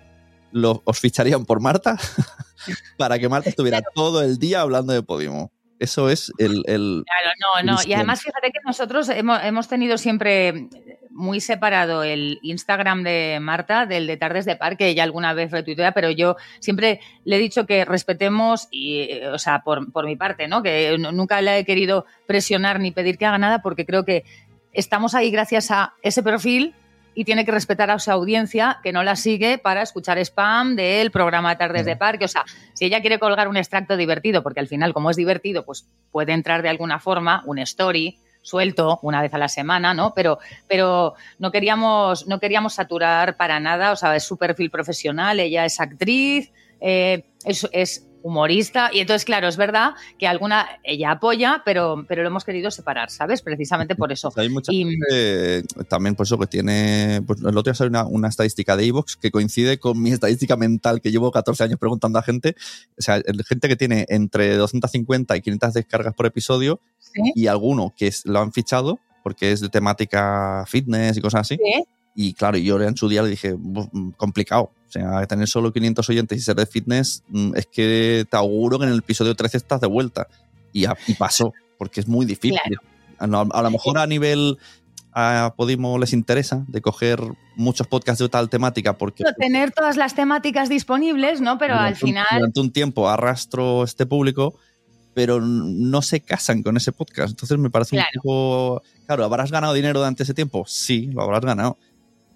lo, 0.52 0.82
os 0.86 1.00
ficharían 1.00 1.46
por 1.46 1.60
Marta 1.60 1.98
para 2.98 3.20
que 3.20 3.30
Marta 3.30 3.50
estuviera 3.50 3.82
todo 3.96 4.22
el 4.22 4.38
día 4.38 4.62
hablando 4.62 4.94
de 4.94 5.04
Podimo. 5.04 5.52
Eso 5.80 6.10
es 6.10 6.32
el, 6.38 6.62
el- 6.68 7.04
Claro, 7.06 7.64
no, 7.66 7.74
no. 7.74 7.80
Y 7.88 7.94
además, 7.94 8.22
fíjate 8.22 8.52
que 8.52 8.60
nosotros 8.64 9.10
hemos, 9.10 9.44
hemos 9.44 9.68
tenido 9.68 9.98
siempre 9.98 10.68
muy 11.10 11.42
separado 11.42 12.04
el 12.04 12.38
Instagram 12.44 13.02
de 13.04 13.40
Marta 13.42 13.88
del 13.88 14.06
de 14.06 14.16
Tardes 14.16 14.46
de 14.46 14.56
Parque. 14.56 14.90
Ella 14.90 15.02
alguna 15.04 15.34
vez 15.34 15.50
retuitea, 15.52 15.92
pero 15.94 16.12
yo 16.12 16.36
siempre 16.60 17.00
le 17.26 17.38
he 17.38 17.40
dicho 17.40 17.66
que 17.66 17.84
respetemos, 17.84 18.68
y, 18.70 19.10
o 19.34 19.40
sea, 19.40 19.64
por, 19.64 19.92
por 19.92 20.06
mi 20.06 20.16
parte, 20.16 20.48
¿no? 20.48 20.62
Que 20.62 20.96
nunca 21.00 21.42
le 21.42 21.58
he 21.58 21.66
querido 21.66 22.06
presionar 22.28 22.80
ni 22.80 22.92
pedir 22.92 23.18
que 23.18 23.26
haga 23.26 23.40
nada 23.40 23.64
porque 23.64 23.86
creo 23.86 24.06
que 24.06 24.24
estamos 24.74 25.16
ahí 25.16 25.32
gracias 25.32 25.72
a 25.72 25.96
ese 26.04 26.22
perfil 26.22 26.76
y 27.14 27.26
tiene 27.26 27.46
que 27.46 27.52
respetar 27.52 27.92
a 27.92 28.00
su 28.00 28.12
audiencia 28.12 28.80
que 28.84 28.92
no 28.92 29.04
la 29.04 29.16
sigue 29.16 29.58
para 29.58 29.82
escuchar 29.82 30.18
spam 30.20 30.76
del 30.76 31.12
programa 31.12 31.58
Tardes 31.58 31.86
de 31.86 31.96
Parque. 31.96 32.26
O 32.26 32.28
sea, 32.28 32.46
si 32.74 32.86
ella 32.86 33.02
quiere 33.02 33.20
colgar 33.20 33.48
un 33.48 33.58
extracto 33.58 33.98
divertido, 33.98 34.44
porque 34.44 34.60
al 34.60 34.68
final, 34.68 34.94
como 34.94 35.10
es 35.10 35.18
divertido, 35.18 35.66
pues 35.66 35.88
puede 36.12 36.34
entrar 36.34 36.62
de 36.62 36.70
alguna 36.70 37.00
forma 37.00 37.44
un 37.46 37.60
story 37.60 38.18
suelto 38.42 39.00
una 39.04 39.22
vez 39.22 39.34
a 39.34 39.38
la 39.38 39.48
semana, 39.48 39.94
¿no? 39.94 40.14
Pero, 40.14 40.40
pero 40.68 41.14
no 41.38 41.52
queríamos, 41.52 42.28
no 42.28 42.40
queríamos 42.40 42.74
saturar 42.74 43.38
para 43.38 43.60
nada, 43.60 43.92
o 43.92 43.96
sea, 43.96 44.16
es 44.16 44.24
su 44.24 44.38
perfil 44.38 44.72
profesional, 44.72 45.40
ella 45.40 45.66
es 45.66 45.80
actriz, 45.80 46.52
eh, 46.80 47.26
es, 47.46 47.68
es 47.72 48.08
humorista. 48.24 48.90
Y 48.94 49.00
entonces, 49.00 49.26
claro, 49.26 49.48
es 49.48 49.58
verdad 49.58 49.92
que 50.18 50.28
alguna 50.28 50.68
ella 50.84 51.12
apoya, 51.12 51.62
pero, 51.66 52.06
pero 52.08 52.22
lo 52.24 52.30
hemos 52.30 52.44
querido 52.46 52.72
separar, 52.72 53.10
¿sabes? 53.10 53.42
Precisamente 53.42 53.96
por 53.96 54.12
eso. 54.12 54.32
Hay 54.36 54.50
mucha 54.50 54.72
Y- 54.74 54.86
gente, 54.86 55.64
también 55.90 56.16
por 56.16 56.26
eso 56.26 56.38
que 56.38 56.48
tiene. 56.48 57.22
Pues, 57.26 57.40
el 57.42 57.48
otro 57.48 57.64
día 57.64 57.74
salió 57.74 57.90
una, 57.90 58.06
una 58.06 58.28
estadística 58.30 58.76
de 58.78 58.86
Evox 58.86 59.18
que 59.18 59.32
coincide 59.32 59.80
con 59.80 60.02
mi 60.02 60.12
estadística 60.12 60.56
mental 60.58 61.02
que 61.02 61.12
llevo 61.12 61.32
14 61.32 61.64
años 61.64 61.80
preguntando 61.80 62.20
a 62.20 62.24
gente. 62.24 62.56
O 62.98 63.02
sea, 63.02 63.22
gente 63.48 63.68
que 63.68 63.76
tiene 63.76 64.06
entre 64.10 64.56
250 64.56 65.36
y 65.38 65.42
500 65.42 65.74
descargas 65.74 66.14
por 66.14 66.26
episodio 66.26 66.80
¿Sí? 67.00 67.32
y 67.36 67.48
alguno 67.48 67.94
que 67.98 68.08
es- 68.08 68.26
lo 68.26 68.40
han 68.40 68.52
fichado 68.54 69.00
porque 69.24 69.52
es 69.52 69.62
de 69.62 69.70
temática 69.70 70.64
fitness 70.68 71.18
y 71.18 71.22
cosas 71.22 71.42
así. 71.42 71.58
Sí. 71.58 71.84
Y 72.16 72.34
claro, 72.34 72.58
yo 72.58 72.80
en 72.82 72.98
su 72.98 73.08
día 73.08 73.22
le 73.24 73.30
dije, 73.30 73.54
"Buf, 73.54 73.88
mm, 73.92 74.12
complicado. 74.12 74.72
O 74.88 74.92
sea, 74.92 75.26
tener 75.28 75.48
solo 75.48 75.72
500 75.72 76.10
oyentes 76.10 76.38
y 76.38 76.42
ser 76.42 76.56
de 76.58 76.66
fitness, 76.66 77.24
mm, 77.30 77.56
es 77.56 77.68
que 77.68 78.26
te 78.30 78.36
auguro 78.38 78.78
que 78.78 78.86
en 78.86 78.92
el 78.92 79.00
episodio 79.00 79.34
13 79.36 79.58
estás 79.58 79.80
de 79.80 79.88
vuelta. 79.88 80.28
Y, 80.74 80.86
a- 80.86 80.98
y 81.08 81.14
pasó, 81.14 81.54
porque 81.78 82.02
es 82.02 82.08
muy 82.08 82.26
difícil. 82.26 82.60
A, 83.18 83.28
lo- 83.28 83.48
a 83.54 83.62
lo 83.62 83.72
mejor 83.72 83.98
a 83.98 84.08
nivel 84.08 84.58
a 85.14 85.54
Podimo 85.58 85.98
les 86.00 86.14
interesa 86.14 86.64
de 86.70 86.82
coger 86.82 87.20
muchos 87.58 87.86
podcasts 87.88 88.20
de 88.24 88.30
tal 88.30 88.50
temática 88.50 88.98
porque 88.98 89.26
Tener 89.38 89.72
todas 89.72 89.98
las 89.98 90.16
temáticas 90.16 90.70
disponibles, 90.70 91.42
¿no? 91.42 91.58
Pero 91.58 91.76
al 91.76 91.92
un- 91.94 91.98
final. 91.98 92.26
durante 92.32 92.60
un 92.62 92.72
tiempo 92.72 93.10
arrastro 93.10 93.84
este 93.84 94.06
público, 94.06 94.56
pero 95.14 95.42
no 95.42 96.02
se 96.02 96.22
casan 96.22 96.64
con 96.64 96.78
ese 96.78 96.94
podcast. 96.94 97.32
Entonces 97.32 97.58
me 97.58 97.70
parece 97.70 97.98
Claro. 97.98 98.10
un 98.16 98.22
poco. 98.22 98.84
Claro, 99.06 99.26
¿habrás 99.26 99.52
ganado 99.52 99.74
dinero 99.74 100.00
durante 100.00 100.24
ese 100.24 100.34
tiempo? 100.34 100.64
Sí, 100.66 101.08
lo 101.08 101.22
habrás 101.24 101.42
ganado. 101.42 101.78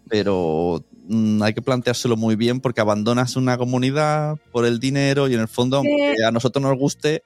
Pero 0.10 0.84
mm, 1.08 1.42
hay 1.42 1.54
que 1.54 1.62
planteárselo 1.62 2.16
muy 2.18 2.36
bien 2.36 2.60
porque 2.62 2.82
abandonas 2.82 3.36
una 3.36 3.58
comunidad 3.58 4.38
por 4.52 4.66
el 4.66 4.80
dinero 4.80 5.28
y 5.28 5.34
en 5.34 5.40
el 5.42 5.48
fondo, 5.48 5.78
aunque 5.78 6.16
a 6.28 6.32
nosotros 6.32 6.62
nos 6.64 6.78
guste, 6.78 7.24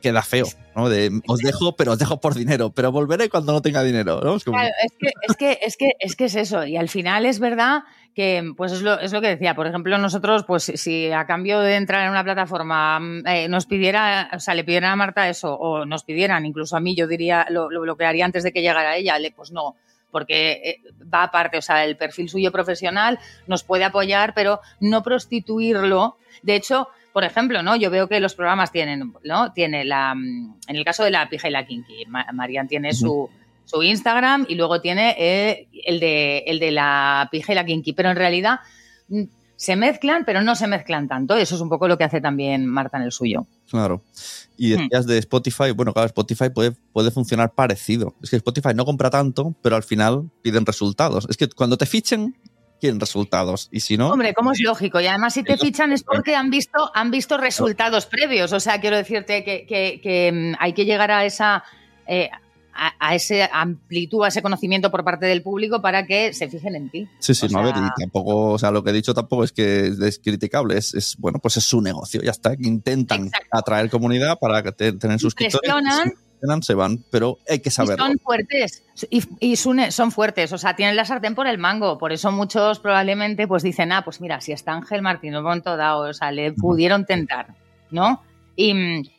queda 0.00 0.22
feo. 0.22 0.46
¿no? 0.74 0.88
De, 0.88 1.10
os 1.28 1.38
dejo, 1.40 1.76
pero 1.76 1.92
os 1.92 1.98
dejo 1.98 2.18
por 2.18 2.34
dinero, 2.34 2.70
pero 2.70 2.90
volveré 2.90 3.28
cuando 3.28 3.52
no 3.52 3.60
tenga 3.62 3.82
dinero. 3.82 4.20
¿no? 4.22 4.36
Es 4.36 4.44
como- 4.44 4.56
Claro, 4.56 4.72
es 4.82 4.92
que, 4.98 5.12
es 5.28 5.36
que, 5.36 5.58
es 5.62 5.76
que, 5.76 5.90
es 6.00 6.16
que 6.16 6.24
es 6.24 6.34
eso. 6.34 6.64
Y 6.64 6.76
al 6.76 6.88
final 6.88 7.26
es 7.26 7.38
verdad 7.38 7.82
que, 8.14 8.42
pues 8.56 8.72
es 8.72 8.80
lo, 8.82 8.98
es 8.98 9.12
lo 9.12 9.20
que 9.20 9.28
decía. 9.28 9.54
Por 9.54 9.66
ejemplo, 9.66 9.98
nosotros, 9.98 10.44
pues 10.46 10.64
si 10.74 11.10
a 11.12 11.26
cambio 11.26 11.60
de 11.60 11.76
entrar 11.76 12.02
en 12.04 12.10
una 12.10 12.24
plataforma 12.24 12.98
mm, 12.98 13.26
eh, 13.26 13.48
nos 13.48 13.66
pidiera, 13.66 14.30
o 14.34 14.40
sea, 14.40 14.54
le 14.54 14.64
pidieran 14.64 14.92
a 14.92 14.96
Marta 14.96 15.28
eso, 15.28 15.54
o 15.54 15.84
nos 15.84 16.04
pidieran, 16.04 16.46
incluso 16.46 16.74
a 16.76 16.80
mí, 16.80 16.94
yo 16.96 17.06
diría, 17.06 17.46
lo, 17.50 17.70
lo, 17.70 17.84
lo 17.84 17.96
que 17.96 18.06
haría 18.06 18.24
antes 18.24 18.42
de 18.44 18.52
que 18.52 18.62
llegara 18.62 18.96
ella, 18.96 19.18
le, 19.18 19.30
pues 19.30 19.52
no. 19.52 19.76
Porque 20.10 20.52
eh, 20.52 20.80
va 21.12 21.24
aparte, 21.24 21.58
o 21.58 21.62
sea, 21.62 21.84
el 21.84 21.96
perfil 21.96 22.28
suyo 22.28 22.50
profesional 22.52 23.18
nos 23.46 23.64
puede 23.64 23.84
apoyar, 23.84 24.32
pero 24.34 24.60
no 24.80 25.02
prostituirlo. 25.02 26.16
De 26.42 26.54
hecho, 26.56 26.88
por 27.12 27.24
ejemplo, 27.24 27.62
¿no? 27.62 27.76
Yo 27.76 27.90
veo 27.90 28.08
que 28.08 28.20
los 28.20 28.34
programas 28.34 28.72
tienen, 28.72 29.12
¿no? 29.24 29.52
Tiene 29.52 29.84
la, 29.84 30.14
mm, 30.14 30.58
en 30.68 30.76
el 30.76 30.84
caso 30.84 31.04
de 31.04 31.10
la 31.10 31.28
pija 31.28 31.48
y 31.48 31.52
la 31.52 31.66
kinky, 31.66 32.06
Ma- 32.06 32.26
Marian 32.32 32.68
tiene 32.68 32.92
su, 32.92 33.28
su 33.64 33.82
Instagram 33.82 34.46
y 34.48 34.54
luego 34.54 34.80
tiene 34.80 35.14
eh, 35.18 35.68
el, 35.84 35.98
de, 36.00 36.38
el 36.46 36.58
de 36.58 36.70
la 36.70 37.28
pija 37.30 37.52
y 37.52 37.54
la 37.56 37.64
kinky, 37.64 37.92
pero 37.94 38.10
en 38.10 38.16
realidad 38.16 38.60
mm, 39.08 39.22
se 39.56 39.74
mezclan, 39.76 40.24
pero 40.26 40.42
no 40.42 40.54
se 40.54 40.66
mezclan 40.66 41.08
tanto. 41.08 41.34
Eso 41.36 41.54
es 41.54 41.60
un 41.60 41.68
poco 41.68 41.88
lo 41.88 41.96
que 41.98 42.04
hace 42.04 42.20
también 42.20 42.66
Marta 42.66 42.98
en 42.98 43.04
el 43.04 43.12
suyo. 43.12 43.46
Claro. 43.70 44.02
Y 44.56 44.74
Hmm. 44.74 44.78
decías 44.82 45.06
de 45.06 45.18
Spotify, 45.18 45.70
bueno, 45.74 45.92
claro, 45.92 46.06
Spotify 46.06 46.50
puede, 46.50 46.72
puede 46.92 47.10
funcionar 47.10 47.52
parecido. 47.54 48.14
Es 48.22 48.30
que 48.30 48.36
Spotify 48.36 48.70
no 48.74 48.84
compra 48.84 49.10
tanto, 49.10 49.54
pero 49.62 49.76
al 49.76 49.82
final 49.82 50.30
piden 50.42 50.64
resultados. 50.66 51.26
Es 51.30 51.36
que 51.36 51.48
cuando 51.48 51.76
te 51.76 51.86
fichen, 51.86 52.36
quieren 52.80 53.00
resultados. 53.00 53.68
Y 53.72 53.80
si 53.80 53.96
no, 53.96 54.10
Hombre, 54.10 54.34
como 54.34 54.52
es 54.52 54.60
lógico. 54.60 55.00
Y 55.00 55.06
además, 55.06 55.32
si 55.34 55.42
te 55.42 55.56
fichan 55.56 55.92
es 55.92 56.00
lógico. 56.02 56.12
porque 56.14 56.36
han 56.36 56.50
visto, 56.50 56.90
han 56.94 57.10
visto 57.10 57.38
resultados 57.38 58.04
previos. 58.06 58.52
O 58.52 58.60
sea, 58.60 58.80
quiero 58.80 58.96
decirte 58.98 59.42
que, 59.44 59.64
que- 59.66 60.00
que, 60.02 60.30
mm, 60.32 60.56
hay 60.62 60.72
que 60.74 60.84
llegar 60.84 61.10
a 61.10 61.24
esa. 61.24 61.64
eh, 62.06 62.28
a, 62.76 62.92
a 62.98 63.14
esa 63.14 63.46
amplitud, 63.52 64.24
a 64.24 64.28
ese 64.28 64.42
conocimiento 64.42 64.90
por 64.90 65.04
parte 65.04 65.26
del 65.26 65.42
público 65.42 65.80
para 65.80 66.06
que 66.06 66.32
se 66.32 66.48
fijen 66.48 66.74
en 66.76 66.90
ti. 66.90 67.08
sí, 67.18 67.34
sí, 67.34 67.46
o 67.46 67.48
no, 67.50 67.58
a 67.58 67.62
ver, 67.62 67.74
y 67.76 68.00
tampoco, 68.00 68.52
o 68.52 68.58
sea, 68.58 68.70
lo 68.70 68.84
que 68.84 68.90
he 68.90 68.92
dicho 68.92 69.14
tampoco 69.14 69.44
es 69.44 69.52
que 69.52 69.86
es 70.00 70.18
criticable, 70.18 70.76
es, 70.76 70.94
es, 70.94 71.16
bueno, 71.18 71.38
pues 71.38 71.56
es 71.56 71.64
su 71.64 71.80
negocio, 71.80 72.20
ya 72.22 72.30
está. 72.32 72.54
Intentan 72.58 73.26
Exacto. 73.26 73.48
atraer 73.50 73.90
comunidad 73.90 74.38
para 74.38 74.62
te- 74.72 74.92
tener 74.92 75.18
suscriptores. 75.18 75.60
Presionan. 75.70 76.12
Se 76.62 76.74
van, 76.74 77.02
pero 77.10 77.38
hay 77.48 77.58
que 77.58 77.70
Y 77.70 77.72
saberlo. 77.72 78.04
son 78.06 78.18
fuertes. 78.18 78.84
Y, 79.40 79.56
son 79.56 80.12
fuertes. 80.12 80.52
O 80.52 80.58
sea, 80.58 80.76
tienen 80.76 80.94
la 80.94 81.04
sartén 81.04 81.34
por 81.34 81.48
el 81.48 81.58
mango. 81.58 81.98
Por 81.98 82.12
eso 82.12 82.30
muchos 82.30 82.78
probablemente 82.78 83.48
pues 83.48 83.64
dicen, 83.64 83.90
ah, 83.90 84.02
pues 84.04 84.20
mira, 84.20 84.40
si 84.40 84.52
está 84.52 84.72
Ángel 84.74 85.02
Martín 85.02 85.30
en 85.32 85.38
un 85.38 85.44
momento 85.44 85.76
dado, 85.76 86.02
o 86.08 86.12
sea, 86.12 86.30
le 86.30 86.52
pudieron 86.52 87.04
tentar, 87.04 87.54
¿no? 87.90 88.22
Y, 88.56 88.72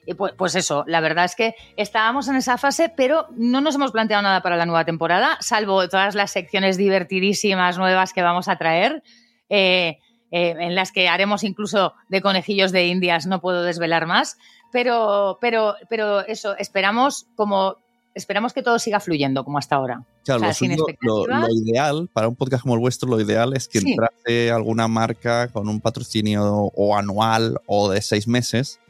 y 0.08 0.14
pues, 0.16 0.34
pues 0.36 0.56
eso, 0.56 0.84
la 0.88 1.00
verdad 1.00 1.26
es 1.26 1.36
que 1.36 1.54
estábamos 1.76 2.28
en 2.28 2.36
esa 2.38 2.58
fase, 2.58 2.90
pero 2.90 3.28
no 3.36 3.62
nos 3.62 3.76
hemos 3.76 3.92
planteado 3.92 4.24
nada 4.24 4.42
para 4.42 4.58
la 4.58 4.66
nueva 4.66 4.84
temporada, 4.84 5.38
salvo 5.42 5.88
todas 5.88 6.16
las 6.16 6.32
secciones 6.32 6.76
divertidísimas 6.78 7.78
nuevas 7.78 8.14
que 8.14 8.22
vamos 8.24 8.48
a 8.48 8.58
traer. 8.58 9.04
eh, 9.50 10.00
eh, 10.30 10.56
en 10.60 10.76
las 10.76 10.92
que 10.92 11.08
haremos 11.08 11.46
incluso 11.46 11.94
de 12.10 12.22
conejillos 12.22 12.74
de 12.74 12.88
indias, 12.88 13.28
no 13.28 13.40
puedo 13.40 13.64
desvelar 13.64 14.08
más, 14.08 14.38
pero, 14.74 15.38
pero, 15.40 15.76
pero 15.90 16.20
eso, 16.20 16.58
esperamos 16.58 17.28
como 17.38 17.78
esperamos 18.14 18.52
que 18.52 18.62
todo 18.62 18.78
siga 18.78 19.00
fluyendo 19.00 19.46
como 19.46 19.58
hasta 19.58 19.76
ahora. 19.78 20.04
Claro, 20.26 20.40
o 20.40 20.40
sea, 20.42 20.48
lo, 20.50 20.54
sin 20.54 20.72
suyo- 20.72 20.84
lo- 21.00 21.20
expectativas. 21.22 21.48
lo 21.48 21.54
ideal, 21.64 22.10
para 22.12 22.28
un 22.28 22.36
podcast 22.36 22.64
como 22.64 22.74
el 22.74 22.82
vuestro, 22.82 23.08
lo 23.08 23.22
ideal 23.22 23.56
es 23.56 23.70
que 23.70 23.80
Sí. 23.80 23.92
entrase 23.92 24.52
alguna 24.52 24.90
marca 24.90 25.48
con 25.48 25.70
un 25.70 25.80
patrocinio 25.80 26.44
o 26.76 26.98
anual 26.98 27.62
o 27.68 27.90
de 27.90 28.02
seis 28.02 28.28
meses, 28.28 28.82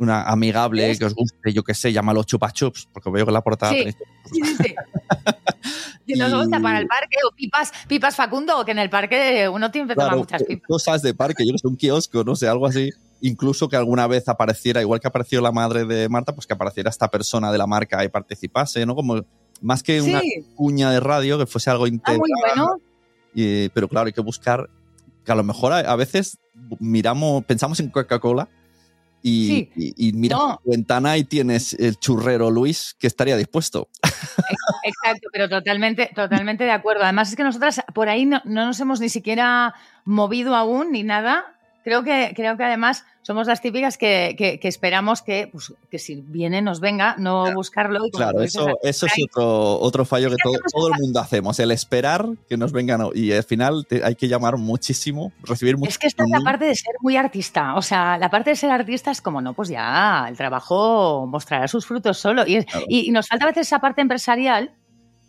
una 0.00 0.22
amigable 0.24 0.96
que 0.98 1.04
os 1.04 1.14
guste, 1.14 1.52
yo 1.52 1.62
qué 1.62 1.74
sé, 1.74 1.92
llámalo 1.92 2.24
Chupa 2.24 2.50
Chups, 2.52 2.88
porque 2.92 3.10
veo 3.10 3.24
que 3.26 3.32
la 3.32 3.42
portada 3.42 3.72
Sí. 3.72 3.94
nos 6.16 6.32
gusta 6.34 6.60
para 6.60 6.78
el 6.80 6.86
parque 6.86 7.16
o 7.30 7.34
pipas, 7.34 7.72
pipas 7.86 8.16
Facundo, 8.16 8.64
que 8.64 8.72
en 8.72 8.78
el 8.80 8.90
parque 8.90 9.48
uno 9.48 9.70
tiene 9.70 9.88
que 9.88 9.94
tomar 9.94 10.16
muchas 10.16 10.42
pipas. 10.42 10.66
cosas 10.66 11.02
de 11.02 11.14
parque, 11.14 11.46
yo 11.46 11.52
que 11.52 11.58
sé, 11.58 11.68
un 11.68 11.76
kiosco, 11.76 12.24
no 12.24 12.34
sé, 12.34 12.48
algo 12.48 12.66
así. 12.66 12.90
Incluso 13.22 13.68
que 13.68 13.76
alguna 13.76 14.06
vez 14.06 14.28
apareciera, 14.28 14.80
igual 14.80 14.98
que 14.98 15.06
apareció 15.08 15.40
la 15.42 15.52
madre 15.52 15.84
de 15.84 16.08
Marta, 16.08 16.34
pues 16.34 16.46
que 16.46 16.54
apareciera 16.54 16.88
esta 16.90 17.08
persona 17.10 17.52
de 17.52 17.58
la 17.58 17.66
marca 17.66 18.02
y 18.02 18.08
participase, 18.08 18.86
¿no? 18.86 18.94
Como 18.94 19.22
más 19.60 19.82
que 19.82 20.00
una 20.00 20.20
Sí, 20.20 20.46
cuña 20.56 20.90
de 20.90 21.00
radio, 21.00 21.38
que 21.38 21.46
fuese 21.46 21.68
algo 21.70 21.84
ah, 21.84 21.88
integral. 21.88 22.18
muy 22.18 22.30
bueno. 22.40 22.76
Y- 23.34 23.68
pero 23.70 23.88
claro, 23.88 24.06
hay 24.06 24.12
que 24.14 24.22
buscar 24.22 24.70
que 25.24 25.30
a 25.32 25.34
lo 25.34 25.44
mejor 25.44 25.72
a, 25.72 25.78
a 25.80 25.96
veces 25.96 26.38
miramos, 26.78 27.44
pensamos 27.44 27.78
en 27.80 27.90
Coca-Cola 27.90 28.48
y, 29.22 29.46
Sí. 29.46 29.70
y, 29.76 30.08
y 30.08 30.12
miras 30.12 30.38
No. 30.38 30.60
tu 30.64 30.70
ventana 30.70 31.16
y 31.16 31.24
tienes 31.24 31.74
el 31.74 31.96
churrero 31.98 32.50
Luis 32.50 32.94
que 32.98 33.06
estaría 33.06 33.36
dispuesto. 33.36 33.88
Exacto, 34.82 35.28
pero 35.32 35.48
totalmente, 35.48 36.10
totalmente 36.14 36.64
de 36.64 36.70
acuerdo. 36.72 37.04
Además 37.04 37.30
es 37.30 37.36
que 37.36 37.42
nosotras 37.44 37.82
por 37.94 38.08
ahí 38.08 38.26
no, 38.26 38.40
no 38.44 38.66
nos 38.66 38.80
hemos 38.80 39.00
ni 39.00 39.08
siquiera 39.08 39.74
movido 40.04 40.54
aún 40.54 40.92
ni 40.92 41.02
nada. 41.02 41.56
Creo 41.82 42.02
que, 42.04 42.32
creo 42.36 42.56
que 42.56 42.64
además 42.64 43.04
somos 43.22 43.46
las 43.46 43.60
típicas 43.60 43.96
que, 43.98 44.34
que- 44.36 44.58
que 44.60 44.68
esperamos 44.68 45.22
que, 45.22 45.48
pues, 45.52 45.72
que 45.90 45.98
si 45.98 46.16
viene 46.16 46.62
nos 46.62 46.80
venga, 46.80 47.14
no 47.18 47.52
buscarlo. 47.54 48.04
y 48.06 48.10
Claro, 48.10 48.40
dices, 48.40 48.56
eso, 48.60 48.78
eso 48.82 49.06
es 49.06 49.12
otro, 49.30 49.78
otro 49.80 50.04
fallo 50.04 50.30
que 50.30 50.36
todo, 50.42 50.54
todo 50.72 50.88
el 50.88 50.94
mundo 51.00 51.20
hacemos, 51.20 51.58
el 51.60 51.70
esperar 51.70 52.26
que 52.48 52.56
nos 52.56 52.72
vengan. 52.72 53.08
Y 53.14 53.32
al 53.32 53.44
final 53.44 53.86
te- 53.86 54.04
hay 54.04 54.14
que 54.14 54.28
llamar 54.28 54.56
muchísimo, 54.56 55.32
recibir 55.42 55.76
mucho. 55.76 55.88
Es 55.90 55.98
que 55.98 56.06
esta 56.06 56.24
es 56.24 56.30
la 56.30 56.40
parte 56.40 56.64
de 56.66 56.74
ser 56.74 56.94
muy 57.00 57.16
artista. 57.16 57.74
O 57.76 57.82
sea, 57.82 58.18
la 58.18 58.30
parte 58.30 58.50
de 58.50 58.56
ser 58.56 58.70
artista 58.70 59.10
es 59.10 59.20
como, 59.20 59.40
no, 59.40 59.54
pues 59.54 59.68
ya 59.68 60.26
el 60.28 60.36
trabajo 60.36 61.26
mostrará 61.26 61.68
sus 61.68 61.86
frutos 61.86 62.18
solo. 62.18 62.46
Y, 62.46 62.64
Claro. 62.64 62.86
y, 62.88 63.08
y 63.08 63.10
nos 63.10 63.28
falta 63.28 63.44
a 63.44 63.48
veces 63.48 63.66
esa 63.66 63.78
parte 63.80 64.00
empresarial, 64.02 64.72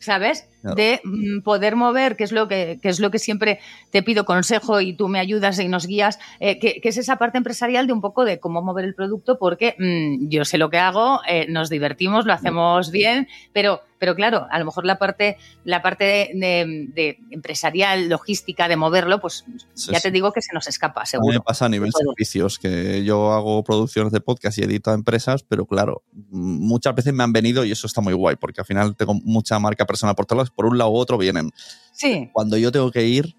¿sabes? 0.01 0.47
Claro. 0.61 0.75
De 0.75 0.99
mm, 1.03 1.41
poder 1.41 1.75
mover, 1.75 2.17
que 2.17 2.23
es, 2.23 2.31
lo 2.31 2.47
que, 2.47 2.79
que 2.81 2.89
es 2.89 2.99
lo 2.99 3.09
que 3.11 3.19
siempre 3.19 3.59
te 3.91 4.03
pido 4.03 4.25
consejo 4.25 4.81
y 4.81 4.93
tú 4.93 5.07
me 5.07 5.19
ayudas 5.19 5.59
y 5.59 5.67
nos 5.67 5.87
guías, 5.87 6.19
eh, 6.39 6.59
que, 6.59 6.81
que 6.81 6.89
es 6.89 6.97
esa 6.97 7.15
parte 7.15 7.37
empresarial 7.37 7.87
de 7.87 7.93
un 7.93 8.01
poco 8.01 8.25
de 8.25 8.39
cómo 8.39 8.61
mover 8.61 8.85
el 8.85 8.95
producto, 8.95 9.37
porque 9.37 9.75
mm, 9.77 10.27
yo 10.27 10.43
sé 10.43 10.57
lo 10.57 10.69
que 10.69 10.77
hago, 10.77 11.21
eh, 11.27 11.47
nos 11.47 11.69
divertimos, 11.69 12.25
lo 12.25 12.33
hacemos 12.33 12.91
bien, 12.91 13.27
pero, 13.53 13.81
pero 14.01 14.15
claro, 14.15 14.47
a 14.49 14.57
lo 14.57 14.65
mejor 14.65 14.83
la 14.83 14.97
parte, 14.97 15.37
la 15.63 15.83
parte 15.83 16.03
de, 16.03 16.29
de- 16.33 16.87
de 16.95 17.19
empresarial, 17.29 18.09
logística, 18.09 18.67
de 18.67 18.75
moverlo, 18.75 19.21
pues 19.21 19.45
Sí, 19.75 19.91
ya 19.91 19.99
sí. 19.99 20.03
te 20.03 20.11
digo 20.11 20.31
que 20.33 20.41
se 20.41 20.53
nos 20.55 20.67
escapa, 20.67 21.01
A 21.01 21.03
mí 21.03 21.05
me 21.05 21.09
seguro. 21.11 21.43
pasa 21.43 21.65
a 21.65 21.69
nivel 21.69 21.91
Todo. 21.91 22.01
servicios, 22.11 22.57
que 22.57 23.03
yo 23.03 23.31
hago 23.31 23.63
producciones 23.63 24.11
de 24.11 24.19
podcast 24.21 24.57
y 24.57 24.63
edito 24.63 24.89
a 24.89 24.95
empresas, 24.95 25.43
pero 25.43 25.67
claro, 25.67 26.01
muchas 26.31 26.95
veces 26.95 27.13
me 27.13 27.23
han 27.23 27.31
venido 27.31 27.63
y 27.63 27.71
eso 27.71 27.85
está 27.85 28.01
muy 28.01 28.13
guay, 28.13 28.37
porque 28.37 28.61
al 28.61 28.65
final 28.65 28.95
tengo 28.95 29.13
mucha 29.13 29.59
marca 29.59 29.85
personal 29.85 30.15
por 30.15 30.25
todos 30.25 30.37
lados, 30.37 30.51
por 30.51 30.65
un 30.65 30.77
lado 30.79 30.89
u 30.89 30.95
otro 30.95 31.19
vienen. 31.19 31.51
Sí, 31.93 32.29
Cuando 32.33 32.57
yo 32.57 32.71
tengo 32.71 32.89
que 32.89 33.05
ir, 33.05 33.35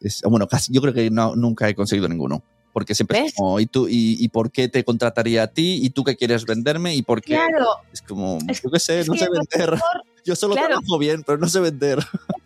es- 0.00 0.22
bueno, 0.24 0.48
casi, 0.48 0.72
yo 0.72 0.80
creo 0.80 0.94
que 0.94 1.10
no, 1.10 1.36
nunca 1.36 1.68
he 1.68 1.74
conseguido 1.74 2.08
ninguno. 2.08 2.42
Porque 2.72 2.94
siempre 2.94 3.20
es 3.26 3.34
como, 3.34 3.60
¿y, 3.60 3.66
tú, 3.66 3.86
y, 3.88 4.16
¿y 4.18 4.28
por 4.28 4.50
qué 4.50 4.68
te 4.68 4.84
contrataría 4.84 5.42
a 5.42 5.46
ti? 5.48 5.80
¿Y 5.82 5.90
tú 5.90 6.04
qué 6.04 6.16
quieres 6.16 6.46
venderme? 6.46 6.94
¿Y 6.94 7.02
por 7.02 7.20
qué? 7.20 7.34
claro. 7.34 7.66
Es 7.92 8.00
como, 8.02 8.38
yo 8.40 8.70
qué 8.70 8.78
sé, 8.78 9.00
es 9.00 9.08
no 9.08 9.14
sé 9.14 9.28
vender. 9.30 9.72
mejor- 9.72 10.02
Yo 10.24 10.36
solo 10.36 10.54
claro. 10.54 10.68
trabajo 10.68 10.98
bien, 10.98 11.24
pero 11.26 11.38
no 11.38 11.48
sé 11.48 11.58
vender. 11.58 11.98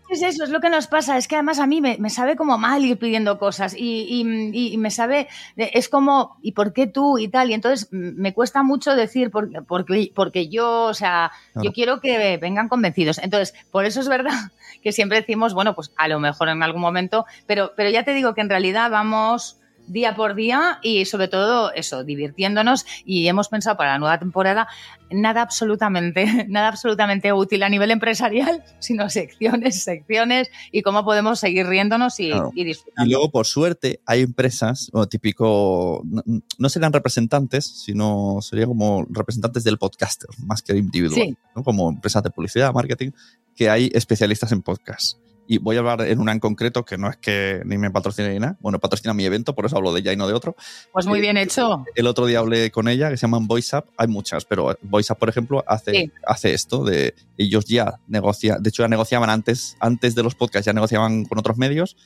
Es 0.08 0.22
es 0.22 0.34
eso, 0.34 0.44
es 0.44 0.50
lo 0.50 0.60
que 0.60 0.70
nos 0.70 0.86
pasa. 0.86 1.18
Es 1.18 1.28
que 1.28 1.34
además 1.34 1.58
a 1.58 1.66
mí 1.66 1.82
me, 1.82 1.98
me 1.98 2.08
sabe 2.08 2.36
como 2.36 2.56
mal 2.56 2.82
ir 2.84 2.96
pidiendo 2.98 3.38
cosas 3.38 3.74
y, 3.76 4.06
y, 4.08 4.72
y, 4.72 4.78
me 4.78 4.90
sabe, 4.90 5.28
es 5.56 5.88
como, 5.90 6.38
¿y 6.40 6.52
por 6.52 6.72
qué 6.72 6.86
tú 6.86 7.18
y 7.18 7.28
tal? 7.28 7.50
Y 7.50 7.54
entonces 7.54 7.88
me 7.90 8.32
cuesta 8.32 8.62
mucho 8.62 8.96
decir, 8.96 9.30
porque, 9.30 9.60
porque, 9.60 10.10
porque 10.14 10.48
yo, 10.48 10.84
o 10.84 10.94
sea, 10.94 11.32
claro. 11.52 11.66
yo 11.66 11.72
quiero 11.74 12.00
que 12.00 12.38
vengan 12.38 12.68
convencidos. 12.70 13.18
Entonces, 13.18 13.52
por 13.70 13.84
eso 13.84 14.00
es 14.00 14.08
verdad 14.08 14.32
que 14.82 14.92
siempre 14.92 15.20
decimos, 15.20 15.52
bueno, 15.52 15.74
pues 15.74 15.92
a 15.98 16.08
lo 16.08 16.18
mejor 16.18 16.48
en 16.48 16.62
algún 16.62 16.80
momento, 16.80 17.26
pero, 17.46 17.72
pero 17.76 17.90
ya 17.90 18.04
te 18.04 18.14
digo 18.14 18.32
que 18.34 18.40
en 18.40 18.48
realidad 18.48 18.90
vamos 18.90 19.58
día 19.86 20.14
por 20.14 20.34
día 20.34 20.78
y 20.82 21.04
sobre 21.04 21.28
todo 21.28 21.72
eso, 21.72 22.04
divirtiéndonos 22.04 22.86
y 23.04 23.28
hemos 23.28 23.48
pensado 23.48 23.76
para 23.76 23.92
la 23.92 23.98
nueva 23.98 24.18
temporada 24.18 24.68
nada 25.10 25.42
absolutamente, 25.42 26.24
nada 26.48 26.68
absolutamente 26.68 27.32
útil 27.32 27.62
a 27.62 27.68
nivel 27.68 27.90
empresarial, 27.90 28.62
sino 28.78 29.08
secciones, 29.08 29.82
secciones 29.82 30.50
y 30.72 30.82
cómo 30.82 31.04
podemos 31.04 31.40
seguir 31.40 31.66
riéndonos 31.66 32.18
y, 32.20 32.30
claro. 32.30 32.50
y 32.54 32.64
disfrutando. 32.64 33.08
Y 33.08 33.12
luego, 33.12 33.30
por 33.30 33.46
suerte, 33.46 34.00
hay 34.06 34.22
empresas, 34.22 34.90
o 34.92 35.06
típico, 35.06 36.02
no, 36.04 36.22
no 36.58 36.68
serán 36.68 36.92
representantes, 36.92 37.66
sino 37.66 38.38
serían 38.40 38.68
como 38.68 39.06
representantes 39.08 39.64
del 39.64 39.78
podcaster, 39.78 40.30
más 40.44 40.62
que 40.62 40.76
individual, 40.76 41.22
sí. 41.28 41.36
¿no? 41.54 41.62
como 41.62 41.88
empresas 41.88 42.22
de 42.22 42.30
publicidad, 42.30 42.72
marketing, 42.72 43.10
que 43.54 43.70
hay 43.70 43.90
especialistas 43.94 44.52
en 44.52 44.62
podcast 44.62 45.18
y 45.48 45.58
voy 45.58 45.76
a 45.76 45.80
hablar 45.80 46.02
en 46.02 46.18
una 46.18 46.32
en 46.32 46.40
concreto 46.40 46.84
que 46.84 46.98
no 46.98 47.08
es 47.08 47.16
que 47.16 47.62
ni 47.64 47.78
me 47.78 47.90
patrocine 47.90 48.32
ni 48.32 48.38
nada. 48.38 48.56
Bueno, 48.60 48.78
patrocina 48.78 49.14
mi 49.14 49.24
evento, 49.24 49.54
por 49.54 49.66
eso 49.66 49.76
hablo 49.76 49.92
de 49.92 50.00
ella 50.00 50.12
y 50.12 50.16
no 50.16 50.26
de 50.26 50.34
otro. 50.34 50.56
Pues 50.92 51.06
muy 51.06 51.20
bien 51.20 51.36
hecho. 51.36 51.84
El 51.94 52.06
otro 52.06 52.26
día 52.26 52.40
hablé 52.40 52.70
con 52.70 52.88
ella, 52.88 53.10
que 53.10 53.16
se 53.16 53.22
llaman 53.22 53.46
VoiceUp. 53.46 53.86
Hay 53.96 54.08
muchas, 54.08 54.44
pero 54.44 54.76
VoiceUp, 54.82 55.18
por 55.18 55.28
ejemplo, 55.28 55.64
hace, 55.66 55.90
sí. 55.92 56.12
hace 56.26 56.54
esto 56.54 56.84
de 56.84 57.14
ellos 57.38 57.66
ya 57.66 58.00
negocian, 58.08 58.62
de 58.62 58.70
hecho 58.70 58.82
ya 58.82 58.88
negociaban 58.88 59.30
antes, 59.30 59.76
antes 59.80 60.14
de 60.14 60.22
los 60.22 60.34
podcasts, 60.34 60.66
ya 60.66 60.72
negociaban 60.72 61.24
con 61.24 61.38
otros 61.38 61.56
medios. 61.56 61.96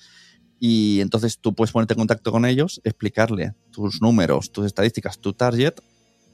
Y 0.58 1.00
entonces 1.00 1.38
tú 1.38 1.54
puedes 1.54 1.72
ponerte 1.72 1.94
en 1.94 1.98
contacto 1.98 2.30
con 2.32 2.44
ellos, 2.44 2.82
explicarle 2.84 3.54
tus 3.70 4.02
números, 4.02 4.52
tus 4.52 4.66
estadísticas, 4.66 5.18
tu 5.18 5.32
target. 5.32 5.74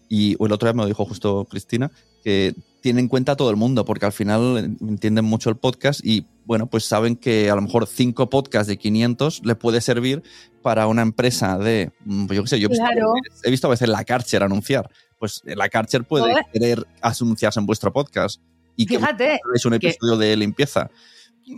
Y 0.08 0.32
el 0.42 0.52
otro 0.52 0.66
día 0.66 0.72
me 0.72 0.82
lo 0.82 0.88
dijo 0.88 1.04
justo 1.04 1.46
Cristina, 1.48 1.90
que 2.26 2.56
tienen 2.80 3.04
en 3.04 3.08
cuenta 3.08 3.32
a 3.32 3.36
todo 3.36 3.50
el 3.50 3.56
mundo, 3.56 3.84
porque 3.84 4.04
al 4.04 4.12
final 4.12 4.76
entienden 4.80 5.24
mucho 5.24 5.48
el 5.48 5.56
podcast 5.56 6.00
y, 6.02 6.26
bueno, 6.44 6.66
pues 6.66 6.84
saben 6.84 7.14
que 7.14 7.48
a 7.50 7.54
lo 7.54 7.62
mejor 7.62 7.86
cinco 7.86 8.28
podcasts 8.28 8.66
de 8.66 8.76
500 8.78 9.42
le 9.44 9.54
puede 9.54 9.80
servir 9.80 10.24
para 10.60 10.88
una 10.88 11.02
empresa 11.02 11.56
de, 11.56 11.92
mm, 12.04 12.26
yo 12.32 12.42
qué 12.42 12.48
sé, 12.48 12.58
yo 12.58 12.68
claro. 12.68 13.12
he 13.44 13.50
visto 13.52 13.68
a 13.68 13.70
veces 13.70 13.88
la 13.88 14.02
Karcher 14.02 14.42
anunciar. 14.42 14.90
Pues 15.20 15.40
la 15.44 15.68
Karcher 15.68 16.02
puede 16.02 16.24
Joder. 16.24 16.46
querer 16.52 16.84
anunciarse 17.00 17.60
en 17.60 17.66
vuestro 17.66 17.92
podcast 17.92 18.40
y 18.74 18.86
Fíjate, 18.86 19.38
que 19.40 19.54
es 19.54 19.64
un 19.64 19.74
episodio 19.74 20.18
que... 20.18 20.24
de 20.24 20.36
limpieza. 20.36 20.90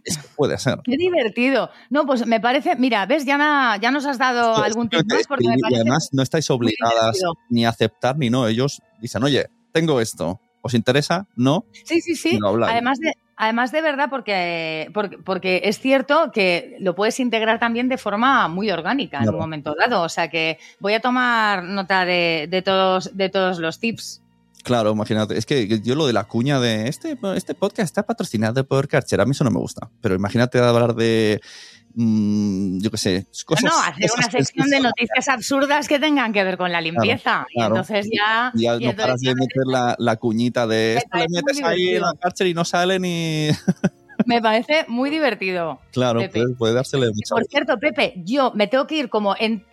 Es 0.04 0.18
que 0.18 0.28
puede 0.36 0.58
ser. 0.58 0.80
Qué 0.84 0.98
divertido. 0.98 1.70
No, 1.88 2.04
pues 2.04 2.26
me 2.26 2.40
parece, 2.40 2.76
mira, 2.76 3.06
ves, 3.06 3.24
ya, 3.24 3.38
na, 3.38 3.78
ya 3.80 3.90
nos 3.90 4.04
has 4.04 4.18
dado 4.18 4.56
Sí, 4.56 4.62
algún 4.66 4.90
tip 4.90 5.00
más 5.10 5.26
porque 5.26 5.48
me 5.48 5.54
y 5.56 5.60
parece 5.62 5.80
además 5.80 6.10
no 6.12 6.22
estáis 6.22 6.50
obligadas 6.50 7.18
ni 7.48 7.64
a 7.64 7.70
aceptar 7.70 8.18
ni 8.18 8.28
no. 8.28 8.46
Ellos 8.46 8.82
dicen, 9.00 9.22
oye, 9.24 9.46
tengo 9.72 10.02
esto. 10.02 10.38
¿Os 10.68 10.74
interesa? 10.74 11.26
¿No? 11.34 11.64
Sí, 11.84 12.02
sí, 12.02 12.14
sí. 12.14 12.38
Además 12.44 12.98
de, 13.00 13.14
además 13.36 13.72
de 13.72 13.80
verdad, 13.80 14.08
porque, 14.10 14.90
porque, 14.92 15.16
porque 15.16 15.62
es 15.64 15.80
cierto 15.80 16.30
que 16.30 16.76
lo 16.80 16.94
puedes 16.94 17.18
integrar 17.20 17.58
también 17.58 17.88
de 17.88 17.96
forma 17.96 18.48
muy 18.48 18.70
orgánica 18.70 19.22
en 19.22 19.30
un 19.30 19.38
momento 19.38 19.74
dado. 19.74 20.02
O 20.02 20.10
sea 20.10 20.28
que 20.28 20.58
voy 20.78 20.92
a 20.92 21.00
tomar 21.00 21.64
nota 21.64 22.04
de, 22.04 22.48
de 22.50 22.60
todos, 22.60 23.16
de 23.16 23.30
todos 23.30 23.58
los 23.60 23.80
tips. 23.80 24.20
Claro, 24.62 24.92
imagínate. 24.92 25.38
Es 25.38 25.46
que 25.46 25.80
yo 25.80 25.94
lo 25.94 26.06
de 26.06 26.12
la 26.12 26.24
cuña 26.24 26.60
de 26.60 26.88
este, 26.88 27.16
este 27.34 27.54
podcast 27.54 27.86
está 27.86 28.02
patrocinado 28.04 28.66
por 28.66 28.88
Karcher, 28.88 29.22
a 29.22 29.24
mí 29.24 29.30
eso 29.30 29.44
no 29.44 29.50
me 29.50 29.60
gusta. 29.60 29.88
Pero 30.02 30.14
imagínate 30.16 30.58
hablar 30.58 30.94
de, 30.94 31.40
mm, 31.94 32.80
yo 32.80 32.90
qué 32.90 32.96
sé, 32.96 33.26
cosas. 33.44 33.64
no, 33.64 33.70
no, 33.70 33.82
hacer 33.82 34.10
una 34.16 34.30
sección 34.30 34.68
de 34.68 34.80
noticias 34.80 35.28
absurdas 35.28 35.88
que 35.88 35.98
tengan 35.98 36.32
que 36.32 36.44
ver 36.44 36.56
con 36.56 36.72
la 36.72 36.80
limpieza. 36.80 37.46
Y 37.50 37.54
claro. 37.54 37.76
entonces 37.76 38.08
ya. 38.12 38.52
Y 38.54 38.62
ya 38.62 38.76
y 38.76 38.84
no 38.84 38.90
entonces 38.90 38.96
paras 38.96 39.20
de 39.20 39.26
ya 39.26 39.34
meter 39.34 39.62
la, 39.66 39.96
la 39.98 40.16
cuñita 40.16 40.66
de 40.66 40.96
esto 40.96 41.18
le 41.18 41.26
metes 41.28 41.62
ahí 41.62 41.96
en 41.96 42.02
la 42.02 42.12
Karcher 42.20 42.46
y 42.46 42.54
no 42.54 42.64
sale 42.64 42.98
ni. 42.98 43.48
me 44.26 44.42
parece 44.42 44.84
muy 44.88 45.10
divertido. 45.10 45.80
claro, 45.92 46.20
puede, 46.30 46.54
puede 46.54 46.74
dársele 46.74 47.08
mucha. 47.08 47.34
Por 47.34 47.44
cierto, 47.46 47.78
Pepe, 47.78 48.14
yo 48.24 48.52
me 48.54 48.66
tengo 48.66 48.86
que 48.86 48.96
ir 48.96 49.08
como 49.08 49.34
en, 49.38 49.64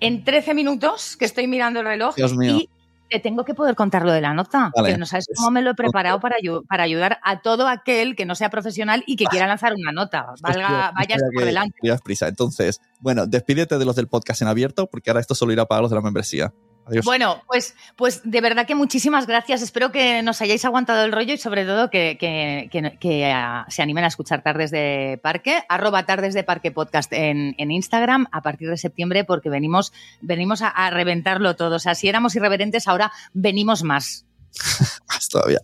en 0.00 0.24
13 0.24 0.54
minutos, 0.54 1.16
que 1.16 1.24
estoy 1.24 1.46
mirando 1.46 1.80
el 1.80 1.86
reloj, 1.86 2.14
Dios 2.16 2.36
mío. 2.36 2.56
y 2.56 2.68
te 3.10 3.20
tengo 3.20 3.44
que 3.44 3.54
poder 3.54 3.74
contar 3.74 4.04
lo 4.04 4.12
de 4.12 4.20
la 4.20 4.32
nota. 4.32 4.70
Vale, 4.74 4.92
que 4.92 4.98
no 4.98 5.04
sabes 5.04 5.26
cómo 5.36 5.50
me 5.50 5.62
lo 5.62 5.70
he 5.70 5.74
preparado 5.74 6.20
para, 6.20 6.36
ayu- 6.36 6.64
para 6.68 6.84
ayudar 6.84 7.18
a 7.22 7.40
todo 7.42 7.66
aquel 7.68 8.14
que 8.16 8.24
no 8.24 8.34
sea 8.34 8.48
profesional 8.50 9.02
y 9.06 9.16
que 9.16 9.24
quiera 9.26 9.46
lanzar 9.46 9.74
una 9.74 9.92
nota. 9.92 10.26
Valga, 10.40 10.92
Espera 10.98 11.18
por 11.34 11.44
delante. 11.44 11.78
prisa. 12.04 12.28
Entonces, 12.28 12.80
bueno, 13.00 13.26
despídete 13.26 13.78
de 13.78 13.84
los 13.84 13.96
del 13.96 14.08
podcast 14.08 14.42
en 14.42 14.48
abierto, 14.48 14.86
porque 14.86 15.10
ahora 15.10 15.20
esto 15.20 15.34
solo 15.34 15.52
irá 15.52 15.66
para 15.66 15.82
los 15.82 15.90
de 15.90 15.96
la 15.96 16.02
membresía. 16.02 16.52
Adiós. 16.86 17.04
Bueno, 17.04 17.42
pues, 17.46 17.74
pues 17.96 18.20
de 18.24 18.40
verdad 18.40 18.66
que 18.66 18.74
muchísimas 18.74 19.26
gracias. 19.26 19.62
Espero 19.62 19.92
que 19.92 20.22
nos 20.22 20.40
hayáis 20.40 20.64
aguantado 20.64 21.04
el 21.04 21.12
rollo 21.12 21.34
y 21.34 21.38
sobre 21.38 21.64
todo 21.64 21.88
que, 21.90 22.16
que- 22.18 22.68
que- 22.72 22.98
que, 22.98 23.32
ah, 23.32 23.64
se 23.68 23.82
animen 23.82 24.04
a 24.04 24.08
escuchar 24.08 24.42
Tardes 24.42 24.70
de 24.72 25.20
Parque, 25.22 25.62
arroba 25.68 26.04
Tardes 26.06 26.34
de 26.34 26.42
Parque 26.42 26.72
Podcast 26.72 27.12
en, 27.12 27.54
en 27.58 27.70
Instagram 27.70 28.26
a 28.32 28.42
partir 28.42 28.68
de 28.70 28.76
septiembre 28.76 29.24
porque 29.24 29.50
venimos, 29.50 29.92
venimos 30.20 30.62
a, 30.62 30.68
a 30.68 30.90
reventarlo 30.90 31.54
todo. 31.54 31.76
O 31.76 31.78
sea, 31.80 31.94
si 31.94 32.08
éramos 32.08 32.34
irreverentes, 32.34 32.88
ahora 32.88 33.12
venimos 33.34 33.82
más. 33.84 34.24
más 35.08 35.28
todavía. 35.28 35.60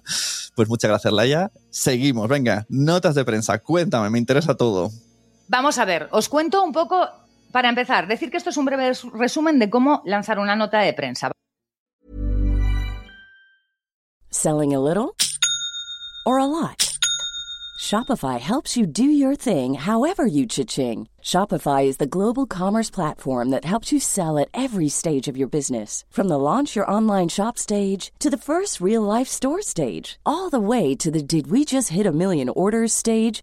Pues 0.55 0.69
muchas 0.69 0.89
gracias, 0.91 1.13
Laia. 1.13 1.51
Seguimos, 1.71 2.29
venga, 2.29 2.67
notas 2.69 3.15
de 3.17 3.25
prensa, 3.25 3.59
cuéntame, 3.59 4.11
me 4.11 4.19
interesa 4.19 4.57
todo. 4.57 4.91
Vamos 5.49 5.79
a 5.79 5.85
ver, 5.85 6.09
os 6.13 6.29
cuento 6.29 6.63
un 6.65 6.73
poco, 6.73 7.09
para 7.53 7.69
empezar, 7.69 8.07
decir 8.09 8.31
que 8.31 8.37
esto 8.37 8.51
es 8.51 8.57
un 8.57 8.65
breve 8.65 8.89
res- 8.89 9.05
resumen 9.13 9.59
de 9.59 9.71
cómo 9.71 10.03
lanzar 10.05 10.39
una 10.39 10.57
nota 10.57 10.79
de 10.81 10.93
prensa. 10.93 11.31
Selling 14.31 14.75
a 14.75 14.81
little 14.81 15.17
or 16.27 16.39
a 16.39 16.45
lot? 16.47 16.93
Shopify 17.79 18.41
helps 18.41 18.77
you 18.77 18.87
do 18.87 19.05
your 19.05 19.37
thing 19.37 19.75
however 19.75 20.27
you 20.27 20.47
cha-ching. 20.47 21.09
Shopify 21.23 21.85
is 21.87 21.99
the 21.99 22.07
global 22.07 22.47
commerce 22.47 22.91
platform 22.91 23.51
that 23.51 23.65
helps 23.65 23.93
you 23.93 24.01
sell 24.01 24.39
at 24.39 24.49
every 24.55 24.89
stage 24.89 25.29
of 25.29 25.37
your 25.37 25.47
business. 25.49 26.05
From 26.11 26.29
the 26.29 26.39
launch 26.39 26.75
your 26.75 26.91
online 26.91 27.29
shop 27.29 27.59
stage 27.59 28.13
to 28.19 28.31
the 28.31 28.37
first 28.39 28.81
real 28.81 29.03
life 29.03 29.29
store 29.29 29.63
stage, 29.63 30.19
all 30.25 30.51
the 30.51 30.61
way 30.61 30.95
to 30.97 31.11
the 31.11 31.23
did 31.23 31.51
we 31.51 31.65
just 31.65 31.91
hit 31.91 32.07
a 32.07 32.13
million 32.13 32.49
orders 32.49 32.93
stage. 32.93 33.43